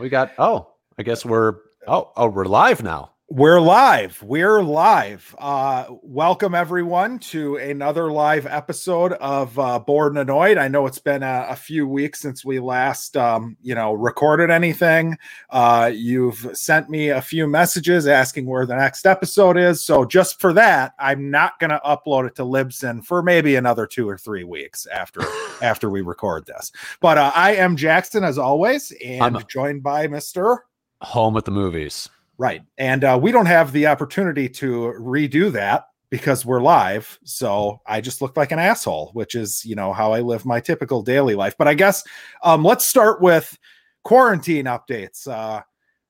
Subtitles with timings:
[0.00, 0.32] we got.
[0.38, 1.56] Oh, I guess we're.
[1.86, 3.12] Oh, oh, we're live now.
[3.32, 4.20] We're live.
[4.24, 5.36] We're live.
[5.38, 10.58] Uh, welcome everyone to another live episode of uh, Bored and Annoyed.
[10.58, 14.50] I know it's been a, a few weeks since we last, um, you know, recorded
[14.50, 15.16] anything.
[15.48, 19.84] Uh, you've sent me a few messages asking where the next episode is.
[19.84, 23.86] So just for that, I'm not going to upload it to Libsyn for maybe another
[23.86, 25.20] two or three weeks after
[25.62, 26.72] after we record this.
[26.98, 30.64] But uh, I am Jackson as always, and I'm- joined by Mister.
[31.02, 32.08] Home at the movies.
[32.40, 32.62] Right.
[32.78, 37.18] And uh, we don't have the opportunity to redo that because we're live.
[37.22, 40.58] So I just look like an asshole, which is, you know, how I live my
[40.58, 41.54] typical daily life.
[41.58, 42.02] But I guess
[42.42, 43.58] um, let's start with
[44.04, 45.28] quarantine updates.
[45.28, 45.60] Uh,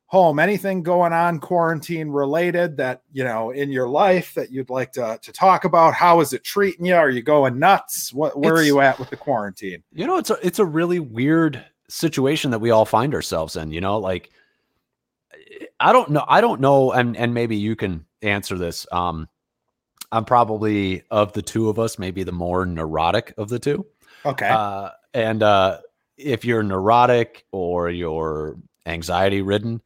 [0.06, 4.92] home, anything going on quarantine related that, you know, in your life that you'd like
[4.92, 5.94] to, to talk about?
[5.94, 6.94] How is it treating you?
[6.94, 8.14] Are you going nuts?
[8.14, 9.82] What, where are you at with the quarantine?
[9.92, 13.72] You know, it's a it's a really weird situation that we all find ourselves in.
[13.72, 14.30] You know, like
[15.78, 16.24] I don't know.
[16.26, 18.86] I don't know, and and maybe you can answer this.
[18.92, 19.28] Um,
[20.12, 23.86] I'm probably of the two of us, maybe the more neurotic of the two.
[24.24, 24.48] Okay.
[24.48, 25.78] Uh, and uh,
[26.16, 29.80] if you're neurotic or you're anxiety ridden,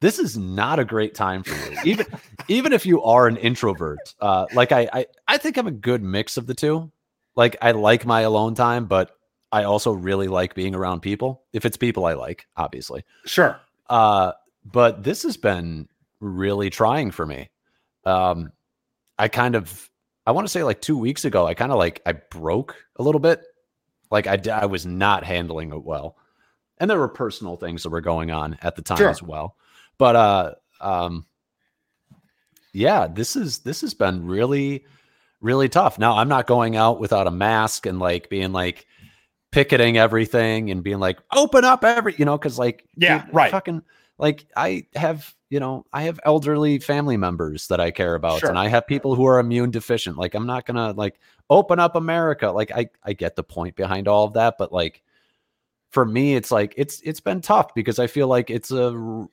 [0.00, 1.78] this is not a great time for you.
[1.84, 2.06] Even
[2.48, 6.02] even if you are an introvert, uh, like I, I I think I'm a good
[6.02, 6.90] mix of the two.
[7.34, 9.10] Like I like my alone time, but
[9.52, 11.42] I also really like being around people.
[11.52, 13.04] If it's people I like, obviously.
[13.26, 13.60] sure.
[13.88, 14.32] Uh,
[14.72, 15.88] but this has been
[16.20, 17.48] really trying for me.
[18.04, 18.50] Um,
[19.18, 19.88] I kind of,
[20.26, 23.02] I want to say like two weeks ago, I kind of like I broke a
[23.02, 23.42] little bit.
[24.10, 26.16] Like I, I was not handling it well,
[26.78, 29.08] and there were personal things that were going on at the time Sure.
[29.10, 29.56] as well.
[29.98, 31.26] But uh, um,
[32.72, 34.84] yeah, this is this has been really,
[35.40, 35.98] really tough.
[35.98, 38.86] Now I'm not going out without a mask and like being like
[39.50, 43.50] picketing everything and being like open up every you know because like Yeah, dude, right.
[43.50, 43.82] fucking
[44.18, 48.48] like i have you know i have elderly family members that i care about Sure.
[48.48, 51.18] and i have people who are immune deficient like i'm not gonna like
[51.50, 55.02] open up america like i i get the point behind all of that but like
[55.90, 59.26] for me it's like it's it's been tough because i feel like it's a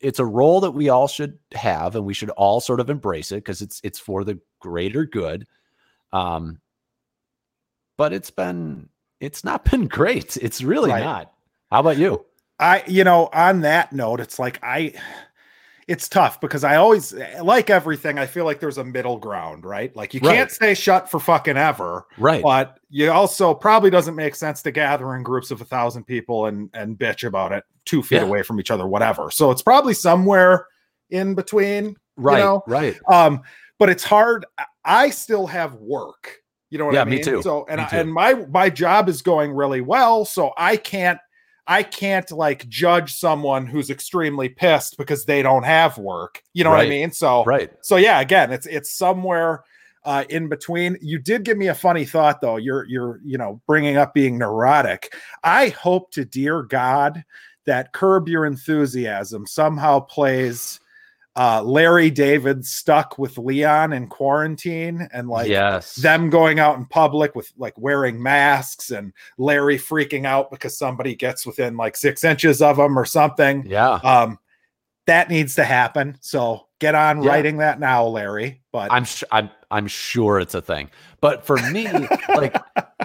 [0.00, 3.30] it's a role that we all should have and we should all sort of embrace
[3.32, 5.46] it because it's it's for the greater good
[6.12, 6.58] um
[7.98, 8.88] but it's been
[9.20, 11.04] it's not been great it's really Right.
[11.04, 11.32] not
[11.70, 12.24] how about you
[12.58, 14.94] I, you know, on that note, it's like I,
[15.86, 17.12] it's tough because I always
[17.42, 18.18] like everything.
[18.18, 19.94] I feel like there's a middle ground, right?
[19.94, 20.34] Like you Right.
[20.34, 24.70] can't stay shut for fucking ever, right but you also probably doesn't make sense to
[24.72, 28.22] gather in groups of a thousand people and and bitch about it two feet Yeah.
[28.22, 29.30] away from each other, whatever.
[29.30, 30.66] So it's probably somewhere
[31.10, 31.96] in between.
[32.16, 33.42] right know, right Um,
[33.78, 34.44] but it's hard.
[34.84, 36.38] I- still have work.
[36.70, 37.24] You know what Yeah, I me mean?
[37.24, 37.42] too.
[37.42, 37.96] So and Me I, too.
[37.98, 41.20] and my my job is going really well, so I can't
[41.66, 46.42] I can't like judge someone who's extremely pissed because they don't have work.
[46.52, 47.10] You know what I mean?
[47.10, 49.64] So right so yeah, again, it's it's somewhere
[50.04, 50.96] uh, in between.
[51.02, 52.56] You did give me a funny thought though.
[52.56, 55.14] You're you're you know bringing up being neurotic.
[55.42, 57.24] I hope to dear God
[57.66, 60.80] that Curb Your Enthusiasm somehow plays
[61.36, 66.86] uh, Larry David stuck with Leon in quarantine and like yes them going out in
[66.86, 72.24] public with like wearing masks and Larry freaking out because somebody gets within like six
[72.24, 73.64] inches of him or something.
[73.66, 74.38] yeah Um,
[75.06, 76.16] that needs to happen.
[76.20, 77.30] So get on Yeah.
[77.30, 78.62] writing that now, Larry.
[78.72, 81.88] But i'm sh- i'm i'm sure it's a thing but for me
[82.28, 82.54] like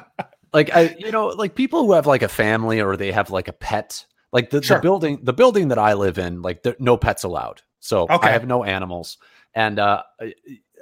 [0.54, 3.48] like i you know like people who have like a family or they have like
[3.48, 4.78] a pet like the, Sure.
[4.78, 8.30] the building the building that i live in like there, no pets allowed so Okay.
[8.30, 9.18] i have no animals
[9.54, 10.02] and uh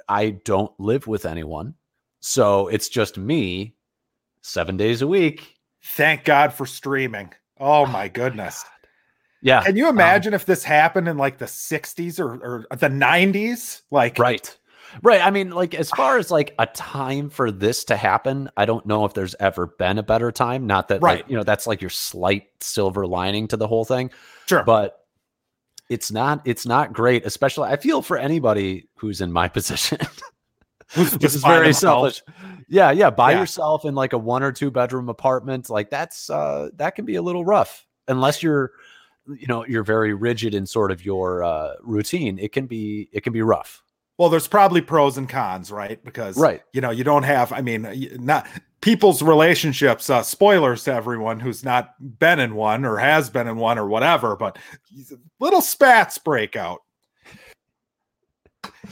[0.08, 1.74] I- don't live with anyone
[2.20, 3.74] so it's just me
[4.42, 7.32] seven days a week thank God for streaming.
[7.58, 8.64] Oh my goodness.
[9.42, 12.34] yeah Can you imagine if this happened in like the 60s or,
[12.70, 13.80] or the 90s?
[13.90, 14.56] Like, Right.
[15.02, 15.24] Right.
[15.24, 18.84] I mean, like, as far as like a time for this to happen, I don't
[18.86, 20.66] know if there's ever been a better time.
[20.66, 21.18] Not that, Right.
[21.20, 24.10] like, you know, that's like your slight silver lining to the whole thing,
[24.46, 24.64] sure.
[24.64, 24.99] but
[25.90, 29.98] it's not, it's not great, especially I feel for anybody who's in my position.
[30.94, 32.22] this is very selfish.
[32.68, 33.10] Yeah, yeah.
[33.10, 33.40] By Yeah.
[33.40, 37.16] yourself in like a one or two bedroom apartment, like that's uh that can be
[37.16, 38.72] a little rough unless you're
[39.26, 42.38] you know you're very rigid in sort of your uh routine.
[42.38, 43.82] It can be it can be rough.
[44.18, 46.02] Well, there's probably pros and cons, right?
[46.04, 46.62] Because Right.
[46.72, 47.52] you know, you don't have.
[47.52, 47.88] I mean,
[48.20, 48.46] not
[48.80, 50.08] people's relationships.
[50.10, 53.86] Uh, spoilers to everyone who's not been in one or has been in one or
[53.86, 54.36] whatever.
[54.36, 54.58] But
[55.38, 56.80] little spats break out,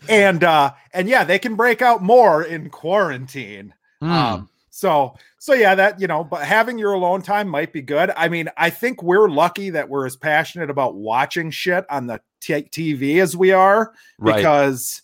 [0.08, 3.74] and uh, and yeah, they can break out more in quarantine.
[4.00, 4.10] Hmm.
[4.10, 8.12] Um, So, so yeah, that you know, but having your alone time might be good.
[8.16, 12.20] I mean, I think we're lucky that we're as passionate about watching shit on the
[12.40, 14.36] t- TV as we are, Right.
[14.36, 15.02] because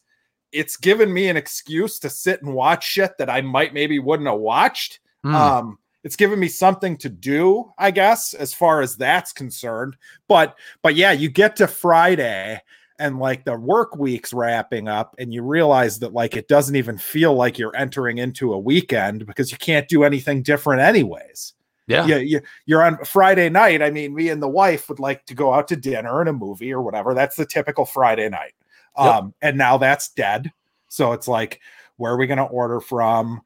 [0.54, 4.28] it's given me an excuse to sit and watch shit that I might maybe wouldn't
[4.28, 5.00] have watched.
[5.22, 5.34] Hmm.
[5.34, 9.96] Um, it's given me something to do, I guess, as far as that's concerned.
[10.28, 12.60] But but yeah, you get to Friday
[12.98, 16.98] and like the work week's wrapping up, and you realize that like it doesn't even
[16.98, 21.54] feel like you're entering into a weekend because you can't do anything different anyways.
[21.86, 22.06] yeah.
[22.06, 23.82] Yeah, you, you're on Friday night.
[23.82, 26.32] I mean, me and the wife would like to go out to dinner and a
[26.32, 27.14] movie or whatever.
[27.14, 28.54] That's the typical Friday night.
[28.96, 30.52] Um, and now that's dead.
[30.88, 31.60] So it's like,
[31.96, 33.40] where are we going to order from?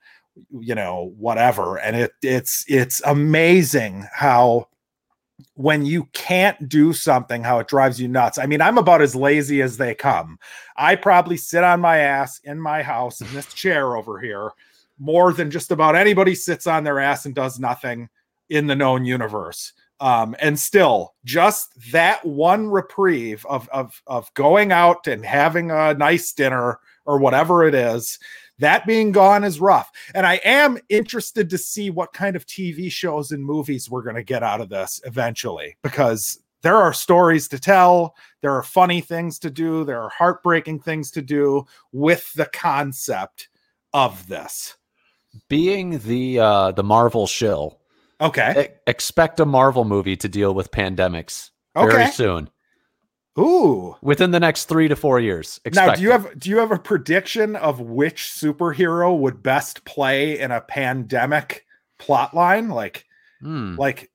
[0.50, 1.79] You know, whatever.
[1.79, 4.69] And it it's it's amazing how
[5.55, 8.39] when you can't do something, how it drives you nuts.
[8.39, 10.39] I mean, I'm about as lazy as they come.
[10.77, 14.51] I probably sit on my ass in my house in this chair over here
[14.99, 18.09] more than just about anybody sits on their ass and does nothing
[18.51, 19.73] in the known universe.
[20.00, 25.95] Um, and still, just that one reprieve of of of going out and having a
[25.95, 28.19] nice dinner or whatever it is,
[28.59, 29.91] that being gone is rough.
[30.15, 34.17] And I am interested to see what kind of TV shows and movies we're going
[34.17, 39.01] to get out of this eventually, because there are stories to tell, there are funny
[39.01, 43.49] things to do, there are heartbreaking things to do with the concept
[43.93, 44.77] of this.
[45.49, 47.78] Being the uh the Marvel shill,
[48.20, 48.69] Okay.
[48.70, 52.11] e- expect a Marvel movie to deal with pandemics very Okay.
[52.11, 52.50] soon.
[53.38, 53.94] Ooh.
[54.03, 55.61] Within the next three to four years.
[55.73, 60.41] Now, do you have do you have a prediction of which superhero would best play
[60.41, 61.65] in a pandemic
[61.99, 62.69] plot line?
[62.69, 63.05] Like
[63.41, 63.76] Hmm.
[63.76, 64.11] like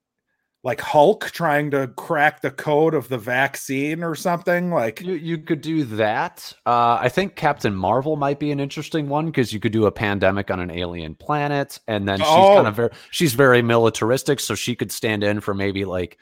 [0.66, 4.72] like Hulk trying to crack the code of the vaccine or something?
[4.72, 6.54] Like You you could do that.
[6.66, 9.92] Uh, I think Captain Marvel might be an interesting one because you could do a
[9.92, 12.56] pandemic on an alien planet, and then she's Oh.
[12.56, 16.18] kind of very she's very militaristic, so she could stand in for maybe like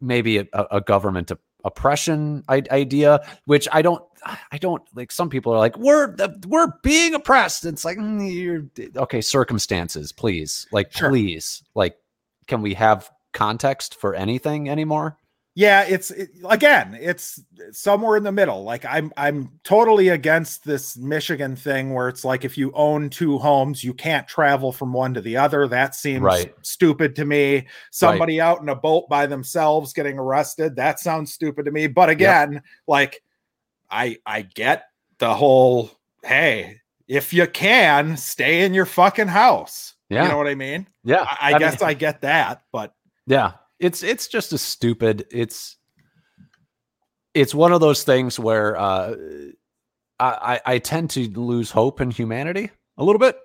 [0.00, 1.30] maybe a, a government
[1.64, 4.02] oppression idea, which I don't
[4.50, 5.12] I don't like.
[5.12, 6.14] Some people are like we're
[6.46, 7.64] we're being oppressed.
[7.66, 8.64] It's like mm, you're
[9.02, 9.20] okay.
[9.20, 11.10] Circumstances, please, like Sure.
[11.10, 11.96] please, like
[12.46, 15.18] can we have context for anything anymore?
[15.58, 17.40] Yeah, it's it, again, it's
[17.72, 18.62] somewhere in the middle.
[18.62, 23.38] Like I'm I'm totally against this Michigan thing where it's like if you own two
[23.38, 25.66] homes, you can't travel from one to the other.
[25.66, 26.54] That seems Right.
[26.60, 27.68] stupid to me.
[27.90, 31.86] Somebody out in a boat by themselves getting arrested, that sounds stupid to me.
[31.86, 33.22] But again, like
[33.90, 34.84] I I get
[35.16, 35.90] the whole
[36.22, 39.94] hey, if you can, stay in your fucking house.
[40.10, 40.24] Yeah.
[40.24, 40.86] You know what I mean?
[41.02, 42.92] Yeah, I, I, mean- guess I get that, but
[43.26, 45.26] Yeah, it's it's just a stupid.
[45.30, 45.76] It's
[47.34, 49.14] it's one of those things where uh,
[50.18, 53.36] I I I tend to lose hope in humanity a little bit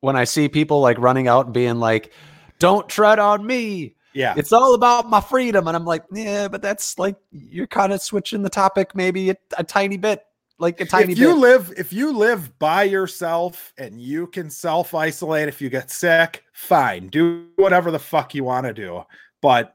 [0.00, 2.12] when I see people like running out and being like,
[2.58, 4.34] "Don't tread on me." yeah.
[4.36, 8.00] It's all about my freedom, and I'm like, yeah, but that's like you're kind of
[8.00, 10.24] switching the topic maybe a, a tiny bit,
[10.58, 11.36] like a tiny if you bit.
[11.38, 16.44] live if you live by yourself and you can self isolate if you get sick
[16.52, 19.02] fine do whatever the fuck you want to do
[19.42, 19.74] but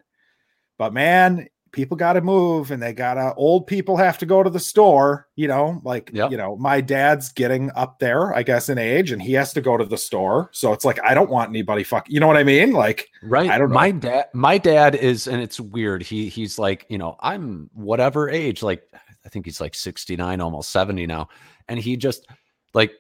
[0.78, 4.50] but man people got to move and they gotta old people have to go to
[4.50, 6.32] the store you know like Yep.
[6.32, 9.62] you know my dad's getting up there i guess in age and he has to
[9.62, 12.38] go to the store so it's like i don't want anybody fuck you know what
[12.38, 13.50] i mean like Right.
[13.52, 13.76] I don't know.
[13.76, 16.02] My dad my dad is and it's weird.
[16.04, 18.82] He he's like, you know, I'm whatever age, like
[19.30, 21.30] I think he's like 69, almost 70 now.
[21.68, 22.26] And he just
[22.74, 22.92] like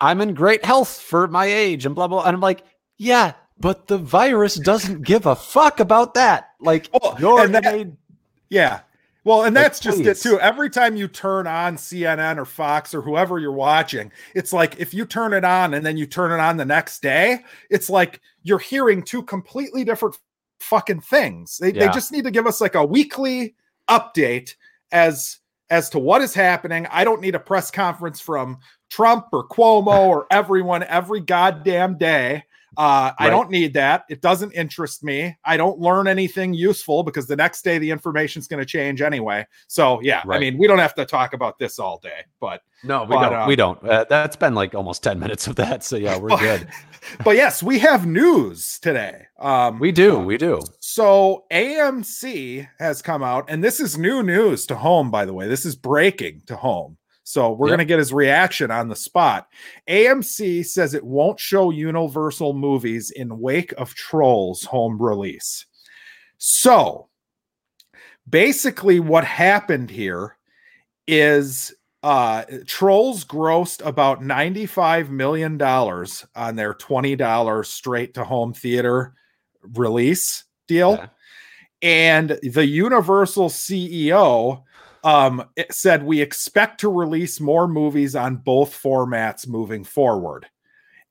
[0.00, 2.24] I'm in great health for my age and blah blah.
[2.24, 2.64] And I'm like,
[2.96, 6.52] yeah, but the virus doesn't give a fuck about that.
[6.58, 7.96] Like Oh, you're that- made-
[8.48, 8.80] Yeah.
[9.24, 10.40] Well, and Like, that's just it too.
[10.40, 14.94] Every time you turn on CNN or Fox or whoever you're watching, it's like if
[14.94, 18.22] you turn it on and then you turn it on the next day, it's like
[18.42, 20.16] you're hearing two completely different
[20.60, 21.58] fucking things.
[21.58, 23.54] They, they just need to give us like a weekly
[23.90, 24.54] update
[24.92, 25.38] as
[25.70, 26.86] as to what is happening.
[26.90, 28.58] I don't need a press conference from
[28.90, 32.44] Trump or Cuomo or everyone every goddamn day.
[32.76, 34.04] Uh, I don't need that.
[34.08, 35.36] It doesn't interest me.
[35.44, 39.46] I don't learn anything useful because the next day the information's going to change anyway.
[39.66, 43.02] So yeah, I mean, we don't have to talk about this all day, but no,
[43.02, 43.42] we but, don't.
[43.42, 43.82] uh, we don't.
[43.84, 45.84] Uh, that's been like almost 10 minutes of that.
[45.84, 46.68] So yeah, we're good.
[47.24, 49.26] but yes, we have news today.
[49.38, 50.18] Um, We do.
[50.18, 50.60] We do.
[50.80, 55.48] So AMC has come out, and this is new news to home, by the way.
[55.48, 56.96] This is breaking to home.
[57.30, 57.70] So we're Yep.
[57.70, 59.48] going to get his reaction on the spot.
[59.88, 65.66] AMC says it won't show Universal movies in wake of Trolls home release.
[66.38, 67.08] So
[68.28, 70.36] basically, what happened here
[71.06, 79.12] is uh Trolls grossed about 95 million dollars on their $20 straight to home theater
[79.74, 80.92] release deal.
[80.96, 81.06] Yeah.
[81.82, 84.62] And the Universal CEO
[85.04, 90.46] um it said we expect to release more movies on both formats moving forward.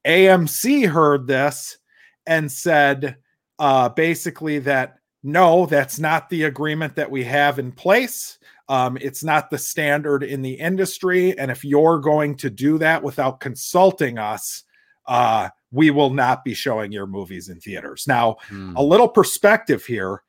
[0.05, 1.77] AMC heard this
[2.25, 3.17] and said
[3.59, 8.37] uh basically that no, that's not the agreement that we have in place.
[8.69, 11.37] Um, it's not the standard in the industry.
[11.37, 14.63] And if you're going to do that without consulting us,
[15.07, 18.05] uh, we will not be showing your movies in theaters.
[18.07, 18.77] Now, Hmm.
[18.77, 20.21] a little perspective here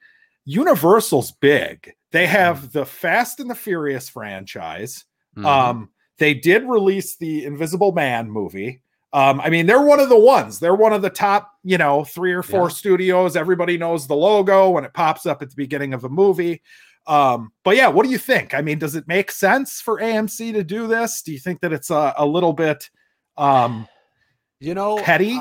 [0.50, 1.92] Universal's big.
[2.10, 5.04] They have the Fast and the Furious franchise.
[5.36, 5.46] Mhm.
[5.46, 8.82] Um, they did release the Invisible Man movie.
[9.12, 10.58] Um, I mean, they're one of the ones.
[10.60, 12.74] They're one of the top, you know, three or four Yeah.
[12.74, 13.36] studios.
[13.36, 16.62] Everybody knows the logo when it pops up at the beginning of a movie.
[17.06, 18.52] Um, but yeah, what do you think?
[18.54, 21.22] I mean, does it make sense for AMC to do this?
[21.22, 22.90] Do you think that it's a, a little bit
[23.36, 23.88] um
[24.60, 25.38] you know, petty?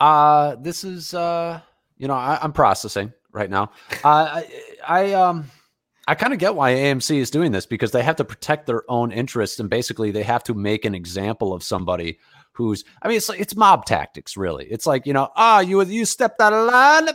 [0.00, 1.60] Uh, uh, this is uh,
[1.96, 3.70] you know, I, I'm processing right now.
[4.04, 4.46] Uh, I,
[4.86, 5.50] I um,
[6.08, 8.82] I kind of get why AMC is doing this because they have to protect their
[8.90, 12.18] own interests and basically they have to make an example of somebody
[12.52, 12.84] who's.
[13.02, 14.66] I mean, it's like it's mob tactics, really.
[14.66, 17.08] It's like you know, ah, you you stepped out of line,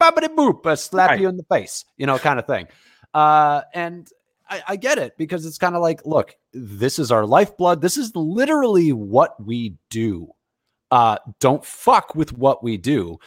[0.00, 1.20] boppity boop, I slap Right.
[1.20, 2.66] you in the face, you know, kind of thing.
[3.12, 4.08] Uh, and
[4.48, 7.82] I, I get it because it's kind of like, look, this is our lifeblood.
[7.82, 10.30] This is literally what we do.
[10.90, 13.18] Uh, don't fuck with what we do.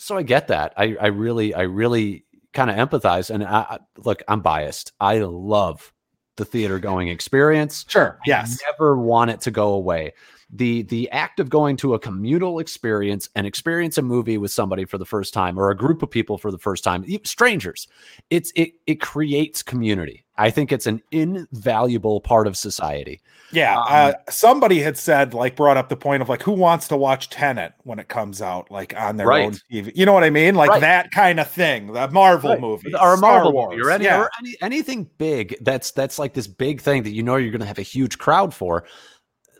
[0.00, 0.72] So I get that.
[0.78, 3.28] I, I really, I really kind of empathize.
[3.28, 4.92] And I, I, look, I'm biased.
[4.98, 5.92] I love
[6.36, 7.84] the theater going experience.
[7.86, 8.18] Sure.
[8.24, 8.58] Yes.
[8.66, 10.14] I never want it to go away.
[10.52, 14.84] The the act of going to a communal experience and experience a movie with somebody
[14.84, 17.86] for the first time or a group of people for the first time, strangers,
[18.30, 20.24] it's it it creates community.
[20.36, 23.20] I think it's an invaluable part of society.
[23.52, 23.78] Yeah.
[23.78, 26.96] Um, uh, somebody had said, like, brought up the point of like, who wants to
[26.96, 29.44] watch Tenet when it comes out, like on their Right.
[29.44, 29.92] own TV?
[29.94, 30.54] You know what I mean?
[30.54, 30.80] Like Right.
[30.80, 31.92] that kind of thing.
[31.92, 32.60] The Marvel Right.
[32.60, 33.72] movie or a Marvel Wars.
[33.76, 34.18] movie or any yeah.
[34.20, 37.60] or any anything big that's that's like this big thing that you know you're going
[37.60, 38.84] to have a huge crowd for.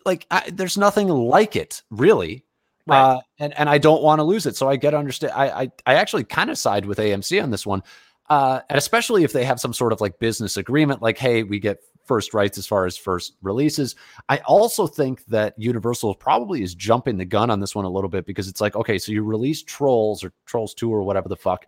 [0.05, 2.45] Like I, there's nothing like it, really.
[2.87, 2.99] Right.
[3.01, 5.33] Uh, and and I don't want to lose it, so I get understand.
[5.35, 7.83] I I, I actually kind of side with AMC on this one,
[8.29, 11.59] uh, and especially if they have some sort of like business agreement, like hey, we
[11.59, 13.95] get first rights as far as first releases.
[14.29, 18.11] I also think that Universal probably is jumping the gun on this one a little
[18.11, 21.37] bit because it's like okay, so you release Trolls or Trolls Two or whatever the
[21.37, 21.67] fuck.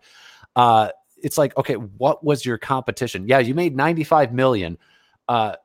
[0.55, 0.89] Uh,
[1.21, 3.27] it's like okay, what was your competition?
[3.27, 4.77] Yeah, you made 95 million.
[5.29, 5.55] Uh,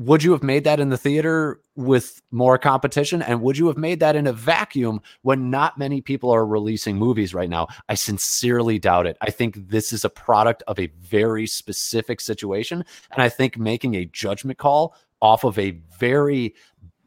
[0.00, 3.20] would you have made that in the theater with more competition?
[3.20, 6.96] And would you have made that in a vacuum when not many people are releasing
[6.96, 7.68] movies right now?
[7.88, 9.18] I sincerely doubt it.
[9.20, 13.94] I think this is a product of a very specific situation and i think making
[13.94, 16.54] a judgment call off of a very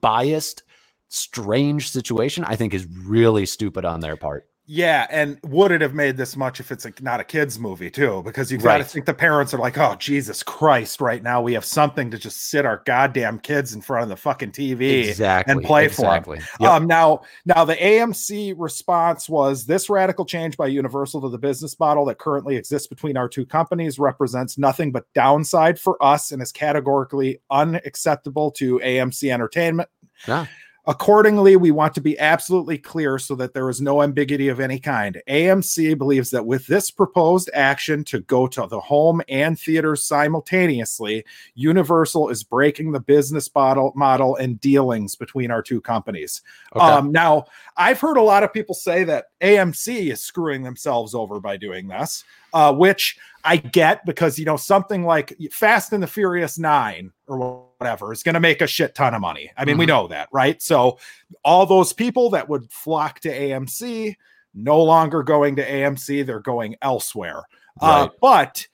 [0.01, 0.63] biased
[1.07, 5.93] strange situation i think is really stupid on their part Yeah, and would it have
[5.93, 8.21] made this much if it's a, not a kids movie too?
[8.23, 8.89] Because you've got to Right.
[8.89, 12.49] think the parents are like, "Oh Jesus Christ!" Right now, we have something to just
[12.49, 15.09] sit our goddamn kids in front of the fucking TV.
[15.09, 16.69] exactly and play for exactly Yep.
[16.71, 21.77] Um, now, now the AMC response was this radical change by Universal to the business
[21.77, 26.41] model that currently exists between our two companies represents nothing but downside for us and
[26.41, 29.89] is categorically unacceptable to AMC Entertainment.
[30.25, 30.45] Yeah.
[30.85, 34.79] Accordingly, we want to be absolutely clear so that there is no ambiguity of any
[34.79, 35.21] kind.
[35.29, 41.23] AMC believes that with this proposed action to go to the home and theaters simultaneously,
[41.55, 46.41] Universal is breaking the business model, model and dealings between our two companies.
[46.75, 46.83] Okay.
[46.83, 47.45] Um, now,
[47.77, 51.87] I've heard a lot of people say that AMC is screwing themselves over by doing
[51.87, 57.11] this, uh, which I get because you know something like Fast and the Furious Nine
[57.27, 59.51] or whatever is going to make a shit ton of money.
[59.57, 59.89] I mean, we Mhm.
[59.89, 60.61] know that, right?
[60.61, 60.97] So
[61.43, 64.15] all those people that would flock to AMC
[64.53, 67.43] no longer going to AMC; they're going elsewhere.
[67.81, 68.65] Uh, but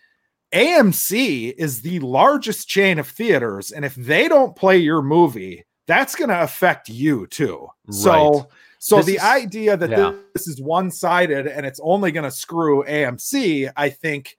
[0.54, 6.16] AMC is the largest chain of theaters, and if they don't play your movie, that's
[6.16, 7.68] going to affect you too.
[7.92, 8.46] So, Right.
[8.80, 10.14] so This the is- idea that yeah.
[10.34, 14.38] this is one sided and it's only going to screw AMC, I think,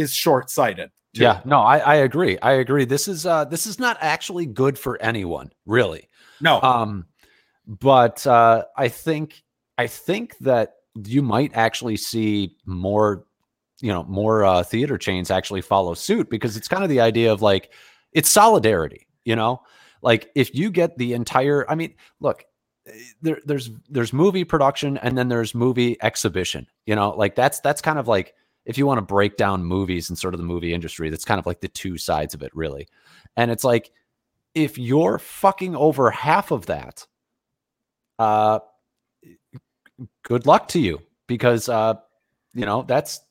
[0.00, 0.90] is short sighted.
[1.12, 2.38] Yeah, no, I, I agree.
[2.38, 2.84] I agree.
[2.84, 6.08] This is uh this is not actually good for anyone, really.
[6.40, 6.60] No.
[6.62, 7.06] Um,
[7.66, 9.42] but uh, I think
[9.78, 13.24] I think that you might actually see more,
[13.80, 17.32] you know, more uh, theater chains actually follow suit because it's kind of the idea
[17.32, 17.72] of like
[18.12, 19.62] it's solidarity, you know,
[20.02, 21.68] like if you get the entire.
[21.70, 22.44] I mean, look,
[23.22, 27.80] there, there's there's movie production and then there's movie exhibition, you know, like that's that's
[27.80, 28.34] kind of like
[28.70, 31.40] if you want to break down movies and sort of the movie industry, that's kind
[31.40, 32.86] of like the two sides of it, really.
[33.36, 33.90] And it's like
[34.54, 37.04] if you're fucking over half of that,
[38.20, 38.60] uh,
[40.22, 41.94] good luck to you because uh,
[42.54, 43.22] you know that's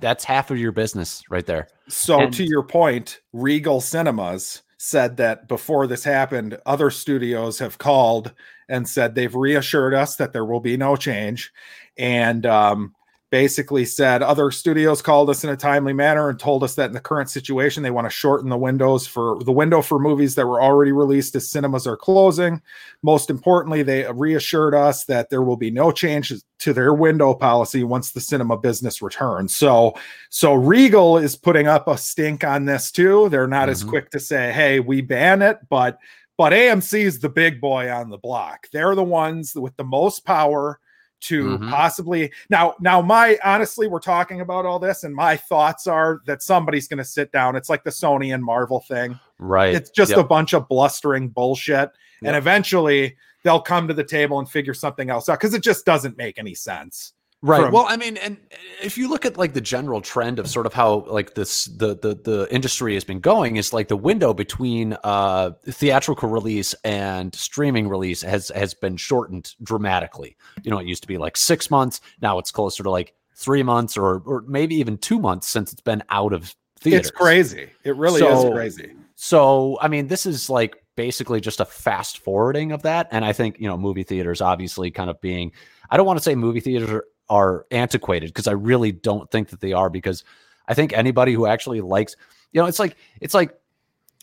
[0.00, 1.68] that's half of your business right there.
[1.88, 7.76] So And- to your point, Regal Cinemas said that before this happened, other studios have
[7.76, 8.32] called
[8.70, 11.52] and said they've reassured us that there will be no change,
[11.98, 12.94] and um,
[13.32, 16.92] basically said other studios called us in a timely manner and told us that in
[16.92, 20.46] the current situation they want to shorten the windows for the window for movies that
[20.46, 22.60] were already released as cinemas are closing.
[23.02, 27.82] Most importantly, they reassured us that there will be no changes to their window policy
[27.84, 29.56] once the cinema business returns.
[29.56, 29.94] So
[30.28, 33.30] so Regal is putting up a stink on this too.
[33.30, 33.88] They're not as Mhm.
[33.88, 35.96] quick to say, "Hey, we ban it," but
[36.36, 38.66] but AMC is the big boy on the block.
[38.74, 40.78] They're the ones with the most power
[41.22, 41.70] to Mhm.
[41.70, 46.42] possibly now now my honestly we're talking about all this and my thoughts are that
[46.42, 49.74] somebody's going to sit down it's like the Sony and Marvel thing Right.
[49.74, 50.20] it's just Yep.
[50.20, 51.90] a bunch of blustering bullshit
[52.24, 55.84] and eventually they'll come to the table and figure something else out because it just
[55.84, 57.12] doesn't make any sense
[57.44, 57.62] Right.
[57.62, 58.36] from- well, I mean, and
[58.82, 61.96] if you look at like the general trend of sort of how like this the
[61.96, 67.34] the the industry has been going, is like the window between uh theatrical release and
[67.34, 70.36] streaming release has has been shortened dramatically.
[70.62, 73.62] You know, it used to be like six months, now it's closer to like three
[73.64, 77.08] months or or maybe even two months since it's been out of theaters.
[77.08, 81.60] it's crazy it really So- is crazy So, I mean, this is like basically just
[81.60, 83.06] a fast forwarding of that.
[83.12, 85.52] And I think, you know, movie theaters obviously kind of being,
[85.90, 89.48] I don't want to say movie theaters are, are antiquated because I really don't think
[89.48, 90.24] that they are because
[90.68, 92.16] I think anybody who actually likes,
[92.52, 93.58] you know, it's like, it's like,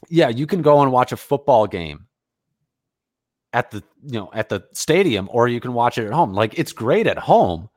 [0.10, 2.06] yeah, you can go and watch a football game
[3.54, 6.34] at the, you know, at the stadium or you can watch it at home.
[6.34, 7.70] Like it's great at home,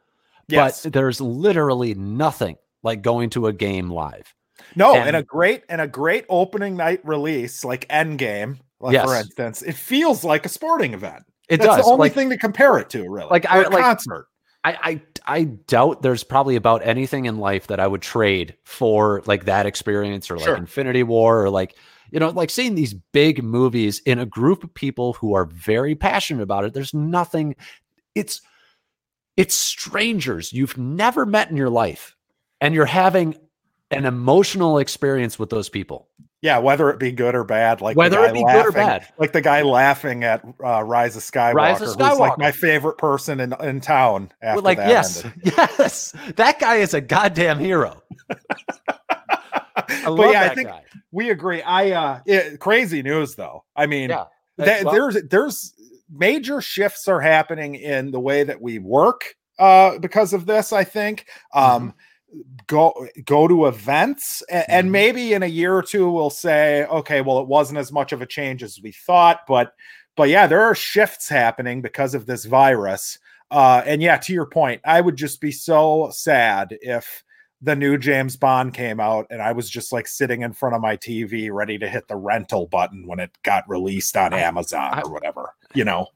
[0.49, 4.35] yes but there's literally nothing like going to a game live.
[4.76, 9.14] no and- and, a great and a great opening night release like endgame like for
[9.14, 9.25] Yes.
[9.26, 11.85] instance it feels like a sporting event It that's does.
[11.87, 14.26] the only like, thing to compare it to really Like, I- a like- concert
[14.64, 19.23] I, I I doubt there's probably about anything in life that I would trade for
[19.26, 20.57] like that experience or like Sure.
[20.57, 21.77] Infinity War or like
[22.11, 25.94] you know like seeing these big movies in a group of people who are very
[25.94, 26.75] passionate about it.
[26.75, 27.57] There's nothing.
[28.14, 28.40] It's
[29.37, 32.16] it's strangers you've never met in your life,
[32.61, 33.37] and you're having
[33.90, 36.09] an emotional experience with those people.
[36.42, 38.70] Yeah, whether it be good or bad, like the Whether guy it be good or
[38.72, 39.07] laughing- bad.
[39.16, 42.98] like the guy laughing at uh, Rise of Skywalker, Rise of who's like my favorite
[42.98, 44.33] person in, in town.
[44.42, 45.40] After like that yes, ended.
[45.57, 48.02] yes, that guy is a goddamn hero.
[48.85, 50.83] I love but yeah, that I think guy.
[51.12, 51.62] we agree.
[51.62, 53.64] I uh, it, crazy news though.
[53.76, 54.24] I mean, Yeah.
[54.62, 55.74] th- Well- there's there's
[56.11, 60.72] major shifts are happening in the way that we work uh, because of this.
[60.72, 61.26] I think.
[61.55, 61.94] Um,
[62.66, 64.90] Go go to events, and, Mhm.
[64.90, 68.23] maybe in a year or two we'll say, okay, well, it wasn't as much of
[68.23, 69.75] a change as we thought, but
[70.16, 73.18] but yeah, there are shifts happening because of this virus.
[73.51, 77.23] Uh, and yeah, to your point, I would just be so sad if
[77.61, 80.81] the new James Bond came out and I was just like sitting in front of
[80.81, 84.90] my TV ready to hit the rental button when it got released on I- Amazon
[84.95, 86.07] I- or whatever, you know.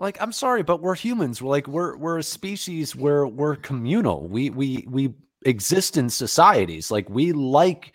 [0.00, 4.28] like i'm sorry but we're humans we're like we're we're a species where we're communal
[4.28, 5.12] we we we
[5.44, 7.94] exist in societies like we like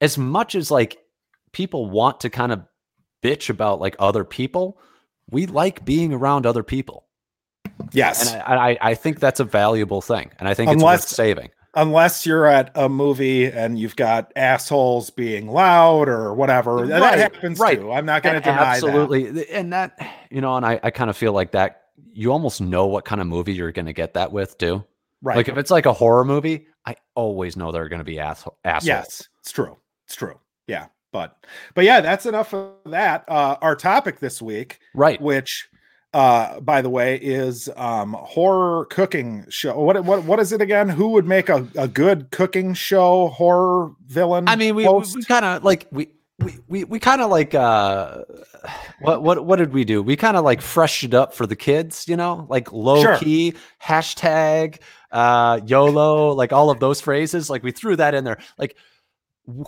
[0.00, 0.98] as much as like
[1.52, 2.62] people want to kind of
[3.22, 4.78] bitch about like other people
[5.30, 7.06] we like being around other people
[7.92, 8.32] Yes.
[8.32, 11.08] and i i, I think that's a valuable thing and i think it's Unless- worth
[11.08, 16.84] saving unless you're at a movie and you've got assholes being loud or whatever.
[16.84, 17.78] That happens right.
[17.78, 17.92] too.
[17.92, 18.66] I'm not going to deny that.
[18.84, 19.96] absolutely and that
[20.32, 23.20] you know and i i kind of feel like that you almost know what kind
[23.20, 24.84] of movie you're going to get that with too
[25.22, 25.36] Right.
[25.36, 28.18] Like if it's like a horror movie, I always know there are going to be
[28.18, 28.86] ass- assholes.
[28.86, 29.76] yes, it's true.
[30.06, 30.38] It's true.
[30.66, 30.86] Yeah.
[31.12, 31.36] But
[31.74, 33.24] but yeah, that's enough of that.
[33.28, 35.20] Uh our topic this week, Right.
[35.20, 35.68] which
[36.14, 39.78] uh by the way is um horror cooking show.
[39.80, 40.88] What what what is it again?
[40.88, 44.48] Who would make a, a good cooking show horror villain?
[44.48, 45.16] I mean, we we, host?
[45.16, 48.22] we kind of like we we we, we kind of like uh
[49.00, 50.02] what what what did we do?
[50.04, 53.18] We kind of like freshened it up for the kids, you know, like low Sure.
[53.18, 54.78] key hashtag
[55.12, 57.50] uh YOLO, like all of those phrases.
[57.50, 58.38] Like we threw that in there.
[58.58, 58.76] Like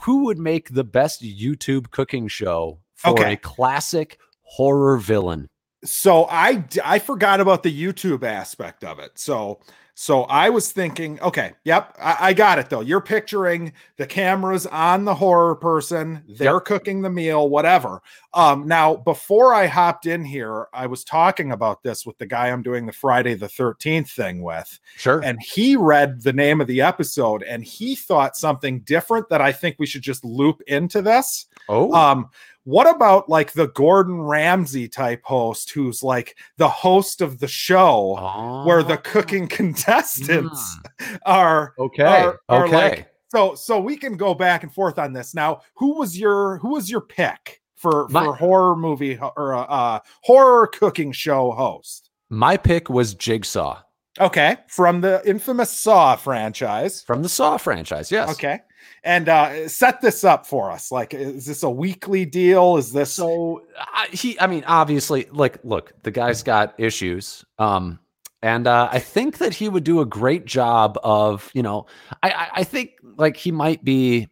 [0.02, 3.32] who would make the best YouTube cooking show for Okay.
[3.32, 5.48] a classic horror villain?
[5.84, 9.18] so I I forgot about the YouTube aspect of it.
[9.18, 9.58] So
[9.94, 12.80] So I was thinking, okay, yep, I, I, got it though.
[12.80, 16.64] You're picturing the cameras on the horror person, they're yep.
[16.64, 18.00] cooking the meal, whatever.
[18.32, 22.48] Um, now, before I hopped in here, I was talking about this with the guy
[22.48, 24.80] I'm doing the Friday the 13th thing with.
[24.96, 25.20] Sure.
[25.22, 29.52] And he read the name of the episode and he thought something different that I
[29.52, 31.46] think we should just loop into this.
[31.68, 31.92] Oh.
[31.92, 32.30] Um,
[32.64, 38.16] what about like the Gordon Ramsay type host who's like the host of the show
[38.18, 38.66] oh.
[38.66, 41.18] where the cooking contestants mm.
[41.26, 42.74] are okay are, are okay.
[42.74, 45.34] like, so so we can go back and forth on this.
[45.34, 49.62] Now who was your who was your pick for my, for horror movie or uh,
[49.62, 52.10] uh horror cooking show host?
[52.30, 53.82] My pick was jigsaw.
[54.20, 57.02] Okay from the infamous saw franchise.
[57.02, 58.30] From the saw franchise yes.
[58.30, 58.60] Okay
[59.04, 60.92] and uh, set this up for us.
[60.92, 62.76] Like, is this a weekly deal?
[62.76, 63.62] Is this so?
[63.78, 67.44] Uh, he, I mean, obviously, like, look, the guy's got issues.
[67.58, 67.98] Um,
[68.42, 71.86] and uh, I think that he would do a great job of, you know,
[72.22, 74.28] I, I, I think like he might be.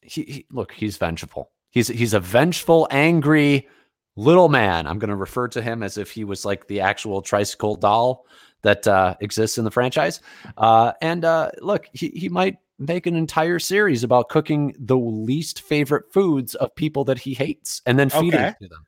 [0.00, 1.50] He, he look, he's vengeful.
[1.70, 3.68] He's he's a vengeful, angry
[4.16, 4.86] little man.
[4.86, 8.26] I'm going to refer to him as if he was like the actual tricycle doll
[8.62, 10.20] that uh, exists in the franchise.
[10.56, 15.62] Uh, and uh, look, he, he might make an entire series about cooking the least
[15.62, 18.54] favorite foods of people that he hates and then feeding okay.
[18.60, 18.86] to them.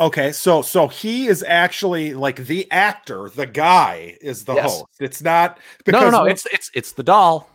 [0.00, 4.64] Okay, so so he is actually like the actor, the guy is the yes.
[4.64, 4.86] host.
[4.98, 7.48] It's not because no, no, no, it's it's it's the doll.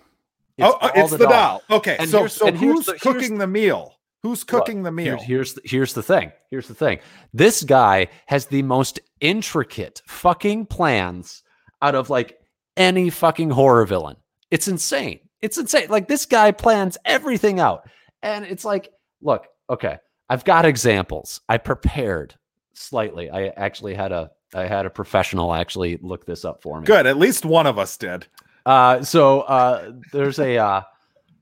[0.62, 1.64] Oh, it's oh, it's the, the doll.
[1.68, 1.78] doll.
[1.78, 3.96] Okay, and so so who's the, cooking the meal?
[4.24, 5.18] Who's cooking the meal?
[5.18, 6.32] here's the, here's the thing.
[6.50, 7.00] Here's the thing.
[7.34, 11.44] This guy has the most intricate fucking plans
[11.82, 12.40] out of like
[12.76, 14.18] any fucking horror villain.
[14.52, 15.20] It's insane.
[15.42, 15.88] It's insane.
[15.90, 17.90] Like this guy plans everything out.
[18.22, 19.98] And it's like, look, okay,
[20.30, 21.42] I've got examples.
[21.48, 22.36] I prepared
[22.74, 23.30] slightly.
[23.30, 26.86] I actually had a I had a professional actually look this up for me.
[26.86, 27.06] Good.
[27.06, 28.28] At least one of us did.
[28.66, 30.82] Uh so uh there's a uh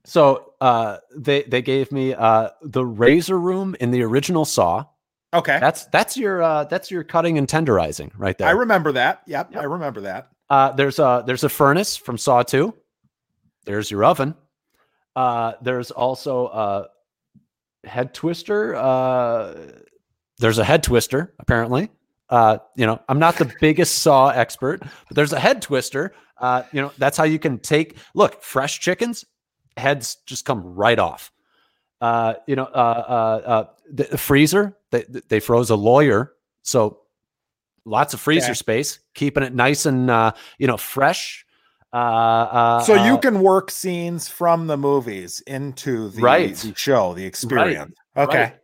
[0.04, 4.84] so uh they they gave me uh the razor room in the original saw.
[5.34, 5.58] Okay.
[5.60, 8.48] That's that's your uh that's your cutting and tenderizing right there.
[8.48, 9.22] I remember that.
[9.26, 9.60] Yep, yep.
[9.60, 10.28] I remember that.
[10.48, 12.74] Uh there's a there's a furnace from Saw 2.
[13.68, 14.34] There's your oven.
[15.14, 18.74] Uh, there's also a head twister.
[18.74, 19.72] Uh,
[20.38, 21.90] there's a head twister, apparently.
[22.30, 26.14] Uh, you know, I'm not the biggest saw expert, but there's a head twister.
[26.38, 29.26] Uh, you know, that's how you can take look, fresh chickens,
[29.76, 31.30] heads just come right off.
[32.00, 36.32] Uh, you know, uh, uh, uh the, the freezer, they, they froze a lawyer.
[36.62, 37.00] So
[37.84, 41.44] lots of freezer space, keeping it nice and, uh, you know, fresh.
[41.92, 46.54] Uh, uh, so you uh, can work scenes from the movies into the, right.
[46.54, 47.94] the show, the experience.
[48.14, 48.28] Right.
[48.28, 48.42] Okay.
[48.42, 48.54] Right.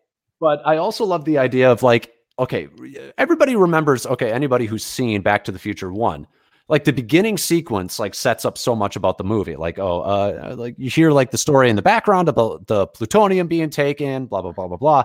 [0.41, 2.69] But I also love the idea of like, okay,
[3.17, 6.27] everybody remembers, okay, anybody who's seen Back to the Future 1,
[6.69, 10.55] like the beginning sequence like sets up so much about the movie like oh uh
[10.57, 14.41] like you hear like the story in the background about the plutonium being taken blah
[14.41, 15.03] blah blah blah blah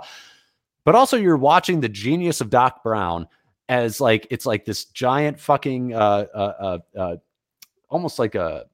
[0.86, 3.28] but also you're watching the genius of doc brown
[3.68, 6.54] as like it's like this giant fucking uh uh
[6.96, 7.16] uh, uh
[7.90, 8.66] almost like a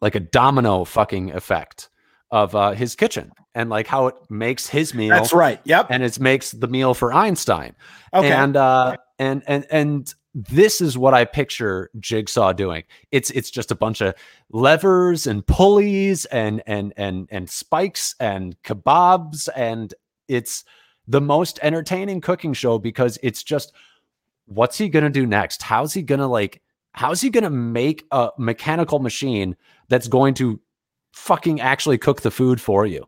[0.00, 1.88] like a domino fucking effect
[2.30, 5.10] of uh, his kitchen and like how it makes his meal.
[5.10, 5.60] That's right.
[5.64, 5.88] Yep.
[5.90, 7.74] And it makes the meal for Einstein.
[8.12, 8.30] Okay.
[8.30, 12.84] And uh, and and and this is what I picture Jigsaw doing.
[13.10, 14.14] It's it's just a bunch of
[14.50, 19.94] levers and pulleys and and and and spikes and kebabs and
[20.28, 20.64] it's
[21.06, 23.72] the most entertaining cooking show because it's just
[24.44, 25.62] what's he going to do next?
[25.62, 26.60] How's he going to like
[26.92, 29.56] How's he going to make a mechanical machine
[29.88, 30.60] that's going to
[31.12, 33.06] fucking actually cook the food for you?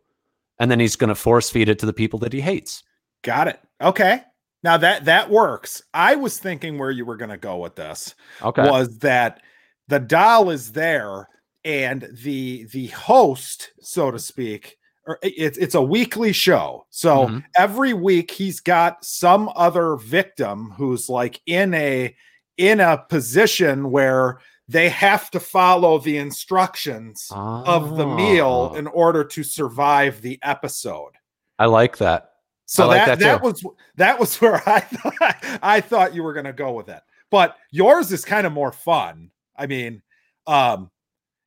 [0.59, 2.83] And then he's going to force feed it to the people that he hates.
[3.23, 3.59] Got it.
[3.81, 4.21] Okay.
[4.63, 5.81] Now that that works.
[5.93, 8.13] I was thinking where you were going to go with this.
[8.41, 8.69] Okay.
[8.69, 9.41] Was that
[9.87, 11.27] the doll is there
[11.63, 16.85] and the the host, so to speak, or it's it's a weekly show.
[16.89, 17.39] So mm-hmm.
[17.55, 22.15] every week he's got some other victim who's like in a
[22.61, 27.63] in a position where they have to follow the instructions oh.
[27.65, 28.77] of the meal ah.
[28.77, 31.13] in order to survive the episode.
[31.57, 32.33] I like that.
[32.67, 36.33] So like that, that, that was that was where I thought I thought you were
[36.33, 37.01] going to go with it.
[37.31, 39.31] But yours is kind of more fun.
[39.55, 40.03] I mean,
[40.45, 40.91] um,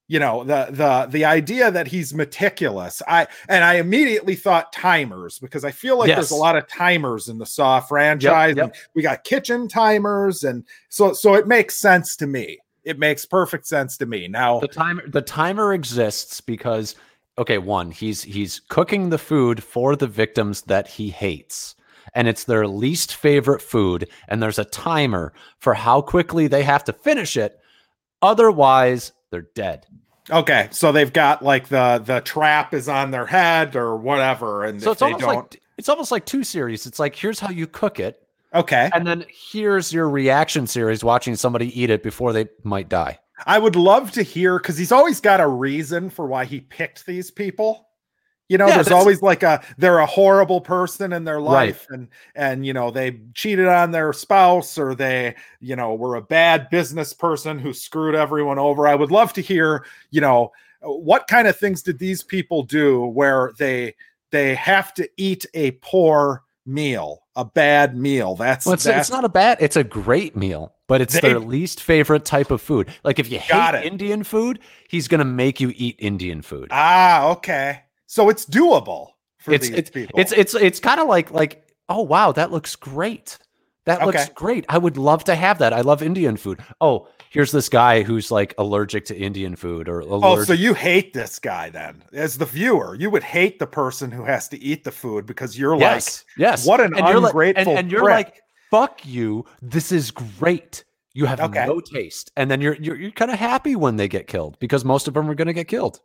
[0.07, 5.39] you know the the the idea that he's meticulous i and i immediately thought timers
[5.39, 6.17] because i feel like yes.
[6.17, 8.77] there's a lot of timers in the saw franchise yep, yep.
[8.95, 13.67] we got kitchen timers and so so it makes sense to me it makes perfect
[13.67, 16.97] sense to me now the timer the timer exists because
[17.39, 21.77] okay one he's he's cooking the food for the victims that he hates
[22.13, 26.85] and it's their least favorite food and there's a timer for how quickly they have
[26.85, 27.59] to finish it
[28.25, 29.87] Otherwise, they're dead.
[30.31, 34.81] Okay, so they've got like the the trap is on their head or whatever, and
[34.81, 36.87] So it's they almost don't, like it's almost like two series.
[36.87, 38.23] It's like here's how you cook it,
[38.55, 43.19] okay, and then here's your reaction series watching somebody eat it before they might die.
[43.45, 47.05] I would love to hear because he's always got a reason for why he picked
[47.05, 47.89] these people.
[48.51, 51.69] You know, Yeah, there's always like a they're a horrible person in their Right.
[51.69, 56.17] life, and and you know they cheated on their spouse or they you know were
[56.17, 58.87] a bad business person who screwed everyone over.
[58.87, 60.53] I would love to hear you know
[60.83, 63.95] what kind of things did these people do where they
[64.31, 68.35] they have to eat a poor meal, a bad meal.
[68.37, 71.21] That's Well, it's, that's it's not a bad, it's a great meal, but it's They-
[71.21, 72.89] their least favorite type of food.
[73.05, 73.91] Like if you Got hate it.
[73.93, 76.69] Indian food, he's gonna make you eat Indian food.
[76.71, 77.84] ah okay.
[78.07, 80.19] So it's doable for it's these it's, people.
[80.19, 83.39] it's it's it's kind of like like oh wow that looks great.
[83.87, 84.33] That looks Okay.
[84.35, 84.65] great.
[84.71, 85.73] I would love to have that.
[85.75, 86.61] I love indian food.
[86.81, 90.73] Oh here's this guy who's like allergic to indian food or allergic Oh, so you
[90.75, 92.03] hate this guy then?
[92.13, 95.59] As the viewer, you would hate the person who has to eat the food because
[95.59, 96.67] you're yes yes.
[96.67, 98.41] What an and you're like- ungrateful and, and you're like
[98.71, 99.45] fuck you.
[99.63, 100.85] This is great.
[101.13, 101.65] You have Okay.
[101.67, 102.33] no taste.
[102.37, 105.15] And then you're you're, you're kind of happy when they get killed because most of
[105.15, 106.01] them are going to get killed.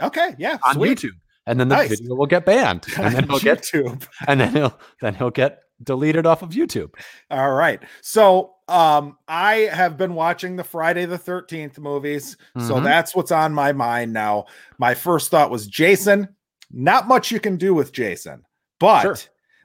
[0.00, 0.98] Okay, yeah, on sweet.
[0.98, 1.16] youtube
[1.48, 1.88] and then the Nice.
[1.90, 4.06] video will get banned and then he'll get YouTube.
[4.28, 6.90] and then he'll then he'll get deleted off of youtube
[7.30, 7.80] All right.
[8.02, 12.36] So um I have been watching the Friday the 13th movies.
[12.58, 12.84] So Mhm.
[12.84, 14.46] that's what's on my mind now.
[14.78, 16.28] My first thought was Jason.
[16.70, 18.42] Not much you can do with Jason,
[18.80, 19.16] but Sure.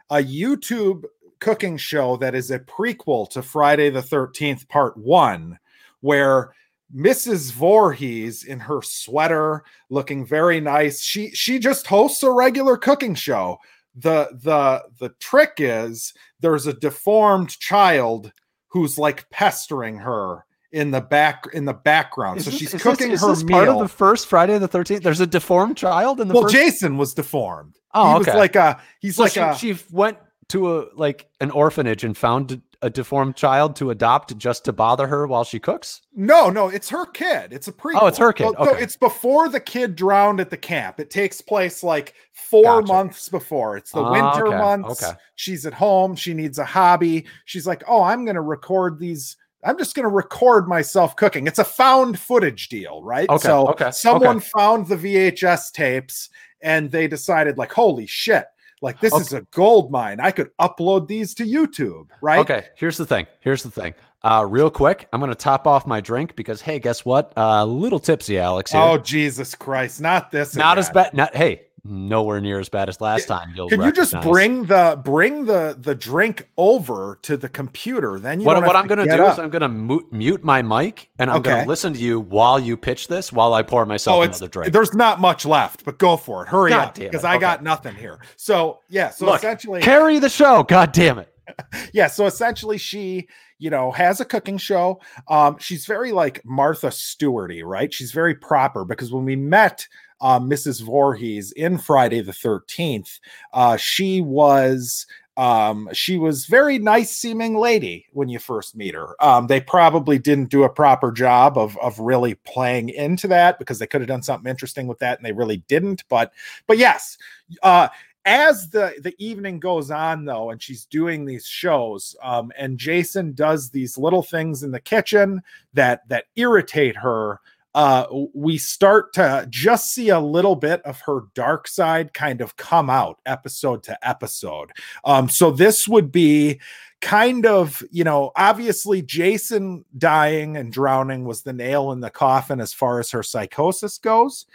[0.09, 1.03] a YouTube
[1.39, 5.57] cooking show that is a prequel to Friday the 13th part 1
[6.01, 6.53] where
[6.95, 7.51] Mrs.
[7.51, 11.01] Voorhees in her sweater looking very nice.
[11.01, 13.57] She she just hosts a regular cooking show.
[13.95, 18.31] The the the trick is there's a deformed child
[18.67, 22.39] who's like pestering her in the back in the background.
[22.39, 23.57] Is so this- she's cooking this, is her this meal.
[23.57, 25.03] part of the first Friday the Thirteenth.
[25.03, 26.55] There's a deformed child in the well, first.
[26.55, 27.77] Jason was deformed.
[27.93, 28.31] oh, he okay.
[28.31, 30.17] was like a he's so like she, a she went
[30.49, 35.07] to a like an orphanage and found a deformed child to adopt just to bother
[35.07, 36.01] her while she cooks.
[36.13, 37.53] No, no, it's her kid.
[37.53, 37.99] It's a prequel.
[38.01, 38.49] Oh, it's her kid.
[38.49, 38.83] So, so Okay.
[38.83, 40.99] it's before the kid drowned at the camp.
[40.99, 42.93] It takes place like four Gotcha.
[42.93, 43.77] months before.
[43.77, 45.01] It's the Ah, winter okay, months.
[45.03, 45.17] okay.
[45.35, 46.15] She's at home.
[46.15, 47.25] She needs a hobby.
[47.45, 49.37] She's like, oh, I'm going to record these.
[49.63, 51.47] I'm just going to record myself cooking.
[51.47, 53.29] It's a found footage deal, right?
[53.29, 54.47] Okay, So okay, someone okay.
[54.57, 56.29] found the VHS tapes
[56.61, 58.45] and they decided, like, holy shit,
[58.83, 59.21] like this Okay.
[59.21, 60.19] is a gold mine.
[60.19, 62.39] I could upload these to YouTube, right?
[62.39, 63.25] Okay, here's the thing.
[63.39, 63.95] Here's the thing.
[64.21, 67.33] Uh, real quick, I'm gonna top off my drink because hey, guess what?
[67.35, 68.71] A uh, little tipsy, Alex.
[68.71, 68.81] Here.
[68.81, 70.01] Oh, Jesus Christ.
[70.01, 70.55] Not this.
[70.55, 71.03] not as again.
[71.05, 71.13] bad.
[71.13, 73.51] Not hey, nowhere near as bad as last time.
[73.55, 78.19] You'll Can you just bring the bring the the drink over to the computer?
[78.19, 79.33] Then you what, what I'm going to do up.
[79.33, 82.19] is I'm going to mute, mute my mic and I'm going to listen to you
[82.19, 84.71] while you pitch this while I pour myself Oh, another drink.
[84.73, 86.49] there's not much left, but go for it.
[86.49, 87.41] Hurry God up because I Okay.
[87.41, 88.19] got nothing here.
[88.37, 90.63] So yeah, so Look, essentially, Carry the show.
[90.63, 91.29] God damn it.
[91.93, 93.27] yeah, so essentially, she
[93.59, 95.01] you know has a cooking show.
[95.27, 97.93] Um, she's very like Martha Stewarty, right?
[97.93, 99.85] She's very proper because when we met
[100.23, 100.81] uh, Mrs.
[100.81, 103.19] Voorhees in Friday the Thirteenth,
[103.53, 105.05] uh, she was
[105.35, 110.19] um she was very nice seeming lady when you first meet her um they probably
[110.19, 114.07] didn't do a proper job of of really playing into that because they could have
[114.07, 116.31] done something interesting with that and they really didn't but
[116.67, 117.17] but yes
[117.63, 117.87] uh
[118.25, 123.33] as the the evening goes on though and she's doing these shows um and jason
[123.33, 125.41] does these little things in the kitchen
[125.73, 127.39] that that irritate her
[127.75, 132.55] uh we start to just see a little bit of her dark side kind of
[132.57, 134.71] come out episode to episode
[135.05, 136.59] um so this would be
[137.01, 142.59] kind of you know obviously jason dying and drowning was the nail in the coffin
[142.61, 144.45] as far as her psychosis goes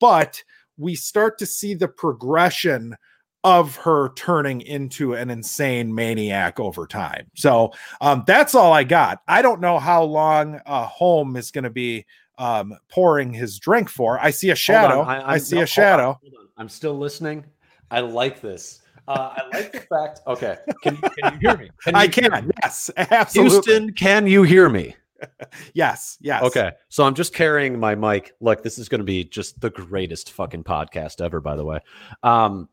[0.00, 0.42] but
[0.76, 2.96] we start to see the progression
[3.44, 7.30] of her turning into an insane maniac over time.
[7.34, 9.22] So um, that's all I got.
[9.28, 12.06] I don't know how long uh, Home is going to be
[12.38, 14.18] um, pouring his drink for.
[14.18, 15.00] I see a shadow.
[15.00, 16.18] On, I, I'm- see no, a on, shadow.
[16.22, 16.48] hold on.
[16.56, 17.44] I'm still listening.
[17.90, 18.82] I like this.
[19.06, 20.20] Uh, I like the fact.
[20.26, 20.56] Okay.
[20.82, 21.70] Can, can you hear me?
[21.82, 22.46] Can I you hear can.
[22.48, 22.52] me?
[22.62, 23.54] Yes, absolutely.
[23.54, 24.94] Houston, can you hear me?
[25.74, 26.44] Yes, yes.
[26.44, 26.70] Okay.
[26.90, 28.34] So I'm just carrying my mic.
[28.40, 31.80] Look, this is going to be just the greatest fucking podcast ever, by the way.
[32.22, 32.68] Um,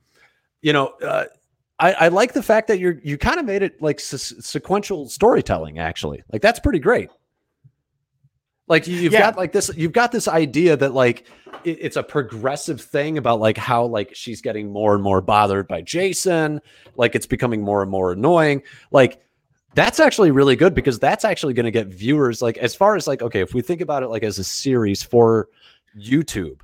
[0.61, 1.25] you know, uh,
[1.79, 5.09] I, I like the fact that you're you kind of made it like se- sequential
[5.09, 5.79] storytelling.
[5.79, 7.09] Actually, like that's pretty great.
[8.67, 9.19] Like you- you've Yeah.
[9.21, 11.27] got like this, you've got this idea that like
[11.63, 15.67] it- it's a progressive thing about like how like she's getting more and more bothered
[15.67, 16.61] by Jason.
[16.95, 18.63] Like it's becoming more and more annoying.
[18.91, 19.19] Like
[19.75, 23.07] That's actually really good because that's actually going to get viewers like as far as
[23.07, 25.49] like okay, if we think about it like as a series for
[25.99, 26.61] YouTube,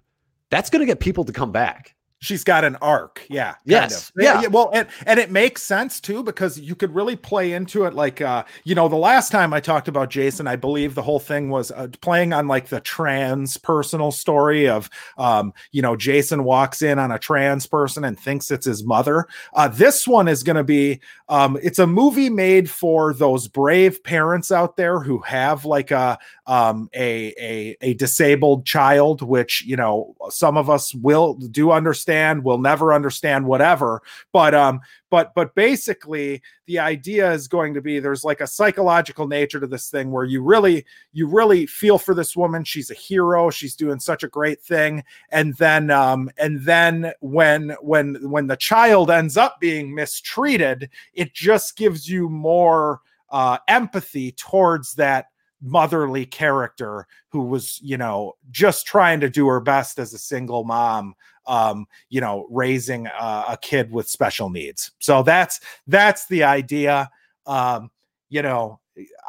[0.49, 4.41] that's going to get people to come back she's got an arc yeah yes yeah.
[4.41, 4.47] yeah.
[4.47, 8.21] well and and it makes sense too because you could really play into it like
[8.21, 11.49] uh you know the last time i talked about jason i believe the whole thing
[11.49, 16.84] was uh, playing on like the trans personal story of um you know jason walks
[16.84, 20.55] in on a trans person and thinks it's his mother uh this one is going
[20.55, 25.65] to be um it's a movie made for those brave parents out there who have
[25.65, 26.19] like a
[26.51, 32.43] um a a, a disabled child which you know some of us will do understand
[32.43, 34.01] we'll never understand whatever.
[34.33, 39.29] But um but but basically the idea is going to be there's like a psychological
[39.29, 42.65] nature to this thing where you really you really feel for this woman.
[42.65, 43.49] She's a hero.
[43.49, 45.05] She's doing such a great thing.
[45.29, 51.33] And then um and then when when when the child ends up being mistreated it
[51.33, 55.27] just gives you more uh empathy towards that
[55.62, 60.63] motherly character who was you know just trying to do her best as a single
[60.63, 61.13] mom
[61.45, 67.10] um you know raising a, a kid with special needs so that's that's the idea
[67.45, 67.91] um
[68.30, 68.80] you know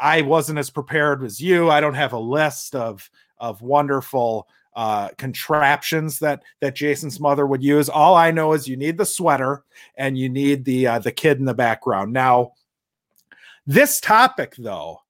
[0.01, 5.09] i wasn't as prepared as you i don't have a list of of wonderful uh,
[5.19, 7.89] contraptions that that Jason's mother would use.
[7.89, 9.65] All I know is you need the sweater
[9.97, 12.13] and you need the uh, the kid in the background.
[12.13, 12.53] Now,
[13.67, 15.02] this topic though,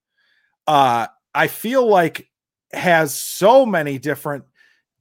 [0.66, 2.29] uh, I feel like
[2.72, 4.44] has so many different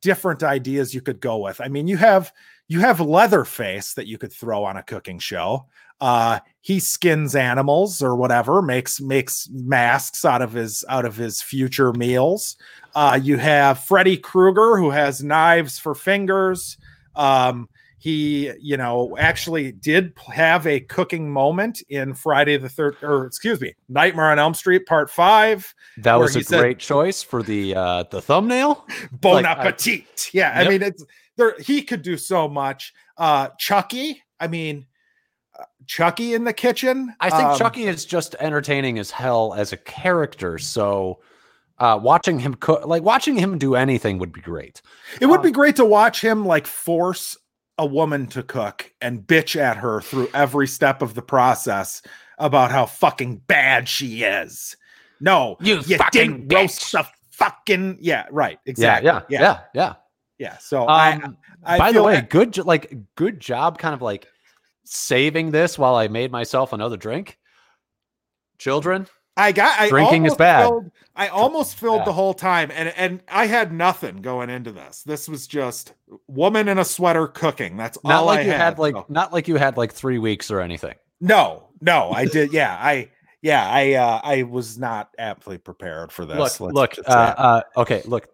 [0.02, 1.62] different ideas you could go with.
[1.62, 2.32] I mean, you have
[2.68, 5.68] you have Leatherface that you could throw on a cooking show.
[6.00, 11.42] Uh, he skins animals or whatever, makes makes masks out of his out of his
[11.42, 12.58] future meals.
[12.96, 16.78] Uh, you have Freddy Krueger who has knives for fingers.
[17.16, 17.70] Um,
[18.02, 23.62] he you know actually did have a cooking moment in friday the third or excuse
[23.62, 28.04] me nightmare on elm street part five that was a great choice for the uh
[28.10, 30.68] the thumbnail bon like, appetit I, yeah yep.
[30.68, 31.06] i mean it's
[31.38, 34.88] there he could do so much uh chucky i mean
[35.60, 39.74] uh, chucky in the kitchen i think um, chucky is just entertaining as hell as
[39.74, 41.20] a character so
[41.78, 44.84] uh, watching him cook, like watching him do anything would be great.
[45.20, 47.36] It would be um, great to watch him like force
[47.78, 52.02] a woman to cook and bitch at her through every step of the process
[52.38, 54.76] about how fucking bad she is.
[55.20, 56.54] No, you, you didn't bitch.
[56.54, 59.08] roast the fucking yeah, right, exactly.
[59.08, 59.94] Yeah, yeah, yeah, yeah.
[60.38, 60.58] yeah.
[60.58, 64.28] So, um, I, I by the way, like, good, like, good job, kind of like
[64.84, 67.38] saving this while I made myself another drink.
[68.58, 70.68] Children, I got I drinking is bad.
[70.68, 75.04] Filled, I almost filled the whole time, and and I had nothing going into this.
[75.04, 75.94] This was just
[76.28, 77.78] woman in a sweater cooking.
[77.78, 79.06] That's not all like I you had, had like so.
[79.10, 80.96] not like you had like three weeks or anything.
[81.20, 82.52] No, no, I did.
[82.54, 83.10] Yeah, I
[83.42, 86.60] yeah, I uh, I was not aptly prepared for this.
[86.60, 88.28] Look, look, uh, uh, okay, look,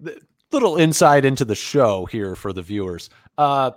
[0.51, 3.09] little insight into the show here for the viewers.
[3.37, 3.71] Uh,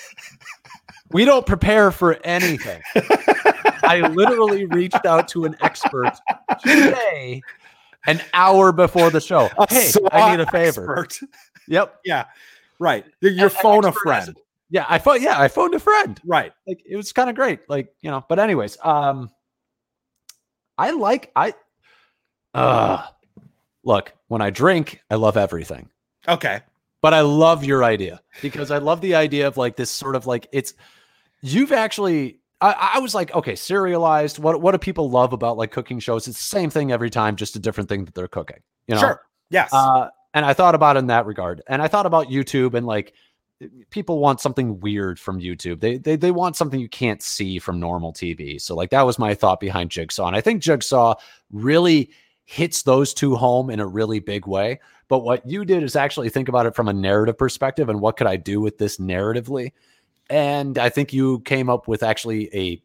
[1.10, 2.82] we don't prepare for anything.
[3.82, 6.12] I literally reached out to an expert
[6.62, 7.42] today,
[8.06, 9.48] an hour before the show.
[9.68, 10.98] hey, I need a favor.
[10.98, 11.28] Expert.
[11.68, 12.00] Yep.
[12.04, 12.24] Yeah.
[12.78, 13.04] Right.
[13.20, 14.36] Your phone a friend.
[14.70, 15.22] Yeah, I phone.
[15.22, 16.20] Yeah, I phoned a friend.
[16.24, 16.52] Right.
[16.66, 17.68] Like it was kind of great.
[17.68, 18.24] Like you know.
[18.28, 19.30] But anyways, um,
[20.78, 21.54] I like I.
[22.54, 23.06] Uh,
[23.84, 25.90] look, when I drink, I love everything.
[26.26, 26.60] Okay.
[27.02, 30.26] But I love your idea because I love the idea of like this sort of
[30.26, 30.72] like it's
[31.42, 34.38] you've actually I, I, was like, okay, serialized.
[34.38, 36.28] What what do people love about like cooking shows?
[36.28, 38.60] It's the same thing every time, just a different thing that they're cooking.
[38.86, 39.00] You know?
[39.00, 39.22] Sure.
[39.50, 39.72] Yes.
[39.72, 41.62] Uh, and I thought about it in that regard.
[41.66, 43.12] And I thought about YouTube and like
[43.90, 45.80] people want something weird from YouTube.
[45.80, 48.60] They they they want something you can't see from normal TV.
[48.60, 50.26] So like that was my thought behind Jigsaw.
[50.26, 51.14] And I think Jigsaw
[51.50, 52.10] really
[52.44, 54.80] hits those two home in a really big way.
[55.08, 58.16] But what you did is actually think about it from a narrative perspective and what
[58.16, 59.72] could I do with this narratively?
[60.30, 62.82] And I think you came up with actually a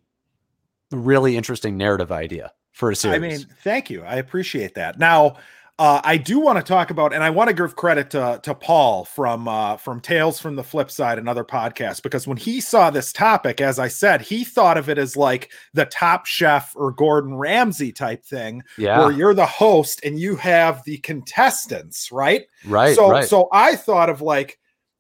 [0.92, 3.16] really interesting narrative idea for a series.
[3.16, 4.04] I mean, thank you.
[4.04, 5.00] I appreciate that.
[5.00, 5.38] Now,
[5.80, 8.56] uh, I do want to talk about, and I want to give credit to to
[8.56, 12.90] Paul from uh, from Tales from the Flip Side, another podcast, because when he saw
[12.90, 16.92] this topic, as I said, he thought of it as like the Top Chef or
[16.92, 19.00] Gordon Ramsay type thing, yeah.
[19.00, 22.48] where you're the host and you have the contestants, right?
[22.66, 22.96] Right.
[22.96, 23.26] So, right.
[23.26, 24.58] so I thought of like,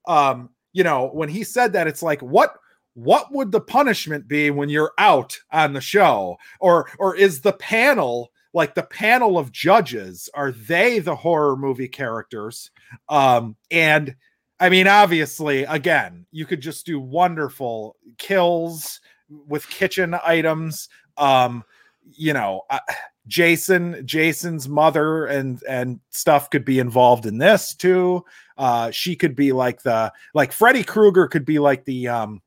[0.07, 2.53] um, you know, when he said that, it's like, what
[2.93, 6.37] what would the punishment be when you're out on the show?
[6.59, 11.87] Or or is the panel like the panel of judges, are they the horror movie
[11.87, 12.69] characters?
[13.09, 14.15] Um, and
[14.59, 19.01] I mean, obviously, again, you could just do wonderful kills
[19.47, 20.89] with kitchen items.
[21.17, 21.63] Um,
[22.03, 22.79] you know, uh,
[23.27, 28.23] Jason, Jason's mother and and stuff could be involved in this too.
[28.57, 32.41] Uh, she could be like the like Freddy Krueger could be like the um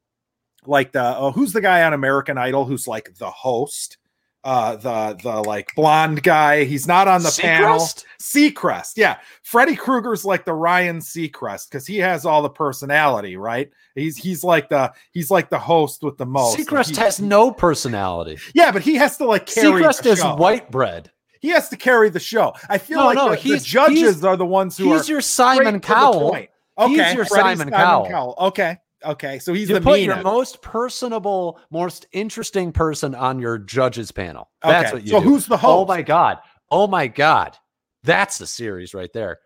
[0.66, 3.96] like the oh, who's the guy on American Idol who's like the host?
[4.42, 6.64] Uh the the like blonde guy.
[6.64, 7.42] He's not on the Seacrest?
[7.42, 7.78] panel.
[8.20, 8.92] Seacrest?
[8.96, 9.18] Yeah.
[9.42, 13.70] Freddy Krueger's like the Ryan Seacrest because he has all the personality right?
[13.94, 16.58] He's he's like the he's like the host with the most.
[16.58, 18.38] Seacrest he- has no personality.
[18.54, 21.10] yeah but he has to like carry Seacrest is white bread.
[21.40, 24.24] He has to carry the show I feel No, like no, the, the judges he's-
[24.24, 26.36] are the ones who He's are your Simon Cowell.
[26.78, 28.34] okay He's your Freddie's Simon Cowell.
[28.38, 33.38] okay okay so he's you the put mean your most personable, most interesting person on
[33.38, 34.50] your judges panel.
[34.62, 35.28] That's Okay, what you so do.
[35.28, 35.84] who's the oh host?
[35.84, 36.38] Oh my god.
[36.70, 37.56] Oh my god.
[38.04, 39.38] That's the series right there.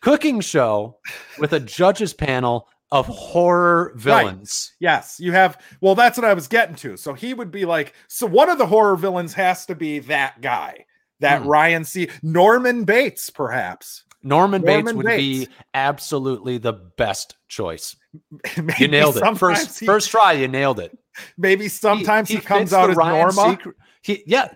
[0.00, 0.98] Cooking show
[1.38, 4.72] with a judges panel of horror villains.
[4.80, 5.60] Yes, you have.
[5.80, 6.96] Well, that's what I was getting to.
[6.96, 10.40] So he would be like, so one of the horror villains has to be that
[10.40, 10.84] guy,
[11.22, 11.48] that Hmm.
[11.48, 12.08] Ryan C.
[12.22, 14.04] Norman Bates, perhaps.
[14.22, 15.46] Norman, Bates Norman would Bates.
[15.48, 17.96] be absolutely the best choice.
[18.56, 19.36] maybe You nailed it.
[19.38, 20.96] First he- first try, you nailed it.
[21.36, 23.58] maybe sometimes he, comes out as Ryan Norma.
[24.02, 24.48] He yeah.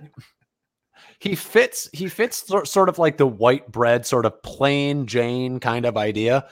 [1.18, 5.84] He fits he fits sort of like the white bread sort of plain Jane kind
[5.86, 6.46] of idea,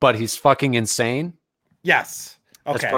[0.00, 1.34] but he's fucking insane.
[1.82, 2.36] Yes.
[2.66, 2.90] That's Okay.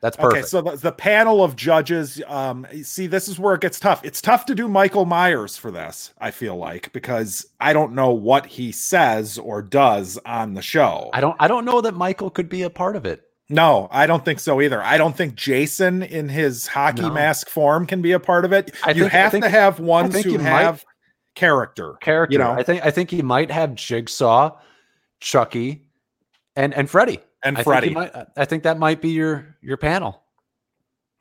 [0.00, 0.34] That's perfect.
[0.38, 4.00] Okay, so the, the panel of judges, um, see, this is where it gets tough.
[4.04, 8.10] It's tough to do Michael Myers for this, I feel like, because I don't know
[8.10, 11.10] what he says or does on the show.
[11.12, 13.22] I don't I don't know that Michael could be a part of it.
[13.50, 14.80] No, I don't think so either.
[14.82, 17.10] I don't think Jason in his hockey No.
[17.10, 18.72] mask form can be a part of it.
[18.84, 20.84] I you think- have think- to have ones who you might- have
[21.34, 21.94] character.
[22.00, 22.32] Character.
[22.34, 22.50] You know?
[22.52, 24.52] I think I think he might have Jigsaw,
[25.20, 25.82] Chucky,
[26.56, 27.20] and and Freddy.
[27.44, 27.88] And I Freddy.
[27.88, 30.22] Think might, I think that might be your your panel.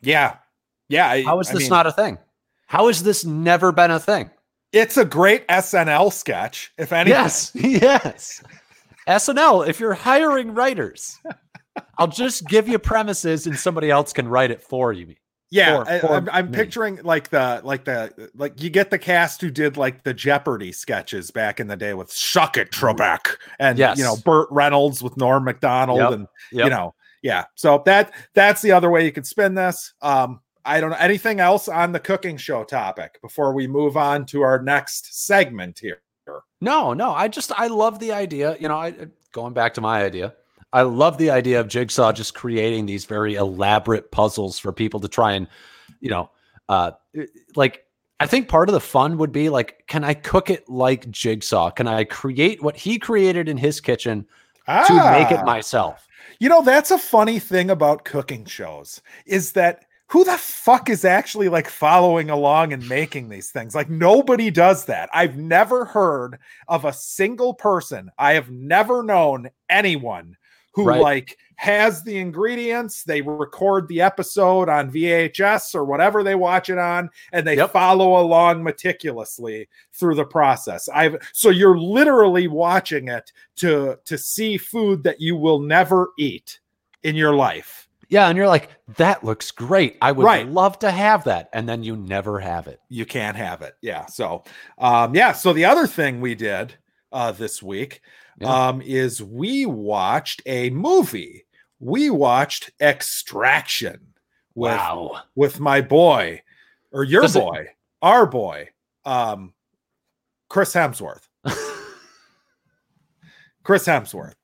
[0.02, 0.38] yeah.
[0.90, 1.10] Yeah.
[1.10, 2.18] I, How is I this mean, not a thing?
[2.68, 4.30] How has this never been a thing?
[4.74, 7.18] It's a great SNL sketch, if anything.
[7.20, 8.44] Yes, yes.
[9.08, 11.18] SNL, if you're hiring writers,
[11.98, 15.16] I'll just give you premises and somebody else can write it for you.
[15.50, 19.00] Yeah, for- I, for am I'm picturing like the like the like you get the
[19.00, 23.38] cast who did like the Jeopardy sketches back in the day with "Suck It, Trebek"
[23.60, 23.98] and Yes.
[23.98, 26.64] you know Burt Reynolds with Norm Macdonald Yep, and Yep.
[26.66, 27.46] you know yeah.
[27.56, 29.94] So that that's the other way you could spin this.
[30.02, 34.26] Um, I don't know anything else on the cooking show topic before we move on
[34.28, 36.02] to our next segment here.
[36.60, 37.14] No, no.
[37.14, 38.58] I just I love the idea.
[38.60, 38.94] You know, I
[39.32, 40.34] going back to my idea.
[40.74, 45.08] I love the idea of Jigsaw just creating these very elaborate puzzles for people to
[45.08, 45.48] try and,
[46.02, 46.30] you know,
[46.70, 46.92] uh
[47.56, 47.86] like
[48.20, 51.70] I think part of the fun would be like, can I cook it like Jigsaw?
[51.72, 54.26] Can I create what he created in his kitchen
[54.68, 55.46] to make it Ah.
[55.46, 56.08] myself?
[56.40, 61.06] You know, that's a funny thing about cooking shows is that who the fuck is
[61.06, 63.76] actually like following along and making these things?
[63.76, 65.10] Like nobody does that.
[65.14, 68.10] I've never heard of a single person.
[68.18, 70.36] I have never known anyone
[70.78, 71.02] who Right.
[71.02, 76.78] like has the ingredients, they record the episode on VHS or whatever they watch it
[76.78, 77.72] on and they Yep.
[77.72, 80.88] follow along meticulously through the process.
[80.94, 86.60] I've so you're literally watching it to to see food that you will never eat
[87.02, 87.88] in your life.
[88.10, 89.98] Yeah, and you're like, that looks great.
[90.02, 90.48] I would Right.
[90.48, 91.50] love to have that.
[91.54, 92.80] And then you never have it.
[92.88, 93.74] You can't have it.
[93.82, 94.06] Yeah.
[94.06, 94.44] So
[94.78, 96.76] um yeah, so the other thing we did
[97.12, 98.02] uh this week
[98.40, 98.68] Yeah.
[98.68, 101.46] um is we watched a movie.
[101.80, 104.14] We watched Extraction
[104.56, 105.22] with Wow.
[105.36, 106.42] with my boy
[106.92, 107.68] or your Does it- boy,
[108.02, 108.70] our boy,
[109.06, 109.54] um
[110.50, 111.24] Chris Hemsworth.
[113.64, 114.36] Chris Hemsworth.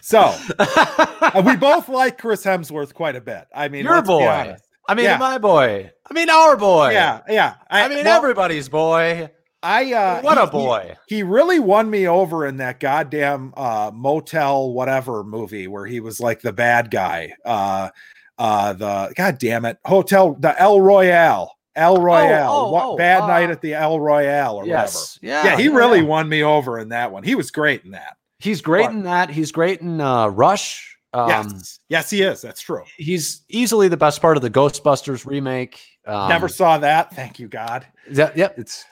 [0.00, 3.46] So Uh, we both like Chris Hemsworth quite a bit.
[3.54, 4.56] I mean, Your boy.
[4.88, 5.16] I mean, Yeah.
[5.16, 5.92] my boy.
[6.10, 6.90] I mean, our boy.
[6.90, 7.54] Yeah, yeah.
[7.70, 9.30] I, mean, well, everybody's boy.
[9.62, 10.96] I uh, what a he- boy.
[11.06, 16.20] He, really won me over in that goddamn uh, motel whatever movie where he was
[16.20, 17.32] like the bad guy.
[17.44, 17.90] Uh,
[18.38, 21.56] uh, the god damn it, hotel the El Royale.
[21.74, 22.52] El Royale.
[22.52, 25.18] oh, What- oh, bad uh, night at the El Royale or yes.
[25.22, 25.48] Whatever.
[25.48, 26.06] Yeah, he really yeah.
[26.06, 27.22] won me over in that one.
[27.22, 28.16] He was great in that.
[28.40, 28.92] He's great What?
[28.92, 29.30] in that.
[29.30, 30.98] He's great in uh, Rush.
[31.14, 32.40] Um, yes, yes, he is.
[32.42, 32.82] That's true.
[32.96, 35.80] He's easily the best part of the Ghostbusters remake.
[36.06, 37.14] Um, Never saw that.
[37.14, 37.86] Thank you, God.
[38.10, 38.84] That, yep, it's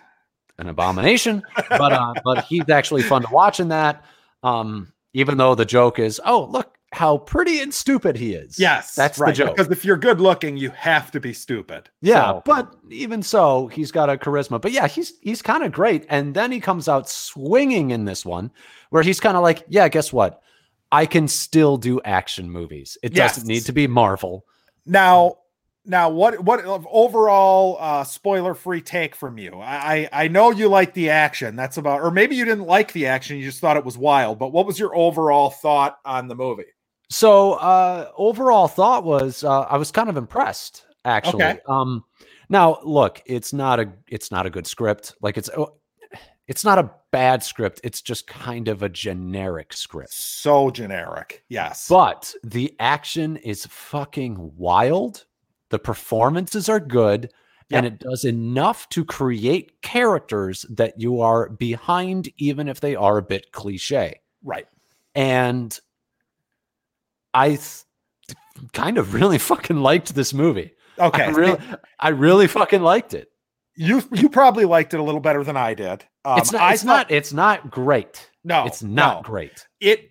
[0.60, 4.04] an abomination, but uh, but he's actually fun to watch in that.
[4.42, 8.58] Um, even though the joke is, oh look how pretty and stupid he is.
[8.58, 9.28] Yes, that's right.
[9.28, 9.56] the joke.
[9.56, 11.88] Because if you're good looking, you have to be stupid.
[12.02, 14.60] Yeah, So- but even so, he's got a charisma.
[14.60, 16.04] But yeah, he's he's kind of great.
[16.08, 18.50] And then he comes out swinging in this one,
[18.90, 20.42] where he's kind of like, yeah, guess what?
[20.92, 22.98] I can still do action movies.
[23.04, 23.34] It Yes.
[23.36, 24.44] doesn't need to be Marvel.
[24.84, 25.36] Now,
[25.84, 29.60] Now, what what overall uh, spoiler free take from you?
[29.60, 31.56] I I know you like the action.
[31.56, 33.38] That's about, or maybe you didn't like the action.
[33.38, 34.38] You just thought it was wild.
[34.38, 36.64] But what was your overall thought on the movie?
[37.08, 41.44] So uh, overall thought was uh, I was kind of impressed actually.
[41.44, 41.60] Okay.
[41.66, 42.04] Um,
[42.48, 45.14] now look, it's not a it's not a good script.
[45.22, 45.80] Like it's oh,
[46.46, 47.80] it's not a bad script.
[47.84, 50.12] It's just kind of a generic script.
[50.12, 51.44] So generic.
[51.48, 51.88] Yes.
[51.88, 55.26] But the action is fucking wild.
[55.70, 57.32] The performances are good.
[57.72, 63.16] And it does enough to create characters that you are behind, even if they are
[63.16, 64.20] a bit cliche.
[64.42, 64.66] right.
[65.14, 65.78] And
[67.32, 67.84] I th-
[68.72, 70.72] kind of really fucking liked this movie.
[70.98, 71.22] Okay.
[71.24, 71.58] I really,
[72.00, 73.28] I really fucking liked it.
[73.76, 76.04] you you probably liked it a little better than I did.
[76.24, 76.72] Um, it's not.
[76.72, 77.10] It's thought- not.
[77.12, 78.28] It's not great.
[78.42, 79.22] No, it's not no.
[79.22, 79.66] great.
[79.80, 80.10] it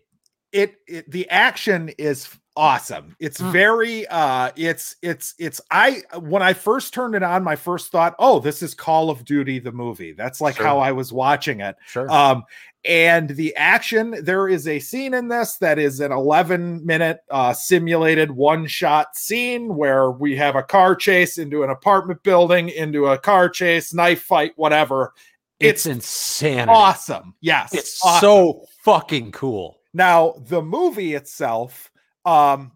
[0.54, 3.52] it, it the action is awesome it's Mm.
[3.52, 8.16] very uh it's it's it's i when i first turned it on my first thought
[8.20, 10.66] oh this is call of duty the movie that's like Sure.
[10.66, 12.10] how i was watching it Sure.
[12.12, 12.44] um
[12.86, 17.54] and the action there is a scene in this that is an 11 minute uh
[17.54, 23.08] simulated one shot scene where we have a car chase into an apartment building into
[23.08, 25.14] a car chase knife fight whatever
[25.60, 26.72] it's, it's insanity.
[26.72, 28.22] awesome yes It's awesome.
[28.22, 29.78] so fucking cool.
[29.94, 31.89] Now, the movie itself,
[32.26, 32.72] um,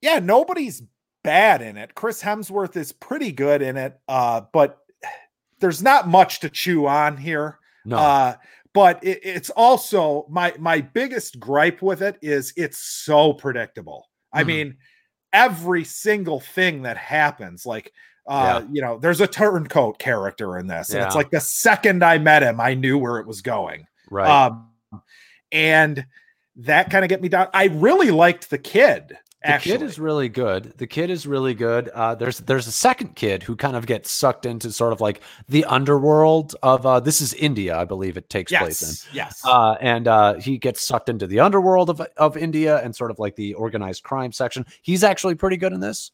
[0.00, 0.82] yeah, nobody's
[1.24, 1.94] bad in it.
[1.94, 4.78] Chris Hemsworth is pretty good in it, uh, but
[5.60, 7.58] there's not much to chew on here.
[7.84, 7.96] No.
[7.98, 8.34] Uh,
[8.74, 14.08] but it, it's also my my biggest gripe with it is it's so predictable.
[14.32, 14.46] I Mhm.
[14.46, 14.76] mean,
[15.32, 17.92] every single thing that happens, like
[18.28, 22.18] uh, you know, there's a turncoat character in this, and it's like the second I
[22.18, 23.86] met him, I knew where it was going.
[24.10, 24.28] right.
[24.46, 24.68] Um,
[25.50, 26.06] and
[26.56, 27.48] that kind of get me down.
[27.54, 29.08] I really liked the kid.
[29.08, 30.74] the Actually, kid is really good.
[30.76, 31.88] The kid is really good.
[31.88, 35.20] Uh, there's there's a second kid who kind of gets sucked into sort of like
[35.48, 38.88] the underworld of uh, this is India, I believe it takes place in.
[38.88, 42.94] yes, yes, Uh, and uh, he gets sucked into the underworld of, of India and
[42.94, 44.66] sort of like the organized crime section.
[44.82, 46.10] He's actually pretty good in this.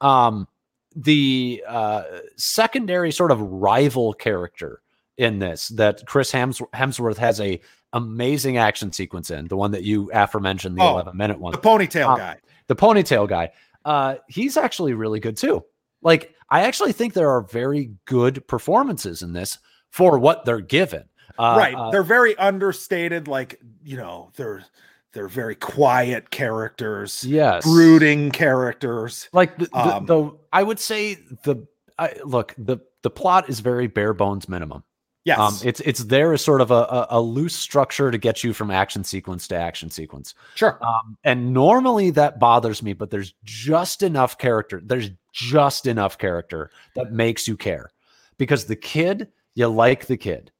[0.00, 0.48] Um,
[0.94, 2.02] the uh,
[2.36, 4.80] secondary sort of rival character
[5.18, 7.60] in this that Chris Hems- Hemsworth has a
[7.96, 11.58] amazing action sequence in the one that you aforementioned the Oh, 11 minute one the
[11.58, 12.38] ponytail uh, guy.
[12.68, 13.50] the ponytail guy
[13.84, 15.64] uh he's actually really good too
[16.02, 19.58] like i actually think there are very good performances in this
[19.90, 21.04] for what they're given
[21.38, 23.28] uh, right, uh, they're very understated.
[23.28, 24.64] Like you know, they're
[25.12, 29.28] they're very quiet characters, yes brooding characters.
[29.34, 31.66] like the, the, Um, the i would say the
[31.98, 34.82] I, look the the plot is very bare bones minimum
[35.26, 38.52] Yes, um it's it's there as sort of a, a, loose structure to get you
[38.52, 40.78] from action sequence to action sequence sure.
[40.80, 44.80] Um, and normally that bothers me, but there's just enough character.
[44.84, 47.90] There's just enough character that makes you care
[48.38, 50.52] because the kid, you like the kid.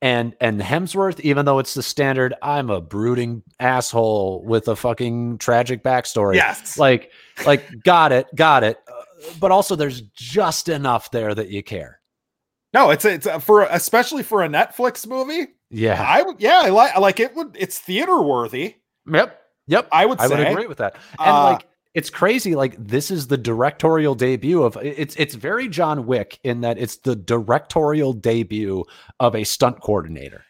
[0.00, 5.38] And and Hemsworth, even though it's the standard, I'm a brooding asshole with a fucking
[5.38, 6.36] tragic backstory.
[6.36, 7.10] yes, Like,
[7.44, 8.78] like, got it, got it.
[8.86, 11.97] Uh, but also, there's just enough there that you care.
[12.72, 15.48] No, it's it's a, for especially for a Netflix movie.
[15.70, 16.02] Yeah.
[16.02, 17.56] I would, yeah, I like like it would.
[17.58, 18.76] It's theater worthy.
[19.10, 19.40] Yep.
[19.66, 19.88] Yep.
[19.92, 20.36] I would I say.
[20.38, 20.96] would agree with that.
[21.18, 25.68] And Uh, like it's crazy like this is the directorial debut of it's it's very
[25.68, 28.84] John Wick in that it's the directorial debut
[29.20, 30.44] of a stunt coordinator.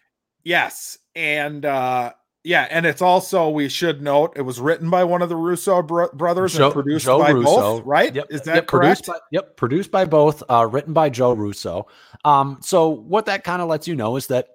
[0.44, 2.12] Yes, and uh
[2.44, 5.82] yeah, and it's also we should note it was written by one of the Russo
[5.82, 7.56] bro- brothers Joe- and produced Joe by Russo.
[7.56, 8.14] both, right?
[8.14, 8.26] Yep.
[8.30, 9.04] Is that yep, correct?
[9.04, 11.86] Produced by, yep, produced by both, uh, written by Joe Russo.
[12.24, 14.48] Um, so what that kind of lets you know is that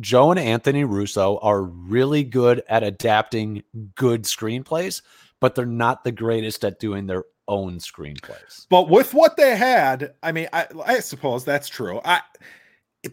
[0.00, 3.62] Joe and Anthony Russo are really good at adapting
[3.94, 5.02] good screenplays,
[5.40, 8.66] but they're not the greatest at doing their own screenplays.
[8.70, 12.00] but with what they had, I mean, I, I suppose that's true.
[12.04, 12.20] I,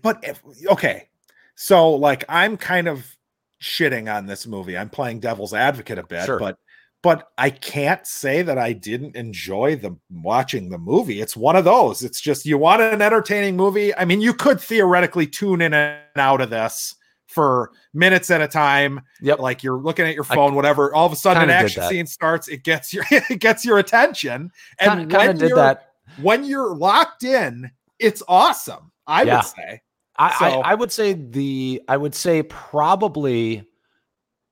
[0.01, 1.09] but if, okay,
[1.55, 3.16] so like I'm kind of
[3.61, 4.77] shitting on this movie.
[4.77, 6.39] I'm playing devil's advocate a bit, Sure.
[6.39, 6.57] but
[7.03, 11.21] but I can't say that I didn't enjoy the watching the movie.
[11.21, 12.03] It's one of those.
[12.03, 13.95] It's just you want an entertaining movie.
[13.95, 16.95] I mean, you could theoretically tune in and out of this
[17.27, 19.01] for minutes at a time.
[19.21, 19.39] Yep.
[19.39, 20.93] Like you're looking at your I phone, whatever.
[20.93, 22.47] All of a sudden, an action scene starts.
[22.47, 24.49] It gets your it gets your attention,
[24.79, 25.91] and Kind of when did you're that.
[26.19, 28.91] when you're locked in, it's awesome.
[29.05, 29.37] I Yeah.
[29.37, 29.81] would say.
[30.17, 33.63] I, So- I, I would say the I would say probably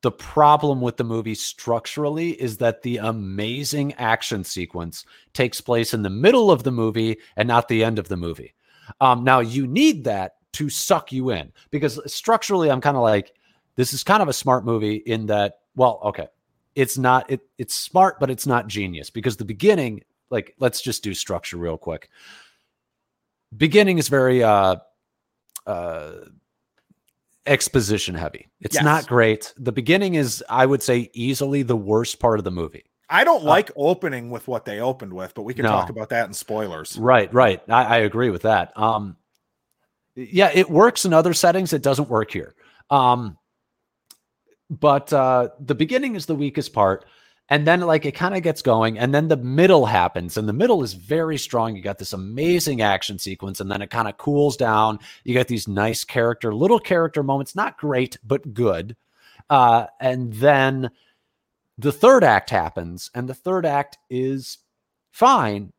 [0.01, 5.03] the problem with the movie structurally is that the amazing action sequence
[5.33, 8.53] takes place in the middle of the movie and not the end of the movie.
[9.01, 13.33] Um, now you need that to suck you in because structurally I'm kind of like
[13.77, 16.27] this is kind of a smart movie in that well okay
[16.75, 21.03] it's not it it's smart but it's not genius because the beginning like let's just
[21.03, 22.09] do structure real quick.
[23.57, 24.75] Beginning is very uh
[25.65, 26.11] uh
[27.45, 28.47] exposition heavy.
[28.61, 28.83] It's Yes.
[28.83, 29.53] not great.
[29.57, 32.85] The beginning is I would say easily the worst part of the movie.
[33.07, 35.75] I don't like opening with what they opened with, but we can Uh, No.
[35.77, 36.97] talk about that in spoilers.
[36.97, 37.61] Right, right.
[37.69, 38.75] I, I agree with that.
[38.75, 39.15] Um,
[40.15, 41.71] yeah, it works in other settings.
[41.71, 42.55] It doesn't work here.
[42.89, 43.37] Um,
[44.71, 47.05] but uh, the beginning is the weakest part,
[47.49, 50.53] and then like it kind of gets going, and then the middle happens, and the
[50.53, 51.75] middle is very strong.
[51.75, 54.99] You got this amazing action sequence, and then it kind of cools down.
[55.23, 58.95] You got these nice character, little character moments, not great but good.
[59.49, 60.89] Uh, and then
[61.77, 64.57] the third act happens, and the third act is
[65.11, 65.71] fine,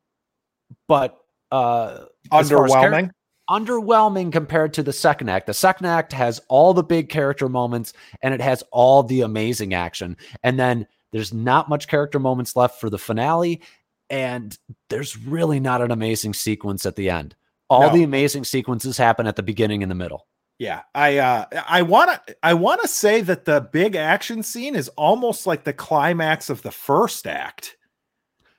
[0.87, 1.19] but
[1.51, 3.11] uh, as far as char- Underwhelming.
[3.49, 5.47] underwhelming compared to the second act.
[5.47, 9.73] The second act has all the big character moments and it has all the amazing
[9.73, 10.17] action.
[10.43, 10.87] And then
[11.17, 13.61] there's not much character moments left for the finale.
[14.09, 14.57] And
[14.89, 17.35] there's really not an amazing sequence at the end.
[17.69, 17.93] All No.
[17.93, 20.27] the amazing sequences happen at the beginning and the middle.
[20.59, 24.75] Yeah, I uh I want to I want to say that the big action scene
[24.75, 27.75] is almost like the climax of the first act.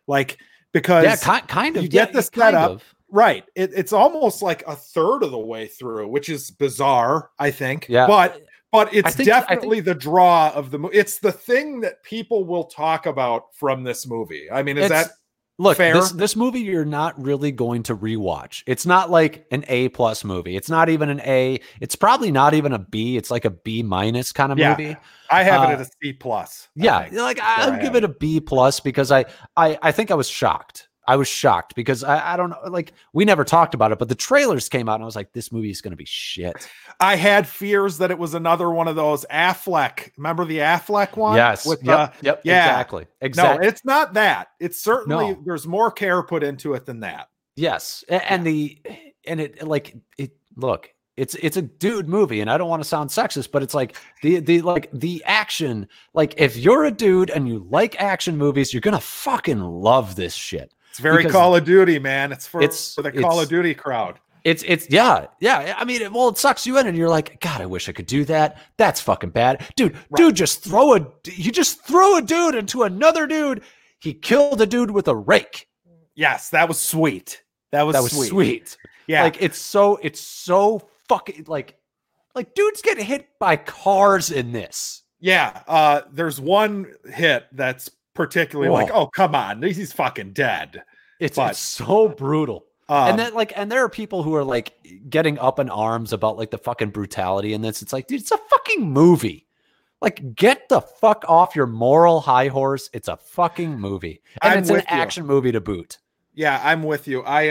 [0.06, 0.38] Like
[0.72, 1.82] because Yeah, ki- kind of.
[1.82, 2.94] you get yeah, the kind setup, of.
[3.10, 7.50] right, it, it's almost like a third of the way through, which is bizarre, I
[7.50, 7.86] think.
[7.88, 8.06] Yeah.
[8.06, 8.42] But
[8.72, 10.96] but it's think- I think- definitely the draw of the movie.
[10.96, 14.48] It's the thing that people will talk about from this movie.
[14.50, 15.10] I mean, is that
[15.60, 15.92] Look, fair?
[15.92, 18.62] this this movie you're not really going to rewatch.
[18.66, 20.56] It's not like an A plus movie.
[20.56, 21.60] It's not even an A.
[21.80, 23.16] It's probably not even a B.
[23.16, 24.96] It's like a B minus kind of Yeah, movie.
[25.30, 26.68] I have it Uh, at a C plus.
[26.76, 27.14] Yeah, think.
[27.16, 29.24] like I'll I give have it a B plus because I
[29.56, 30.87] I I think I was shocked.
[31.08, 34.08] I was shocked because I, I don't know, like we never talked about it, but
[34.08, 36.68] the trailers came out and I was like, this movie is gonna be shit.
[37.00, 40.10] I had fears that it was another one of those Affleck.
[40.18, 41.36] Remember the Affleck one?
[41.36, 41.64] yes.
[41.66, 42.66] With yep, uh, yep, yeah.
[42.68, 43.06] exactly.
[43.36, 44.48] no, it's not that.
[44.60, 45.42] It's certainly No.
[45.44, 47.28] there's more care put into it than that.
[47.56, 48.78] Yes, A- and the
[49.26, 50.32] and it like it.
[50.56, 53.74] Look, it's it's a dude movie, and I don't want to sound sexist, but it's
[53.74, 55.88] like the the like the action.
[56.14, 60.34] Like if you're a dude and you like action movies, you're gonna fucking love this
[60.34, 60.74] shit.
[60.98, 62.32] It's very Because- Call of Duty, man.
[62.32, 64.18] It's for, It's- for the Call of Duty crowd.
[64.42, 65.74] It's it's yeah yeah.
[65.78, 68.06] I mean, well, it sucks you in, and you're like, God, I wish I could
[68.06, 68.56] do that.
[68.76, 69.96] That's fucking bad, dude.
[70.16, 73.62] Dude, just throw a you just throw a dude into another dude.
[74.00, 75.68] He killed a dude with a rake.
[76.14, 77.42] Yes, that was sweet.
[77.72, 78.28] That was That was sweet.
[78.28, 78.76] sweet.
[79.06, 79.22] Yeah.
[79.24, 81.76] Like it's so it's so fucking like
[82.34, 85.02] like dudes get hit by cars in this.
[85.20, 85.62] yeah.
[85.66, 90.82] Uh there's one hit that's particularly like, oh come on, he's fucking dead.
[91.20, 92.64] It's, But- it's so brutal.
[92.90, 94.72] Um, and then like and there are people who are like
[95.10, 97.82] getting up in arms about like the fucking brutality in this.
[97.82, 99.46] It's like, dude, it's a fucking movie.
[100.00, 102.88] Like, get the fuck off your moral high horse.
[102.94, 104.22] It's a fucking movie.
[104.40, 104.82] And I'm it's an you.
[104.88, 105.98] action movie to boot.
[106.34, 107.22] Yeah, I'm with you.
[107.24, 107.48] I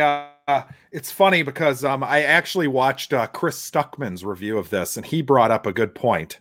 [0.48, 5.06] uh it's funny because um I actually watched uh Chris Stuckman's review of this and
[5.06, 6.40] he brought up a good point.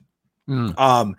[0.49, 0.79] Mm.
[0.79, 1.17] Um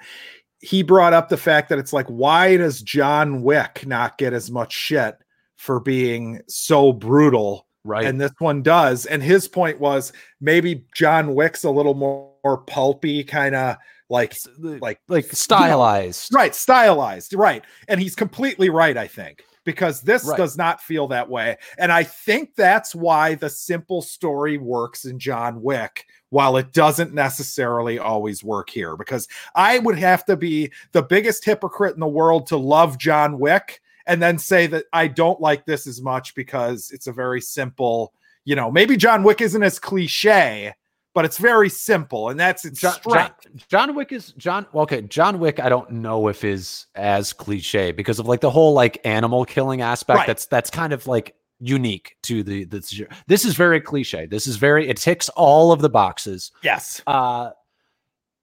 [0.61, 4.49] he brought up the fact that it's like why does John Wick not get as
[4.49, 5.17] much shit
[5.57, 8.05] for being so brutal Right.
[8.05, 12.57] and this one does and his point was maybe John Wick's a little more, more
[12.57, 13.77] pulpy kind of
[14.09, 16.33] like like like stylized.
[16.33, 20.37] right stylized right and he's completely right i think because this Right.
[20.37, 25.19] does not feel that way and i think that's why the simple story works in
[25.19, 30.71] john wick while it doesn't necessarily always work here because i would have to be
[30.93, 35.07] the biggest hypocrite in the world to love john wick and then say that i
[35.07, 38.13] don't like this as much because it's a very simple
[38.45, 40.73] you know maybe john wick isn't as cliche
[41.17, 43.31] but it's very simple and that's its John, John,
[43.69, 44.67] John Wick is John.
[44.71, 45.59] well, Okay, John Wick.
[45.59, 49.81] I don't know if is as cliche because of like the whole like animal killing
[49.81, 50.15] aspect.
[50.15, 50.27] Right.
[50.27, 53.01] That's that's kind of like unique to the this.
[53.25, 54.27] This is very cliche.
[54.27, 54.87] This is very.
[54.87, 56.51] It ticks all of the boxes.
[56.61, 57.49] yes Uh,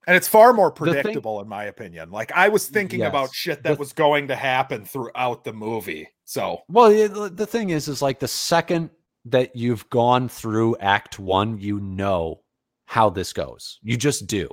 [0.07, 2.11] And it's far more thing- predictable, in my opinion.
[2.11, 3.09] Like I was thinking Yes.
[3.09, 6.09] about shit that The- was going to happen throughout the movie.
[6.25, 8.91] So well, it- the thing is, is like the second
[9.27, 12.41] that you've gone through Act One, you know
[12.87, 13.79] how this goes.
[13.83, 14.49] You just do.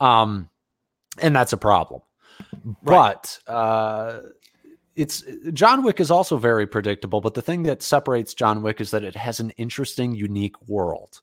[0.00, 0.50] Um,
[1.18, 2.02] and that's a problem.
[2.82, 4.20] But uh,
[4.96, 7.20] it's John Wick is also very predictable.
[7.20, 11.20] But the thing that separates John Wick is that it has an interesting, unique world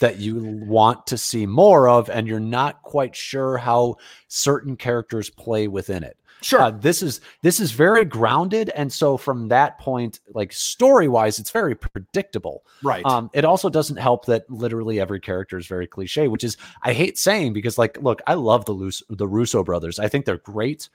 [0.00, 0.36] that you
[0.66, 3.96] want to see more of, and you're not quite sure how
[4.28, 6.16] certain characters play within it.
[6.42, 11.08] sure, Uh, this is this is very grounded, and so from that point, like story
[11.08, 12.62] wise, it's very predictable.
[12.82, 13.04] right.
[13.06, 16.92] Um, it also doesn't help that literally every character is very cliche, which is I
[16.92, 19.98] hate saying because like, look, I love the Lus- the Russo brothers.
[19.98, 20.88] I think they're great.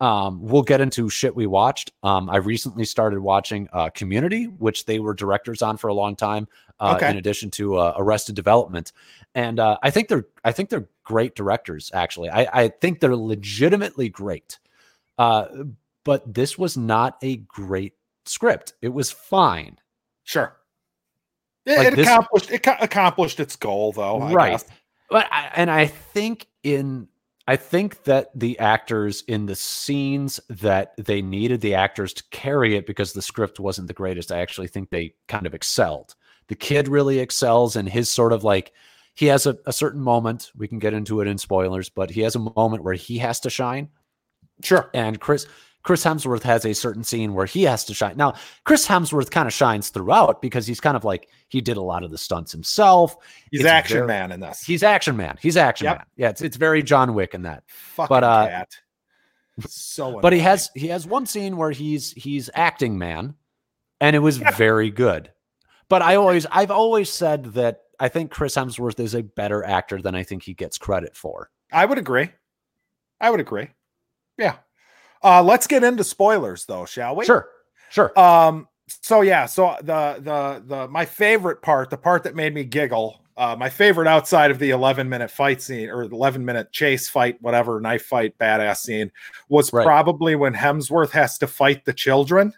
[0.00, 1.92] Um, we'll get into shit we watched.
[2.02, 6.14] Um, I recently started watching uh, Community, which they were directors on for a long
[6.16, 6.46] time.
[6.78, 7.10] Uh, Okay.
[7.10, 8.92] In addition to uh, Arrested Development,
[9.34, 11.90] and uh, I think they're I think they're great directors.
[11.94, 14.58] Actually, I, I think they're legitimately great.
[15.16, 15.46] Uh,
[16.04, 17.94] but this was not a great
[18.26, 18.74] script.
[18.82, 19.78] It was fine.
[20.24, 20.54] Sure.
[21.64, 24.20] It, Like it this- accomplished it accomplished its goal though.
[24.20, 24.50] I Right.
[24.50, 24.66] guess.
[25.08, 27.08] But I, and I think in
[27.48, 32.74] I think that the actors in the scenes that they needed the actors to carry
[32.76, 34.32] it because the script wasn't the greatest.
[34.32, 36.16] I actually think they kind of excelled.
[36.48, 38.72] The kid really excels in his sort of like
[39.14, 40.50] he has a, a certain moment.
[40.56, 43.40] We can get into it in spoilers, but he has a moment where he has
[43.40, 43.88] to shine.
[44.62, 44.90] Sure.
[44.92, 45.46] And Chris
[45.86, 48.16] Chris Hemsworth has a certain scene where he has to shine.
[48.16, 48.34] Now,
[48.64, 52.02] Chris Hemsworth kind of shines throughout because he's kind of like he did a lot
[52.02, 53.14] of the stunts himself.
[53.52, 54.62] He's It's action very- man in this.
[54.62, 55.38] He's action man.
[55.40, 55.96] He's action Yep.
[55.98, 56.06] man.
[56.16, 57.62] Yeah, it's it's very John Wick in that.
[57.68, 58.76] fucking but, uh, cat.
[59.68, 63.34] So But he has he has one scene where he's he's acting man,
[64.00, 64.50] and it was Yeah.
[64.50, 65.30] very good.
[65.88, 70.02] But I always I've always said that I think Chris Hemsworth is a better actor
[70.02, 71.48] than I think he gets credit for.
[71.72, 72.30] I would agree.
[73.20, 73.68] I would agree.
[74.36, 74.56] Yeah.
[75.26, 77.24] Uh let's get into spoilers though, shall we?
[77.24, 77.48] Sure,
[77.90, 78.16] sure.
[78.18, 82.62] Um so yeah, so the the the my favorite part, the part that made me
[82.62, 87.08] giggle, uh my favorite outside of the 11 minute fight scene or 11 minute chase
[87.08, 89.10] fight, whatever, knife fight, badass scene
[89.48, 89.84] was Right.
[89.84, 92.52] probably when Hemsworth has to fight the children.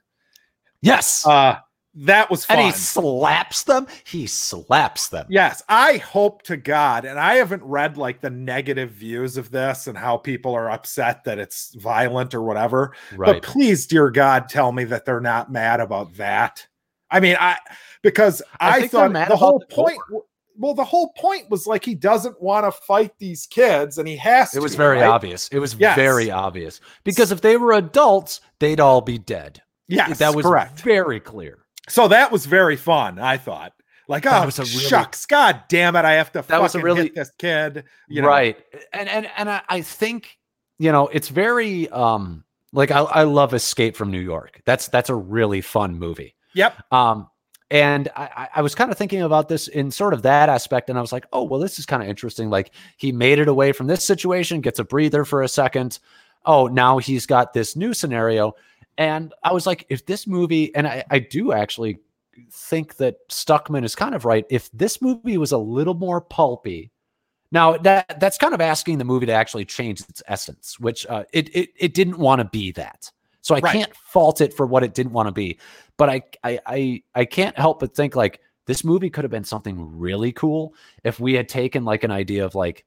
[0.83, 1.27] yes.
[1.27, 1.59] Uh
[2.05, 2.59] that was fun.
[2.59, 3.87] and he slaps them.
[4.05, 5.27] He slaps them.
[5.29, 9.87] Yes, I hope to God, and I haven't read like the negative views of this
[9.87, 12.95] and how people are upset that it's violent or whatever.
[13.17, 13.35] Right.
[13.35, 16.67] But please, dear God, tell me that they're not mad about that.
[17.11, 17.57] I mean, I
[18.03, 19.99] because I I, thought the whole the point.
[20.61, 24.17] Well, the whole point was like he doesn't want to fight these kids, and he
[24.17, 24.51] has.
[24.51, 25.07] To it was to, very right?
[25.07, 25.49] obvious.
[25.53, 25.95] It was Yes.
[25.97, 29.63] very obvious because if they were adults, they'd all be dead.
[29.87, 30.81] Yes, that was correct.
[30.81, 31.59] very clear.
[31.89, 33.19] So that was very fun.
[33.19, 33.73] I thought,
[34.09, 36.75] like, That oh was a really- shucks, God damn it, I have to That was
[36.75, 37.85] a fucking really- hit this kid.
[38.09, 38.57] You know, right
[38.93, 40.39] and and and I, I think
[40.79, 45.09] you know it's very um like I, I love escape from new york that's that's
[45.11, 46.93] a really fun movie Yep.
[46.93, 47.29] um
[47.71, 50.99] and I- I was kind of thinking about this in sort of that aspect, and
[50.99, 52.49] I was like, oh, well, this is kind of interesting.
[52.49, 55.99] Like he made it away from this situation, gets a breather for a second.
[56.47, 58.55] Oh, now he's got this new scenario.
[58.99, 61.99] And I was like, if this movie, and I, I do actually
[62.51, 64.45] think that Stuckman is kind of right.
[64.51, 66.91] If this movie was a little more pulpy,
[67.53, 71.25] now that that's kind of asking the movie to actually change its essence, which uh,
[71.33, 73.11] it, it it didn't want to be that.
[73.41, 73.73] So I Right.
[73.73, 75.59] can't fault it for what it didn't want to be.
[75.97, 79.45] But I I I I can't help but think like this movie could have been
[79.45, 80.75] something really cool
[81.05, 82.85] if we had taken like an idea of like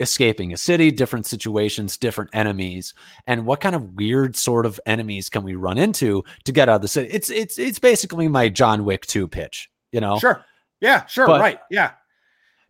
[0.00, 2.94] escaping a city, different situations, different enemies,
[3.26, 6.76] and what kind of weird sort of enemies can we run into to get out
[6.76, 7.08] of the city?
[7.12, 10.18] It's it's it's basically my John Wick 2 pitch, you know.
[10.18, 10.44] Sure.
[10.80, 11.26] Yeah, sure.
[11.26, 11.58] But- right.
[11.70, 11.92] Yeah.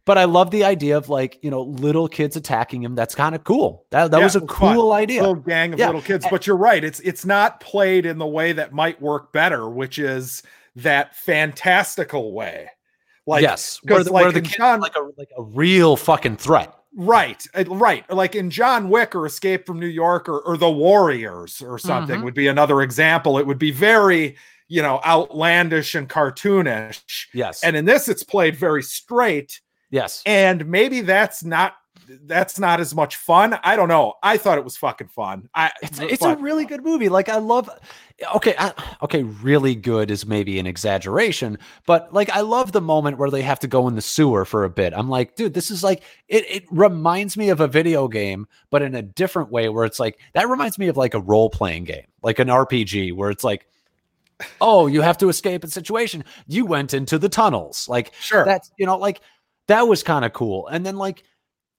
[0.04, 2.94] But I love the idea of like, you know, little kids attacking him.
[2.94, 3.84] That's kind of cool.
[3.90, 4.76] That that Yeah, was a was fun.
[4.76, 5.20] cool idea.
[5.22, 5.86] Little gang of Yeah.
[5.86, 6.24] little kids.
[6.30, 6.84] But you're right.
[6.84, 10.44] It's it's not played in the way that might work better, which is
[10.76, 12.68] that fantastical way.
[13.26, 15.96] Like yes, where the, like, where the in kid's John- like a like a real
[15.96, 16.72] fucking threat.
[16.98, 18.08] Right, uh, right.
[18.10, 22.20] Like in John Wick or Escape from New York or, or The Warriors or something
[22.20, 22.24] Mhm.
[22.24, 23.38] would be another example.
[23.38, 24.36] It would be very,
[24.68, 27.26] you know, outlandish and cartoonish.
[27.34, 29.60] Yes, And in this, it's played very straight.
[29.90, 31.74] yes, And maybe that's not
[32.22, 33.58] that's not as much fun.
[33.62, 34.14] I don't know.
[34.22, 35.48] I thought it was fucking fun.
[35.54, 37.08] I it's it's a really good movie.
[37.08, 37.68] Like I love.
[38.36, 43.18] Okay, I, okay, really good is maybe an exaggeration, but like I love the moment
[43.18, 44.94] where they have to go in the sewer for a bit.
[44.94, 46.44] I'm like, dude, this is like it.
[46.48, 49.68] It reminds me of a video game, but in a different way.
[49.68, 53.14] Where it's like that reminds me of like a role playing game, like an RPG,
[53.14, 53.66] where it's like.
[54.60, 56.22] Oh, you have to escape a situation.
[56.46, 57.88] You went into the tunnels.
[57.88, 58.44] Like sure.
[58.44, 59.22] that's you know like
[59.66, 61.22] that was kind of cool and then like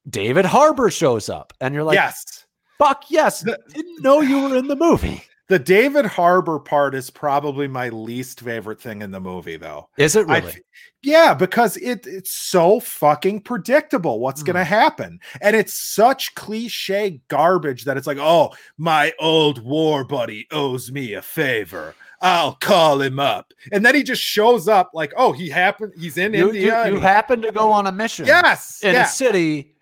[0.10, 2.46] david harbour shows up and you're like yes.
[2.78, 7.10] fuck yes The- didn't know you were in the movie The David Harbour part is
[7.10, 9.88] probably my least favorite thing in the movie, though.
[9.98, 10.58] is it really f-
[11.02, 14.66] yeah, because it it's so fucking predictable what's going to mm.
[14.66, 15.20] happen.
[15.42, 21.14] And it's such cliche garbage that it's like, "Oh, my old war buddy owes me
[21.14, 21.96] a favor.
[22.20, 26.18] I'll call him up." And then he just shows up like, "Oh, he happened he's
[26.18, 28.84] in you, you, India." you he- happen to go on a mission yes.
[28.84, 29.06] in yeah.
[29.06, 29.76] a city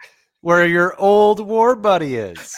[0.46, 2.54] where your old war buddy is.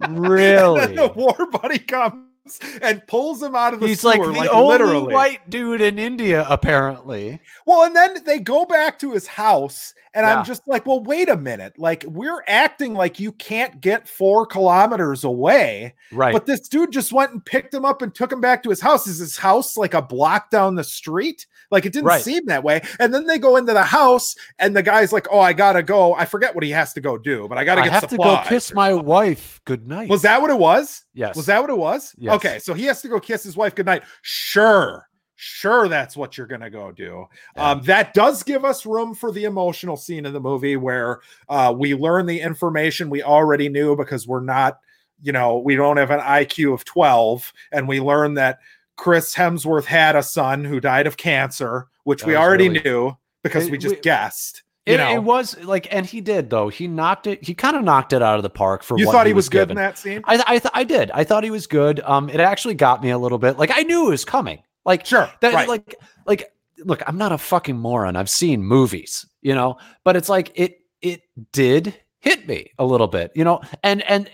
[0.00, 0.96] And then really?
[0.96, 4.50] The war buddy comes and pulls him out of the he's sewer, like the like,
[4.50, 5.14] only literally.
[5.14, 7.38] white dude in india apparently.
[7.64, 10.38] Well, and then they go back to his house And Yeah.
[10.38, 11.78] I'm just like, well, wait a minute.
[11.78, 15.94] Like, we're acting like you can't get four kilometers away.
[16.12, 16.32] Right.
[16.32, 18.80] But this dude just went and picked him up and took him back to his
[18.80, 19.06] house.
[19.06, 21.46] Is his house like a block down the street?
[21.70, 22.22] Like, it didn't Right.
[22.22, 22.82] seem that way.
[23.00, 26.14] And then they go into the house, and the guy's like, oh, I gotta go.
[26.14, 28.16] I forget what he has to go do, but I gotta I get have to
[28.18, 29.62] go kiss my wife.
[29.64, 30.10] Good night.
[30.10, 31.04] Was that what it was?
[31.14, 31.34] Yes.
[31.34, 32.14] Was that what it was?
[32.18, 32.34] Yes.
[32.34, 34.02] Okay, so he has to go kiss his wife goodnight.
[34.20, 35.08] Sure.
[35.44, 37.26] Sure, that's what you're gonna go do.
[37.56, 37.70] Yeah.
[37.72, 41.18] Um, that does give us room for the emotional scene in the movie where
[41.48, 44.78] uh, we learn the information we already knew because we're not,
[45.20, 48.60] you know, we don't have an IQ of 12, and we learn that
[48.96, 53.16] Chris Hemsworth had a son who died of cancer, which That we already really- knew
[53.42, 54.62] because It- we just we- guessed.
[54.86, 56.68] You It, know, it was like, and he did though.
[56.68, 57.42] He knocked it.
[57.44, 59.68] He kind of knocked it out of the park for you thought he was, good
[59.68, 59.76] given.
[59.78, 60.22] in that scene?
[60.24, 61.10] I, I, th- I did.
[61.12, 61.98] I thought he was good.
[62.00, 63.58] Um, it actually got me a little bit.
[63.58, 64.60] Like I knew it was coming.
[64.84, 65.54] Like Sure, that.
[65.54, 65.68] right.
[65.68, 65.94] Like,
[66.26, 66.52] like,
[66.84, 68.16] look, I'm not a fucking moron.
[68.16, 71.22] I've seen movies, you know, but it's like it, it
[71.52, 74.30] did hit me a little bit, you know, and and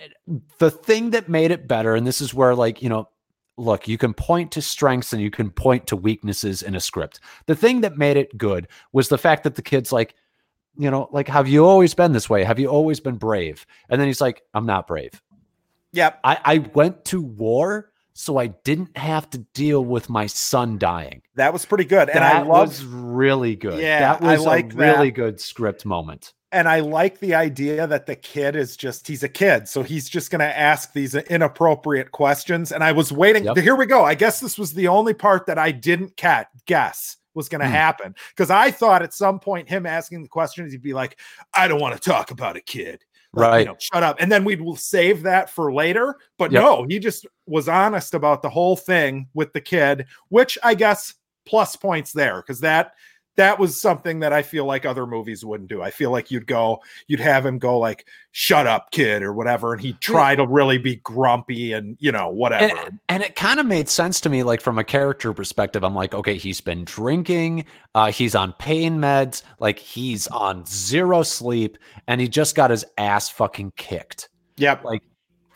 [0.59, 3.09] the thing that made it better, and this is where like you know,
[3.57, 7.21] look, you can point to strengths and you can point to weaknesses in a script.
[7.47, 10.15] The thing that made it good was the fact that the kid's like,
[10.77, 12.45] you know, like, have you always been this way?
[12.45, 13.67] Have you always been brave?
[13.89, 15.21] And then he's like, I'm not brave.
[15.93, 16.21] yep.
[16.23, 21.23] I, I went to war so I didn't have to deal with my son dying.
[21.37, 22.09] That was pretty good.
[22.09, 23.81] And that I love was really good.
[23.81, 25.15] Yeah, that I was like a really that.
[25.17, 26.35] good script moment.
[26.51, 30.09] and I like the idea that the kid is just he's a kid, so he's
[30.09, 32.73] just going to ask these inappropriate questions.
[32.73, 33.45] And I was waiting.
[33.45, 33.59] Yep.
[33.59, 34.05] Here we go.
[34.05, 37.67] I guess this was the only part that I didn't cat guess was going to
[37.69, 37.73] Hmm.
[37.75, 41.21] happen because I thought at some point him asking the questions he'd be like,
[41.55, 43.05] "I don't want to talk about a kid."
[43.35, 43.59] Like, Right.
[43.61, 44.17] You know, shut up.
[44.21, 46.17] And then we will save that for later.
[46.39, 46.63] But Yep.
[46.63, 51.15] no, he just was honest about the whole thing with the kid, which I guess
[51.47, 52.93] plus points there because that
[53.39, 55.81] that was something that I feel like other movies wouldn't do.
[55.81, 59.73] I feel like you'd go, you'd have him go like, "Shut up, kid," or whatever,
[59.73, 62.77] and he'd try to really be grumpy and you know whatever.
[62.77, 65.85] And, and it kind of made sense to me, like from a character perspective.
[65.85, 67.65] I'm like, okay, he's been drinking,
[67.95, 71.79] uh, he's on pain meds, like he's on zero sleep,
[72.09, 74.31] and he just got his ass fucking kicked.
[74.57, 75.03] yep, Like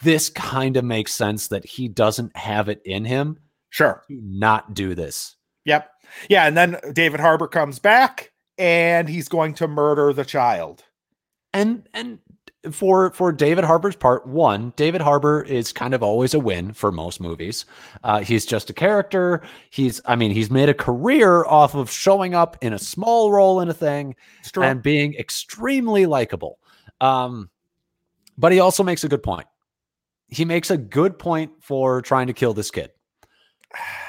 [0.03, 3.39] this kind of makes sense that he doesn't have it in him
[3.71, 4.05] sure.
[4.09, 5.35] to not do this.
[5.65, 5.92] Yep.
[6.29, 10.85] Yeah, and then David Harbour comes back and he's going to murder the child.
[11.53, 12.19] and and
[12.71, 16.93] for for David Harbour's part, one, David Harbour is kind of always a win for
[16.93, 17.65] most movies.
[18.05, 19.43] Uh, he's just a character.
[19.71, 23.61] He's, I mean, he's made a career off of showing up in a small role
[23.61, 24.15] in a thing
[24.61, 26.61] and being extremely likable.
[27.01, 27.51] Um,
[28.39, 29.49] but he also makes a good point.
[30.29, 32.93] He makes a good point for trying to kill this kid.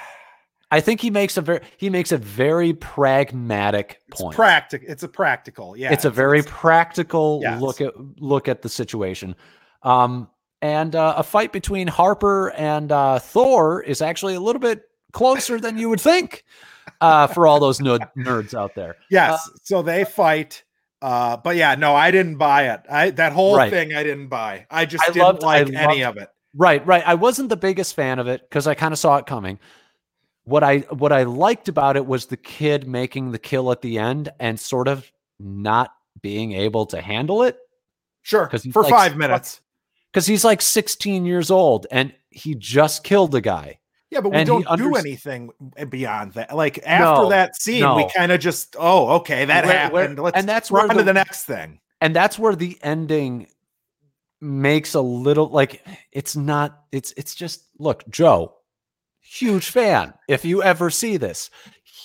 [0.74, 4.36] I think he makes a very he makes a very pragmatic it's point.
[4.36, 4.88] practical.
[4.90, 5.78] It's a practical.
[5.78, 5.94] Yeah.
[5.94, 7.62] it's a very practical Yes.
[7.62, 9.36] look at look at the situation.
[9.84, 10.30] Um,
[10.62, 15.60] and uh, a fight between Harper and uh, Thor is actually a little bit closer
[15.60, 16.44] than you would think
[17.02, 18.96] uh, for all those nud- nerds out there.
[19.12, 19.48] Yes.
[19.64, 20.64] so they fight.
[21.02, 22.80] Uh, but yeah, no, I didn't buy it.
[22.90, 23.70] I that whole Right.
[23.70, 24.66] thing I didn't buy.
[24.72, 26.30] I just I didn't loved- I like any loved- of it.
[26.56, 27.04] Right, right.
[27.06, 29.60] I wasn't the biggest fan of it because I kind of saw it coming.
[30.46, 33.98] What I what I liked about it was the kid making the kill at the
[33.98, 35.92] end and sort of not
[36.22, 37.58] being able to handle it
[38.22, 38.48] Sure.
[38.48, 39.62] 'Cause he's For like five minutes.
[40.12, 43.80] because he's like 16 years old and he just killed the guy.
[44.12, 45.50] Yeah, but we and don't do anything
[45.90, 46.56] beyond that.
[46.56, 50.20] Like after No, that scene, we kind of just, oh, okay, that Where- happened.
[50.20, 51.80] Let's and that's run where to the- the next thing.
[52.00, 53.48] and that's where the ending
[54.42, 58.54] makes a little like it's not it's it's just look joe
[59.40, 61.50] huge fan if you ever see this.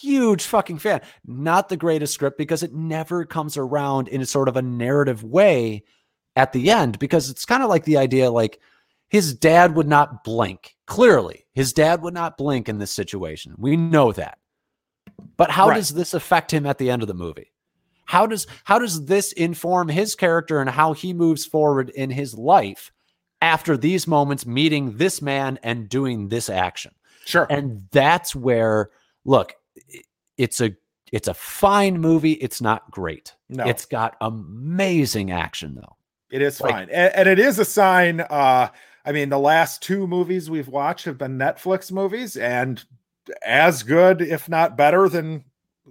[0.01, 1.01] Huge fucking fan.
[1.27, 5.25] Not the greatest script because it never comes around in a sort of a narrative
[5.25, 5.83] way
[6.37, 8.61] at the end because it's kind of like the idea like
[9.09, 10.77] his dad would not blink.
[10.87, 13.55] Clearly his dad would not blink in this situation.
[13.59, 14.39] We know that.
[15.37, 15.77] But how Right.
[15.77, 17.53] does this affect him at the end of the movie?
[18.05, 22.35] How does how does this inform his character and how he moves forward in his
[22.35, 22.93] life
[23.43, 26.93] after these moments meeting this man and doing this action
[27.29, 27.47] Sure.
[27.51, 28.91] and that's where
[29.25, 29.55] look
[30.37, 30.75] it's a
[31.13, 35.99] it's a fine movie it's not great no, it's got amazing action though
[36.31, 36.89] it is like- fine.
[36.91, 38.21] And, and it is a sign.
[38.21, 38.69] Uh,
[39.05, 42.85] I mean, the last two movies we've watched have been Netflix movies and
[43.45, 45.45] as good, if not better than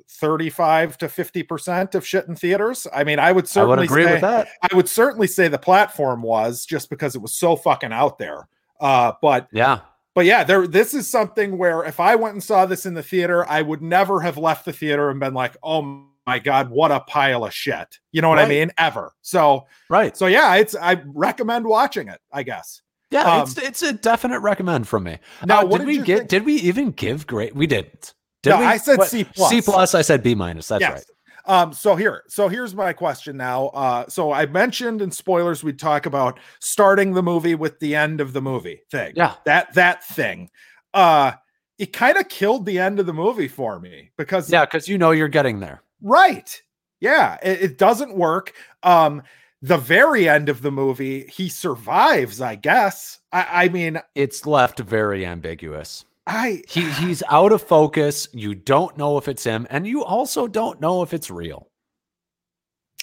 [0.09, 2.85] 35 to 50% of shit in theaters.
[2.93, 5.47] I mean, I would i certainly would agree say, with that I would certainly say
[5.47, 8.47] the platform was just because it was so fucking out there.
[8.79, 9.79] Uh, but yeah
[10.17, 13.03] but yeah, there this is something where if I went and saw this in the
[13.03, 16.91] theater, I would never have left the theater and been like, "Oh my god, what
[16.91, 17.99] a pile of shit.
[18.11, 18.71] You know what I mean?
[18.79, 19.13] Ever.
[19.21, 20.17] So Right.
[20.17, 22.81] so yeah, it's I recommend watching it, I guess.
[23.11, 25.19] Yeah, Um, it's it's a definite recommend from me.
[25.45, 26.17] Now, Uh, what did did we get?
[26.17, 27.53] think- Did we even give grade?
[27.53, 28.15] We didn't.
[28.41, 28.65] Did No, we?
[28.65, 29.49] I said What- C plus.
[29.51, 29.93] C plus.
[29.93, 30.67] I said B minus.
[30.67, 30.91] That's Yes.
[30.93, 31.03] right.
[31.47, 33.67] Um, so here, so here's my question now.
[33.67, 38.19] Uh, so I mentioned in spoilers we'd talk about starting the movie with the end
[38.21, 39.13] of the movie thing.
[39.15, 39.35] Yeah.
[39.45, 40.49] That that thing.
[40.93, 41.33] Uh
[41.79, 44.97] it kind of killed the end of the movie for me because Yeah, because you
[44.97, 45.81] know you're getting there.
[46.01, 46.61] right.
[46.99, 48.53] Yeah, it, it doesn't work.
[48.81, 49.21] Um,
[49.61, 53.19] the very end of the movie, he survives, I guess.
[53.31, 56.05] I, I mean, It's left very ambiguous.
[56.27, 58.27] I He he's out of focus.
[58.33, 61.69] You don't know if it's him, and you also don't know if it's real.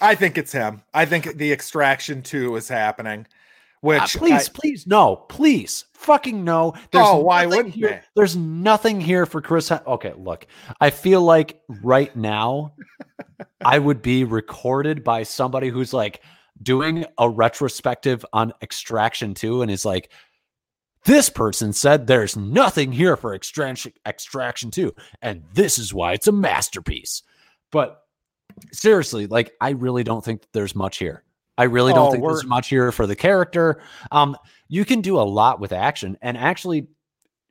[0.01, 0.83] I think it's him.
[0.93, 3.27] I think the extraction two is happening.
[3.81, 6.75] Which Uh, please, I- please, no, please, fucking no.
[6.95, 8.01] Oh, why wouldn't here- they?
[8.17, 9.69] There's nothing here for Chris.
[9.69, 10.47] Hem- okay, look,
[10.81, 12.75] I feel like right now
[13.65, 16.23] I would be recorded by somebody who's like
[16.63, 20.11] doing a retrospective on Extraction 2 and is like,
[21.05, 26.29] this person said there's nothing here for Extraction Extraction 2, and this is why it's
[26.29, 27.23] a masterpiece.
[27.71, 28.01] But
[28.73, 31.23] seriously, like, I really don't think there's much here.
[31.57, 33.81] I really don't Oh, think there's much here for the character.
[34.11, 34.37] Um,
[34.69, 36.89] you can do a lot with action, and actually,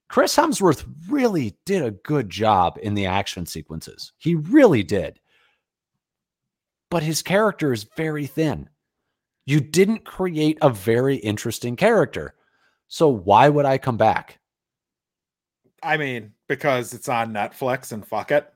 [0.10, 4.14] Chris Hemsworth really did a good job in the action sequences.
[4.18, 5.20] He really did.
[6.92, 8.70] But his character is very thin.
[9.46, 12.36] You didn't create a very interesting character.
[12.88, 14.40] So why would I come back?
[15.82, 18.52] I mean, because it's on Netflix and fuck it.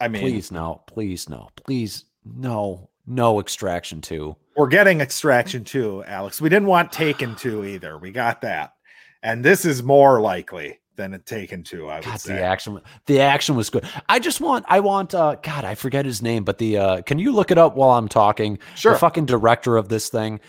[0.00, 4.36] I mean, Please no, please no, please no, no extraction 2.
[4.56, 6.40] we're getting Extraction 2, Alex.
[6.40, 7.98] We didn't want Taken 2 either.
[7.98, 8.74] We got that.
[9.22, 12.34] And this is more likely than a Taken 2, I would God, say.
[12.36, 13.86] the action the action was good.
[14.08, 17.18] I just want I want uh God, I forget his name, but the uh can
[17.18, 18.58] you look it up while I'm talking?
[18.74, 18.92] Sure.
[18.92, 20.40] The fucking director of this thing.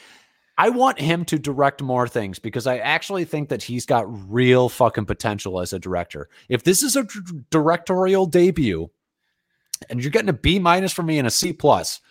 [0.57, 4.69] I want him to direct more things because I actually think that he's got real
[4.69, 6.29] fucking potential as a director.
[6.49, 7.19] If this is a d-
[7.51, 8.89] directorial debut
[9.89, 12.01] and you're getting a B minus from me and a C plus,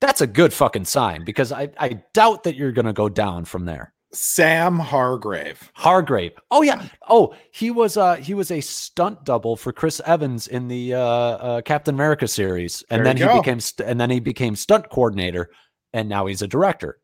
[0.00, 3.44] that's a good fucking sign because I, I doubt that you're going to go down
[3.44, 3.92] from there.
[4.12, 5.70] Sam Hargrave.
[5.74, 6.32] Hargrave.
[6.50, 6.86] Oh yeah.
[7.08, 11.00] Oh, he was uh he was a stunt double for Chris Evans in the uh,
[11.00, 14.88] uh Captain America series, and There then he became st- and then he became stunt
[14.88, 15.50] coordinator,
[15.92, 16.98] and now he's a director.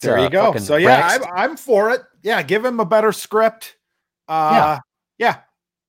[0.00, 0.54] There you go.
[0.56, 2.02] So yeah, I'm, I'm for it.
[2.22, 3.76] Yeah, give him a better script.
[4.28, 4.78] Uh
[5.18, 5.38] yeah.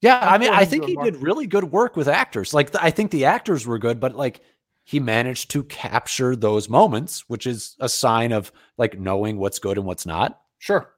[0.01, 0.19] yeah.
[0.19, 2.53] I'm I mean, I think he did really good work with actors.
[2.53, 4.41] Like th- I think the actors were good, but like
[4.83, 9.77] he managed to capture those moments, which is a sign of like knowing what's good
[9.77, 10.39] and what's not.
[10.57, 10.89] Sure.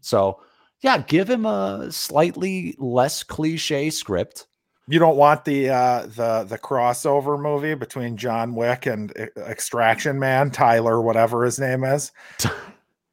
[0.00, 0.40] So
[0.82, 4.46] yeah, give him a slightly less cliche script.
[4.90, 10.18] You don't want the uh the the crossover movie between John Wick and E- Extraction
[10.18, 12.10] Man, Tyler, whatever his name is.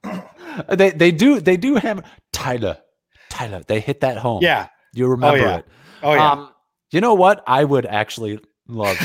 [0.70, 2.04] they they do they do have
[2.34, 2.80] Tyler.
[3.30, 4.42] Tyler, they hit that home.
[4.42, 4.70] Yeah.
[4.94, 5.58] You remember yeah.
[5.58, 5.66] it.
[6.02, 6.32] Oh yeah.
[6.32, 6.50] Um,
[6.90, 7.44] you know what?
[7.46, 8.98] I would actually love,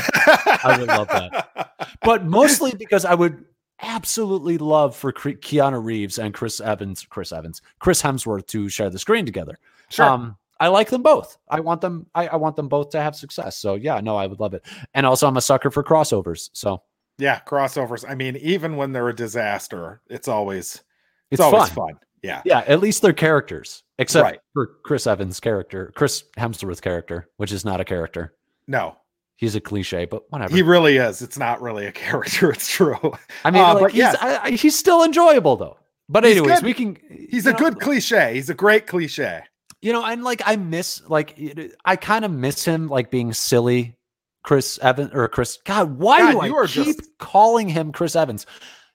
[0.63, 1.97] I would love that.
[2.01, 3.45] but mostly because I would
[3.81, 8.99] absolutely love for Keanu Reeves and Chris Evans, Chris Evans, Chris Hemsworth to share the
[8.99, 9.59] screen together.
[9.89, 10.05] Sure.
[10.05, 11.37] Um, I like them both.
[11.49, 12.05] I want them.
[12.15, 13.57] I, I want them both to have success.
[13.57, 14.65] So yeah, no, I would love it.
[14.93, 16.49] And also, I'm a sucker for crossovers.
[16.53, 16.81] So
[17.17, 18.05] yeah, crossovers.
[18.07, 20.83] I mean, even when they're a disaster, it's always it's,
[21.31, 21.95] it's, always fun.
[21.95, 21.99] fun.
[22.21, 22.41] Yeah.
[22.45, 24.39] Yeah, at least they're characters, except Right.
[24.53, 28.33] for Chris Evans' character, Chris Hemsworth character, which is not a character.
[28.65, 28.95] No,
[29.35, 30.55] He's a cliche, but whatever.
[30.55, 31.21] he really is.
[31.21, 32.51] It's not really a character.
[32.51, 33.13] It's true.
[33.43, 34.15] I mean, uh, like, but he's, yeah.
[34.21, 35.77] I, I, he's still enjoyable though.
[36.07, 36.97] But He's anyways, we can.
[37.29, 38.33] He's a know, good cliche.
[38.35, 39.41] He's a great cliche.
[39.83, 41.37] You know, and like I miss, like
[41.83, 43.95] I kind of miss him, like being silly,
[44.43, 45.59] Chris Evans or Chris.
[45.65, 48.45] God, why God, do I you are keep just- calling him Chris Evans?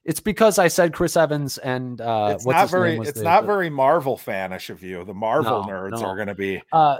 [0.04, 3.22] It's because I said Chris Evans and uh, it's what's not his very it's the-
[3.24, 5.04] not the- very Marvel fanish of you.
[5.04, 6.06] The Marvel No, nerds no.
[6.06, 6.98] are going to be uh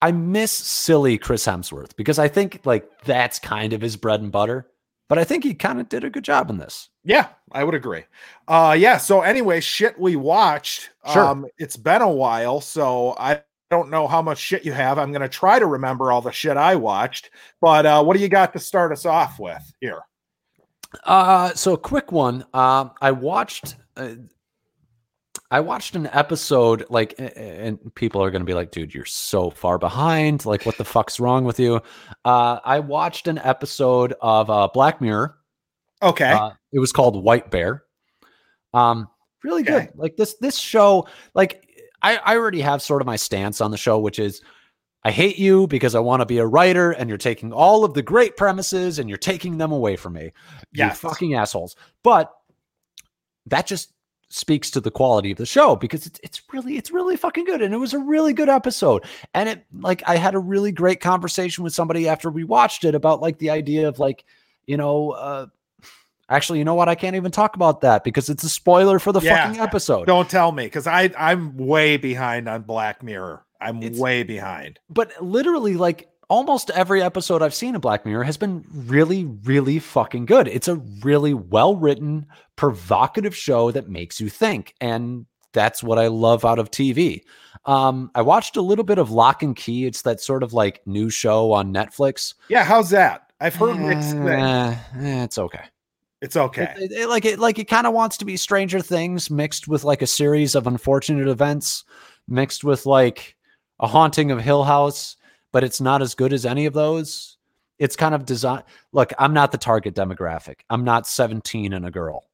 [0.00, 4.30] I miss silly Chris Hemsworth because I think like that's kind of his bread and
[4.30, 4.68] butter.
[5.08, 6.90] But I think he kind of did a good job in this.
[7.04, 8.04] Yeah, I would agree.
[8.46, 10.90] Uh yeah, so anyway, shit we watched.
[11.12, 11.24] Sure.
[11.24, 14.98] Um it's been a while, so I don't know how much shit you have.
[14.98, 17.30] I'm going to try to remember all the shit I watched,
[17.60, 20.00] but uh what do you got to start us off with here?
[21.04, 22.44] Uh, so a quick one.
[22.54, 23.76] Um, I watched.
[23.96, 24.14] Uh,
[25.50, 29.50] I watched an episode like, and people are going to be like, "Dude, you're so
[29.50, 30.44] far behind.
[30.44, 31.80] Like, what the fuck's wrong with you?"
[32.24, 35.36] Uh, I watched an episode of uh, Black Mirror.
[36.02, 36.30] Okay.
[36.32, 37.84] Uh, it was called White Bear.
[38.74, 39.08] Um,
[39.42, 39.86] really Okay.
[39.86, 39.88] good.
[39.94, 41.66] Like this this show, like
[42.02, 44.42] I, I already have sort of my stance on the show, which is
[45.02, 47.94] I hate you because I want to be a writer and you're taking all of
[47.94, 50.32] the great premises and you're taking them away from me.
[50.72, 50.88] Yeah.
[50.88, 51.74] You fucking assholes.
[52.04, 52.32] But
[53.46, 53.92] that just
[54.30, 57.62] speaks to the quality of the show because it's it's really it's really fucking good
[57.62, 59.02] and it was a really good episode
[59.32, 62.94] and it like I had a really great conversation with somebody after we watched it
[62.94, 64.24] about like the idea of like
[64.66, 65.46] you know uh
[66.28, 69.12] actually you know what I can't even talk about that because it's a spoiler for
[69.12, 69.46] the Yeah.
[69.46, 73.44] fucking episode Don't tell me because I I'm way behind on Black Mirror.
[73.60, 74.78] I'm It's- way behind.
[74.90, 79.78] but literally like almost every episode I've seen of Black Mirror has been really, really
[79.78, 80.48] fucking good.
[80.48, 82.26] It's a really well written,
[82.56, 84.74] provocative show that makes you think.
[84.80, 87.22] And that's what I love out of TV.
[87.64, 89.86] Um, I watched a little bit of Locke and Key.
[89.86, 92.34] It's that sort of like new show on Netflix.
[92.48, 93.32] Yeah, how's that?
[93.40, 94.26] I've heard mixed things.
[94.26, 94.76] Eh,
[95.24, 95.64] it's okay.
[96.20, 96.74] It's okay.
[96.76, 99.68] It, it- it- like it like it kind of wants to be Stranger Things mixed
[99.68, 101.84] with like a series of unfortunate events,
[102.26, 103.36] mixed with like
[103.80, 105.16] a haunting of Hill House,
[105.52, 107.36] but it's not as good as any of those.
[107.78, 108.62] It's kind of design.
[108.92, 110.60] Look, I'm not the target demographic.
[110.68, 112.24] I'm not 17 and a girl.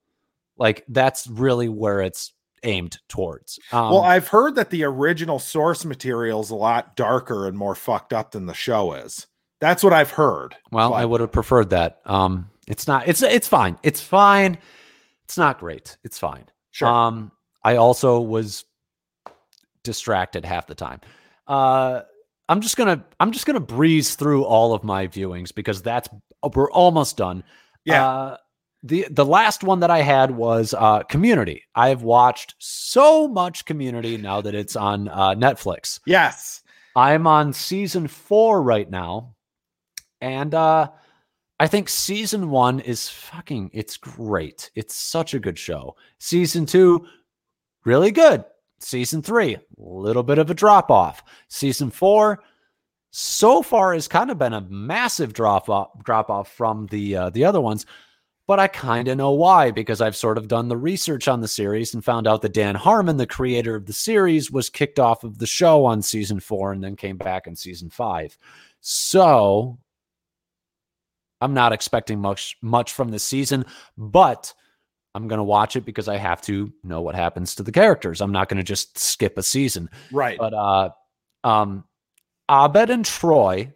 [0.56, 3.58] Like that's really where it's aimed towards.
[3.72, 7.74] Um, well, I've heard that the original source material is a lot darker and more
[7.74, 9.26] fucked up than the show is.
[9.60, 10.56] That's what I've heard.
[10.72, 12.00] Well, I would have preferred that.
[12.04, 13.08] Um, it's not.
[13.08, 13.78] It's it's fine.
[13.82, 14.58] It's fine.
[15.24, 15.96] It's not great.
[16.04, 16.44] It's fine.
[16.70, 16.88] Sure.
[16.88, 18.64] Um, I also was
[19.82, 21.00] distracted half the time.
[21.46, 22.02] Uh,
[22.48, 26.08] I'm just gonna I'm just gonna breeze through all of my viewings because that's
[26.54, 27.42] we're almost done.
[27.84, 28.06] Yeah.
[28.06, 28.36] Uh,
[28.82, 31.62] the the last one that I had was uh, Community.
[31.74, 36.00] I've watched so much Community now that it's on uh, Netflix.
[36.06, 36.60] yes.
[36.96, 39.34] I'm on season four right now.
[40.20, 40.90] And uh
[41.58, 44.70] I think season one is fucking it's great.
[44.74, 45.96] It's such a good show.
[46.18, 47.06] Season two,
[47.84, 48.44] really good.
[48.80, 51.22] Season three, a little bit of a drop off.
[51.48, 52.42] Season four,
[53.10, 57.30] so far has kind of been a massive drop off drop off from the uh,
[57.30, 57.86] the other ones.
[58.46, 61.48] But I kind of know why because I've sort of done the research on the
[61.48, 65.24] series and found out that Dan Harmon, the creator of the series, was kicked off
[65.24, 68.36] of the show on season four and then came back in season five.
[68.80, 69.78] So
[71.40, 73.64] I'm not expecting much much from the season,
[73.96, 74.52] but
[75.14, 78.20] I'm going to watch it because I have to know what happens to the characters.
[78.20, 79.88] I'm not going to just skip a season.
[80.12, 80.38] Right.
[80.38, 80.90] But uh
[81.44, 81.84] um
[82.48, 83.72] Abed and Troy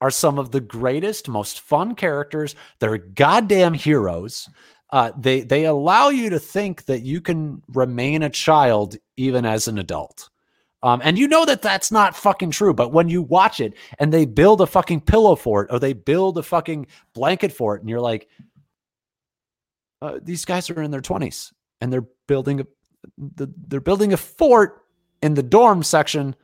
[0.00, 2.54] are some of the greatest, most fun characters.
[2.78, 4.48] They're goddamn heroes.
[4.90, 9.66] Uh, they they allow you to think that you can remain a child even as
[9.68, 10.28] an adult.
[10.82, 12.72] Um, and you know that that's not fucking true.
[12.72, 15.94] But when you watch it and they build a fucking pillow for it or they
[15.94, 18.28] build a fucking blanket for it, and you're like,
[20.06, 22.66] uh, these guys are in their 20s and they're building a
[23.18, 24.82] the, they're building a fort
[25.22, 26.34] in the dorm section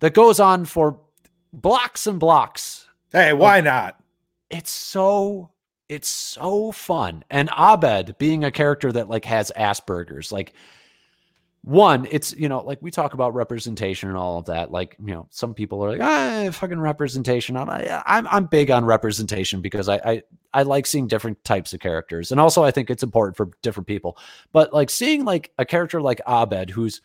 [0.00, 1.00] that goes on for
[1.52, 2.86] blocks and blocks.
[3.12, 3.98] hey, why not?
[4.50, 5.50] It's so
[5.88, 7.24] it's so fun.
[7.30, 10.54] And Abed being a character that like has Asperger's, like
[11.64, 14.72] one, it's you know, like we talk about representation and all of that.
[14.72, 17.56] Like, you know, some people are like, ah, fucking representation.
[17.56, 21.78] I'm I'm, I'm big on representation because I, I I like seeing different types of
[21.78, 24.18] characters, and also I think it's important for different people.
[24.52, 27.00] But like seeing like a character like Abed, who's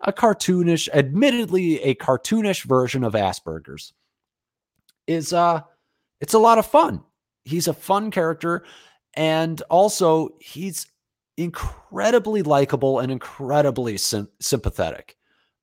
[0.00, 3.92] a cartoonish, admittedly a cartoonish version of Asperger's,
[5.06, 5.60] is uh,
[6.22, 7.02] it's a lot of fun.
[7.44, 8.64] He's a fun character,
[9.12, 10.86] and also he's
[11.40, 15.16] incredibly likable and incredibly sym- sympathetic.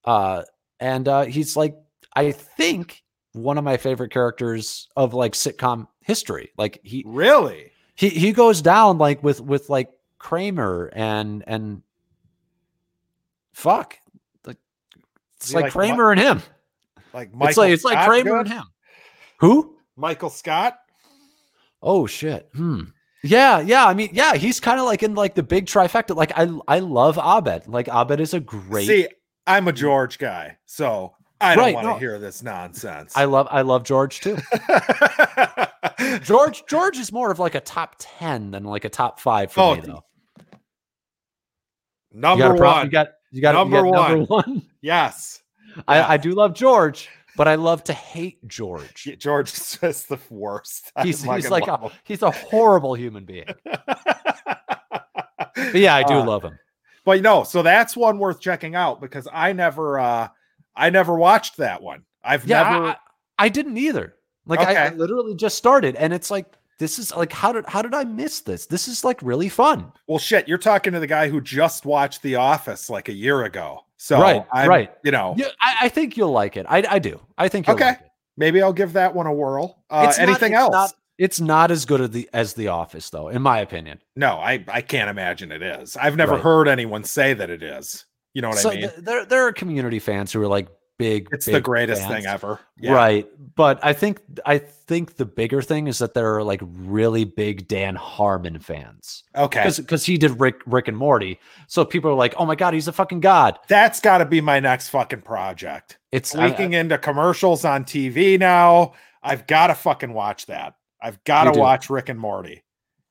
[0.03, 0.43] Uh,
[0.79, 1.75] and uh, he's like,
[2.15, 3.03] I think
[3.33, 6.51] one of my favorite characters of like sitcom history.
[6.57, 7.71] Like he Really?
[7.95, 11.83] he he goes down like with with like Kramer and and
[13.53, 13.97] fuck
[14.45, 14.57] like
[15.35, 16.41] it's like, like Kramer and him.
[17.13, 18.39] Like Michael it's like it's like Kramer good?
[18.39, 18.63] and him.
[19.39, 19.75] Who?
[19.95, 20.79] Michael Scott?
[21.83, 22.49] Oh shit.
[22.53, 22.85] Hmm.
[23.23, 23.85] Yeah, yeah.
[23.85, 26.15] I mean, yeah, he's kind of like in like the big trifecta.
[26.15, 27.67] Like I I love Abed.
[27.67, 29.07] Like Abed is a great See,
[29.47, 31.97] I'm a George guy, so I don't Right, want to no.
[31.97, 33.13] hear this nonsense.
[33.15, 34.37] I love I love George too.
[36.23, 39.59] George George is more of like a top 10 than like a top 5 for
[39.61, 40.03] Oh, me though.
[42.13, 42.85] You number a one.
[42.85, 44.63] You got you got Number you got number one.
[44.81, 45.41] yes.
[45.87, 46.13] I.
[46.13, 49.05] I do love George, but I love to hate George.
[49.07, 50.91] Yeah, George is just the worst.
[50.95, 53.47] I He's, he's like a, he's a horrible human being.
[55.55, 56.57] But yeah, I do Uh, love him.
[57.03, 60.27] But no, so that's one worth checking out because I never uh
[60.75, 62.03] I never watched that one.
[62.23, 62.95] I've Yeah, never I,
[63.39, 64.13] I didn't either.
[64.45, 66.45] Like I, I literally just started, and it's like
[66.79, 68.65] this is like how did how did I miss this?
[68.67, 69.91] This is like really fun.
[70.07, 73.43] Well, shit, you're talking to the guy who just watched The Office like a year
[73.43, 73.81] ago.
[73.97, 74.91] So Right, I'm, right.
[75.03, 76.67] you know, Yeah, I, I think you'll like it.
[76.69, 77.19] I, I do.
[77.37, 77.85] I think you'll Okay.
[77.87, 78.07] like it.
[78.37, 79.83] maybe I'll give that one a whirl.
[79.89, 80.71] Uh, It's not- anything it's else?
[80.71, 83.99] not- it's not as good as the as the Office, though, in my opinion.
[84.15, 85.97] no, I I can't imagine it is.
[85.97, 86.41] I've never Right.
[86.43, 88.05] heard anyone say that it is.
[88.35, 88.81] You know what so I mean?
[88.81, 90.67] th- there there are community fans who are like
[90.97, 91.29] big.
[91.31, 92.13] it's the greatest fans.
[92.13, 92.59] thing ever.
[92.77, 92.93] Yeah.
[92.93, 93.27] Right.
[93.55, 97.67] But I think I think the bigger thing is that there are like really big
[97.67, 99.23] Dan Harmon fans.
[99.35, 99.71] Okay.
[99.75, 101.39] Because he did Rick Rick and Morty.
[101.67, 103.59] So people are like, oh my God, he's a fucking god.
[103.67, 105.97] That's got to be my next fucking project.
[106.11, 108.93] It's I- Leaking into commercials on TV now.
[109.23, 110.75] I've got to fucking watch that.
[111.01, 112.63] I've got to watch Rick and Morty.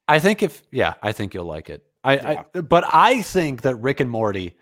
[0.09, 1.85] I think if yeah, I think you'll like it.
[2.05, 4.57] I, I but I think that Rick and Morty,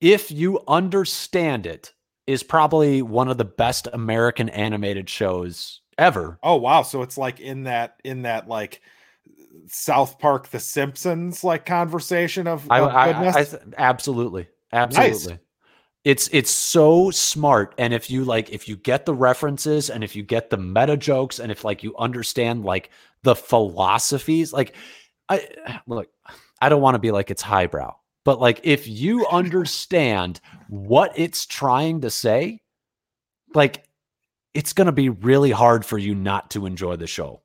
[0.00, 1.92] if you understand it,
[2.26, 6.38] is probably one of the best American animated shows ever.
[6.42, 8.80] Oh wow, so it's like in that in that like
[9.68, 13.36] South Park The Simpsons like conversation of, I, of I, goodness.
[13.36, 15.38] I th- absolutely, absolutely.
[16.04, 20.16] It's it's so smart, and if you like, if you get the references, and if
[20.16, 22.90] you get the meta jokes, and if like you understand like
[23.22, 24.74] the philosophies, like
[25.28, 26.08] I look,
[26.60, 27.94] I don't want to be like it's highbrow,
[28.24, 30.40] but like if you understand
[30.72, 32.58] what it's trying to say,
[33.54, 33.84] like
[34.54, 37.42] it's gonna be really hard for you not to enjoy the show.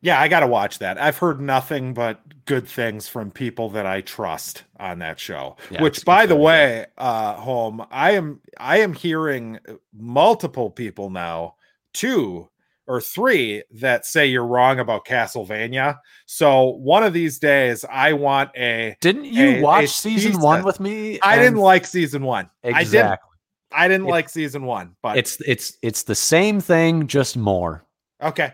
[0.00, 0.98] yeah, I got to watch that.
[0.98, 5.56] I've heard nothing but good things from people that I trust on that show.
[5.70, 9.58] Yeah, Which by the way, uh home, I am I am hearing
[9.92, 11.56] multiple people now,
[11.92, 12.48] two
[12.86, 15.96] or three that say you're wrong about Castlevania.
[16.26, 20.64] So one of these days I want a Didn't you A- a watch season one
[20.64, 21.18] with me?
[21.20, 22.48] I didn't like season 1.
[22.64, 23.30] I didn't exactly.
[23.72, 27.84] I didn't It- like season 1, but It's it's it's the same thing, just more.
[28.22, 28.52] Okay.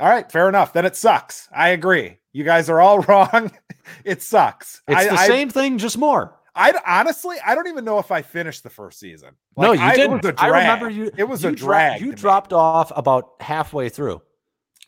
[0.00, 0.72] All right, fair enough.
[0.72, 1.48] Then it sucks.
[1.54, 2.18] I agree.
[2.32, 3.50] You guys are all wrong.
[4.04, 4.80] it sucks.
[4.88, 6.38] It's I, the I, same thing, just more.
[6.54, 9.30] I honestly, I don't even know if I finished the first season.
[9.56, 10.24] no, you I, didn't.
[10.24, 10.62] It was a I drag.
[10.62, 11.10] remember you.
[11.16, 12.00] It was you a dro- drag.
[12.00, 12.16] you to me.
[12.16, 14.20] dropped off about halfway through.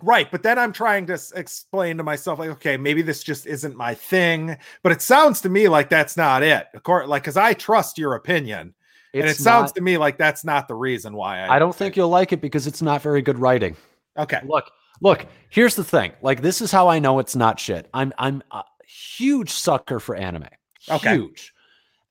[0.03, 3.47] right, but then I'm trying to s- explain to myself, like, okay, maybe this just
[3.47, 4.57] isn't my thing.
[4.83, 6.67] But it sounds to me like that's not it.
[6.75, 8.75] Of course, like, because I trust your opinion,
[9.15, 11.41] and it It's sounds not- to me like that's not the reason why.
[11.41, 13.77] I, I don't think you'll like it because it's not very good writing.
[14.19, 14.41] Okay.
[14.45, 14.71] Look,
[15.01, 15.25] look.
[15.51, 16.13] Here's the thing.
[16.23, 17.89] Like this is how I know it's not shit.
[17.95, 20.49] I'm I'm a huge sucker for anime.
[20.91, 21.15] Okay.
[21.15, 21.53] Huge.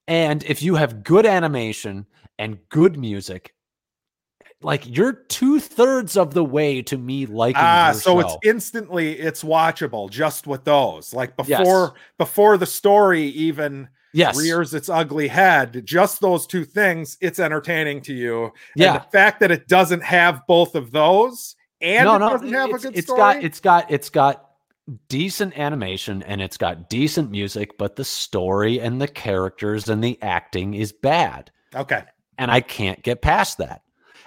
[0.07, 2.05] And if you have good animation
[2.39, 3.53] and good music,
[4.61, 7.61] like you're two thirds of the way to me liking.
[7.61, 11.13] Ah, so it's instantly it's watchable just with those.
[11.13, 11.59] Like Yes.
[11.59, 17.39] before before the story even yes, rears its ugly head, just those two things, it's
[17.39, 18.45] entertaining to you.
[18.45, 18.97] And yeah.
[18.99, 22.69] the fact that it doesn't have both of those and no, it no, doesn't have
[22.69, 23.17] a good it's story.
[23.17, 24.50] got it's got it's got
[25.07, 30.21] decent animation and it's got decent music, but the story and the characters and the
[30.21, 31.51] acting is bad.
[31.75, 32.03] okay.
[32.37, 33.83] And I can't get past that.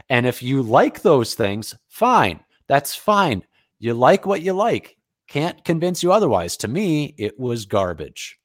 [0.08, 2.40] And if you like those things, fine.
[2.68, 3.44] That's fine.
[3.80, 4.96] You like what you like.
[5.28, 6.56] Can't convince you otherwise.
[6.58, 8.38] To me, it was garbage.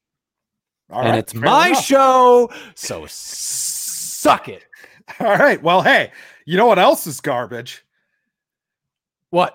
[0.91, 1.85] All and right, it's my enough.
[1.85, 2.49] show.
[2.73, 4.65] So suck it.
[5.19, 5.61] All right.
[5.61, 6.11] Well, hey,
[6.45, 7.83] you know what else is garbage?
[9.29, 9.53] What?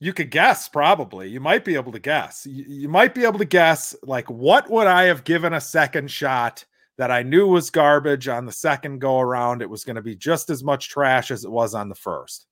[0.00, 1.28] You could guess probably.
[1.28, 2.46] You might be able to guess.
[2.46, 6.10] You, you might be able to guess like what would I have given a second
[6.10, 6.64] shot
[6.98, 9.60] that I knew was garbage on the second go around?
[9.60, 12.46] It was going to be just as much trash as it was on the first.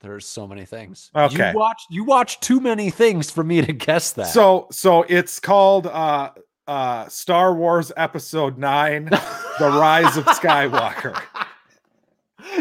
[0.00, 1.10] There's so many things.
[1.16, 1.50] Okay.
[1.50, 4.26] You watch you watch too many things for me to guess that.
[4.26, 6.30] So so it's called uh
[6.66, 9.20] uh Star Wars episode 9 The
[9.60, 11.18] Rise of Skywalker.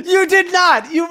[0.04, 0.92] You did not.
[0.92, 1.08] You,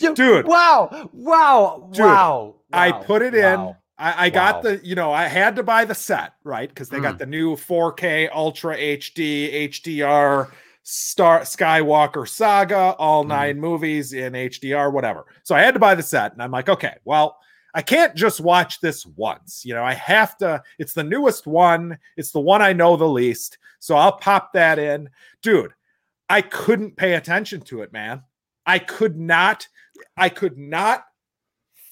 [0.00, 0.46] you Dude.
[0.46, 1.10] Wow.
[1.12, 1.88] Wow.
[1.92, 2.54] Dude, wow.
[2.72, 3.42] I put it in.
[3.60, 3.76] wow.
[3.96, 6.68] I, I got the, you know, I had to buy the set, right?
[6.68, 7.02] Because they Mm.
[7.02, 10.50] got the new 4K Ultra HD HDR
[10.82, 13.28] Star Skywalker Saga, all Mhm.
[13.28, 15.26] nine movies in HDR, whatever.
[15.44, 17.38] So I had to buy the set, and I'm like, okay, well,
[17.72, 19.64] I can't just watch this once.
[19.64, 20.62] You know, I have to.
[20.78, 21.96] It's the newest one.
[22.16, 23.58] It's the one I know the least.
[23.78, 25.08] So I'll pop that in,
[25.42, 25.72] dude.
[26.28, 28.22] I couldn't pay attention to it, man.
[28.66, 29.66] I could not.
[30.16, 31.04] I could not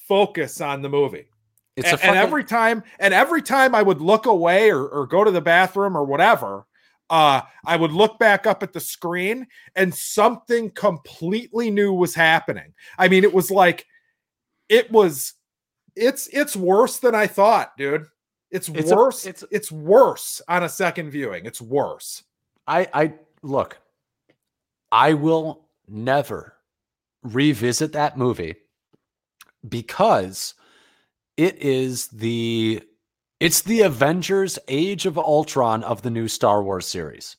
[0.09, 1.27] focus on the movie
[1.77, 4.87] It's and, a fucking, and every time and every time i would look away or,
[4.89, 6.67] or go to the bathroom or whatever
[7.09, 9.47] uh i would look back up at the screen
[9.77, 13.87] and something completely new was happening i mean it was like
[14.69, 15.35] it was
[15.95, 18.05] it's it's worse than i thought dude
[18.51, 22.25] it's, It's a- worse it's- it's worse on a second viewing it's worse
[22.67, 23.79] I I look.
[24.93, 26.55] I will never
[27.23, 28.57] revisit that movie
[29.69, 30.55] because
[31.37, 32.83] it is the
[33.41, 37.37] it's the Avengers Age of Ultron of the new Star Wars series.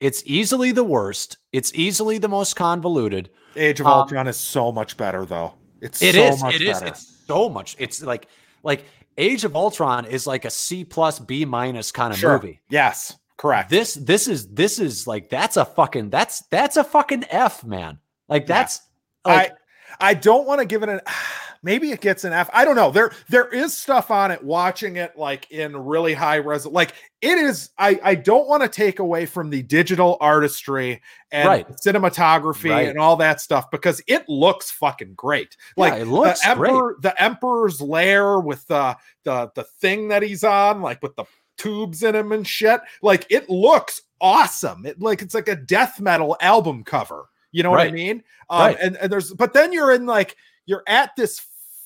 [0.00, 1.36] It's easily the worst.
[1.52, 3.30] It's easily the most convoluted.
[3.54, 5.54] Age of Um, Ultron is so much better, though.
[5.80, 6.42] It's It so is.
[6.42, 6.72] much It is.
[6.80, 6.86] better.
[6.86, 7.76] It's so much.
[7.78, 8.26] It's like
[8.64, 8.84] like
[9.18, 12.32] Age of Ultron is like a C plus B minus kind of Sure.
[12.32, 12.60] movie.
[12.68, 13.70] Yes, correct.
[13.70, 17.98] This this is this is like that's a fucking that's that's a fucking F, man.
[18.28, 18.46] Like Yeah.
[18.54, 18.80] that's
[19.24, 19.52] like
[20.00, 21.00] I don't want to give it an
[21.62, 22.50] maybe it gets an F.
[22.52, 22.90] I don't know.
[22.90, 27.38] There there is stuff on it watching it like in really high res like it
[27.38, 31.68] is I I don't want to take away from the digital artistry and Right.
[31.76, 32.88] cinematography Right.
[32.88, 35.56] and all that stuff because it looks fucking great.
[35.76, 40.22] Yeah, Like it looks the emperor the emperor's lair with the the the thing that
[40.22, 41.24] he's on like with the
[41.58, 42.80] tubes in him and shit.
[43.02, 44.84] Like it looks awesome.
[44.86, 47.26] It like it's like a death metal album cover.
[47.52, 48.24] You know what I mean?
[48.48, 48.76] Um, Right.
[48.80, 51.38] and, and there's but then you're in like you're at this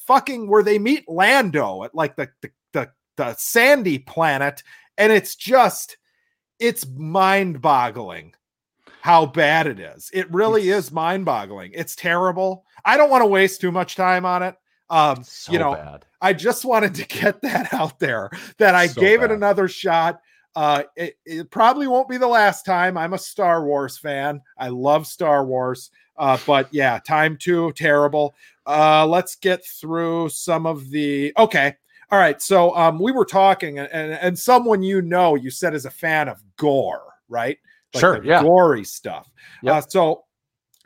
[0.07, 4.62] fucking where they meet Lando at like the the the, the sandy planet,
[4.99, 5.97] and it's just
[6.59, 8.35] it's mind-boggling
[9.03, 10.11] how bad it is.
[10.12, 11.73] It really is mind-boggling.
[11.74, 12.65] It's terrible.
[12.85, 14.57] I don't want to waste too much time on it.
[14.89, 16.07] Um, so you know, bad.
[16.20, 20.20] I just wanted to get that out there that I So gave it another shot.
[20.55, 22.97] Uh, it, it probably won't be the last time.
[22.97, 24.41] I'm a Star Wars fan.
[24.57, 25.91] I love Star Wars.
[26.16, 28.35] Uh, but yeah, time two, terrible.
[28.66, 31.32] Uh, let's get through some of the.
[31.38, 31.74] Okay.
[32.10, 32.40] All right.
[32.40, 35.90] So um, we were talking, and, and, and someone you know, you said is a
[35.90, 37.59] fan of gore, right?
[37.97, 38.43] Sure, the yeah.
[38.43, 39.30] Gory stuff.
[39.62, 39.74] Yep.
[39.74, 40.24] Uh, so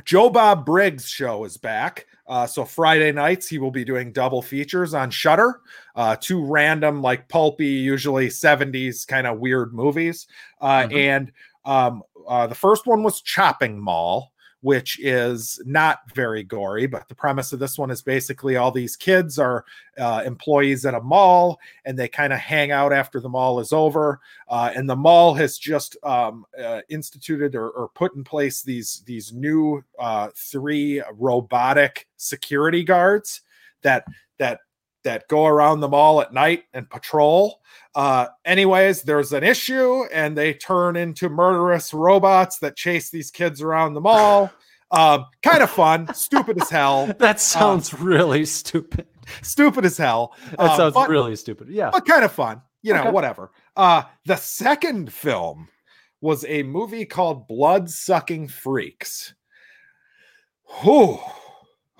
[0.04, 2.06] Joe Bob Briggs show is back.
[2.26, 5.60] Uh, so Friday nights he will be doing double features on Shudder,
[5.96, 10.28] uh, two random like pulpy, usually 70s kind of weird movies.
[10.60, 10.94] Uh, Mhm.
[10.94, 11.32] And
[11.64, 14.32] um, uh, the first one was Chopping Mall,
[14.62, 18.96] which is not very gory, but the premise of this one is basically all these
[18.96, 19.64] kids are
[19.98, 23.72] uh, employees at a mall and they kind of hang out after the mall is
[23.72, 24.20] over.
[24.48, 29.02] Uh, and the mall has just um, uh, instituted or, or put in place these
[29.06, 33.42] these new uh, three robotic security guards
[33.82, 34.04] that
[34.38, 34.60] that
[35.04, 37.60] that go around the mall at night and patrol.
[37.94, 43.62] Uh, anyways, there's an issue, and they turn into murderous robots that chase these kids
[43.62, 44.50] around the mall.
[44.92, 49.06] Um, kind of fun, stupid as hell, That sounds really stupid.
[49.40, 50.34] stupid as hell.
[50.50, 51.68] That Uh, sounds but- really stupid.
[51.68, 51.90] Yeah.
[51.92, 52.60] but kind of fun.
[52.82, 53.10] You know, Okay.
[53.12, 53.52] whatever.
[53.76, 55.68] Uh the second film
[56.20, 59.32] was a movie called Blood Sucking Freaks.
[60.82, 61.20] Whew.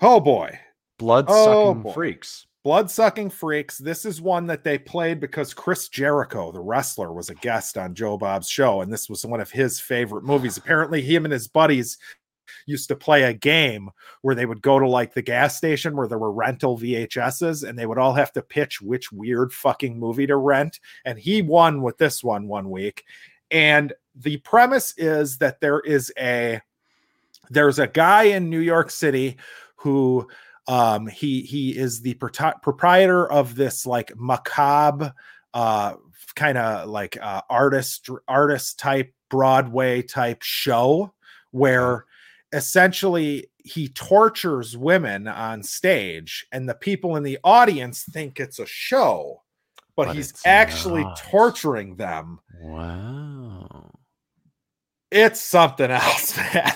[0.01, 0.59] Oh boy.
[0.99, 1.93] Blood Oh, sucking boy.
[1.93, 2.45] freaks.
[2.63, 3.79] Blood Sucking Freaks.
[3.79, 7.95] This is one that they played because Chris Jericho, the wrestler, was a guest on
[7.95, 10.57] Joe Bob's show, and this was one of his favorite movies.
[10.57, 11.97] Apparently, him and his buddies
[12.67, 13.89] used to play a game
[14.21, 17.79] where they would go to like the gas station where there were rental VHSs, and
[17.79, 20.79] they would all have to pitch which weird fucking movie to rent.
[21.03, 23.05] And he won with this one one week.
[23.49, 26.61] And the premise is that there is a
[27.49, 29.37] there's a guy in New York City
[29.75, 30.27] who
[30.67, 35.13] um he he is the proprietor of this like macabre
[35.53, 35.93] uh
[36.35, 41.11] kind of like uh artist artist type broadway type show
[41.51, 42.05] where
[42.53, 48.65] essentially he tortures women on stage and the people in the audience think it's a
[48.65, 49.41] show
[49.95, 51.17] but, But he's actually not.
[51.17, 53.91] torturing them Wow.
[55.11, 56.73] it's something else man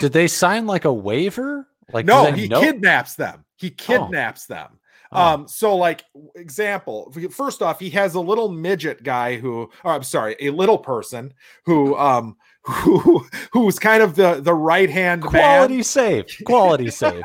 [0.00, 1.66] Did they sign like a waiver?
[1.92, 4.78] Like no he know- kidnaps them he kidnaps them
[5.12, 5.34] Oh.
[5.34, 6.04] Um, so like
[6.36, 10.78] example, first off, he has a little midget guy who, or I'm sorry, a little
[10.78, 11.34] person
[11.66, 15.30] who, um, who, who's kind of the the right hand man.
[15.30, 16.26] quality save.
[16.46, 17.22] Quality save.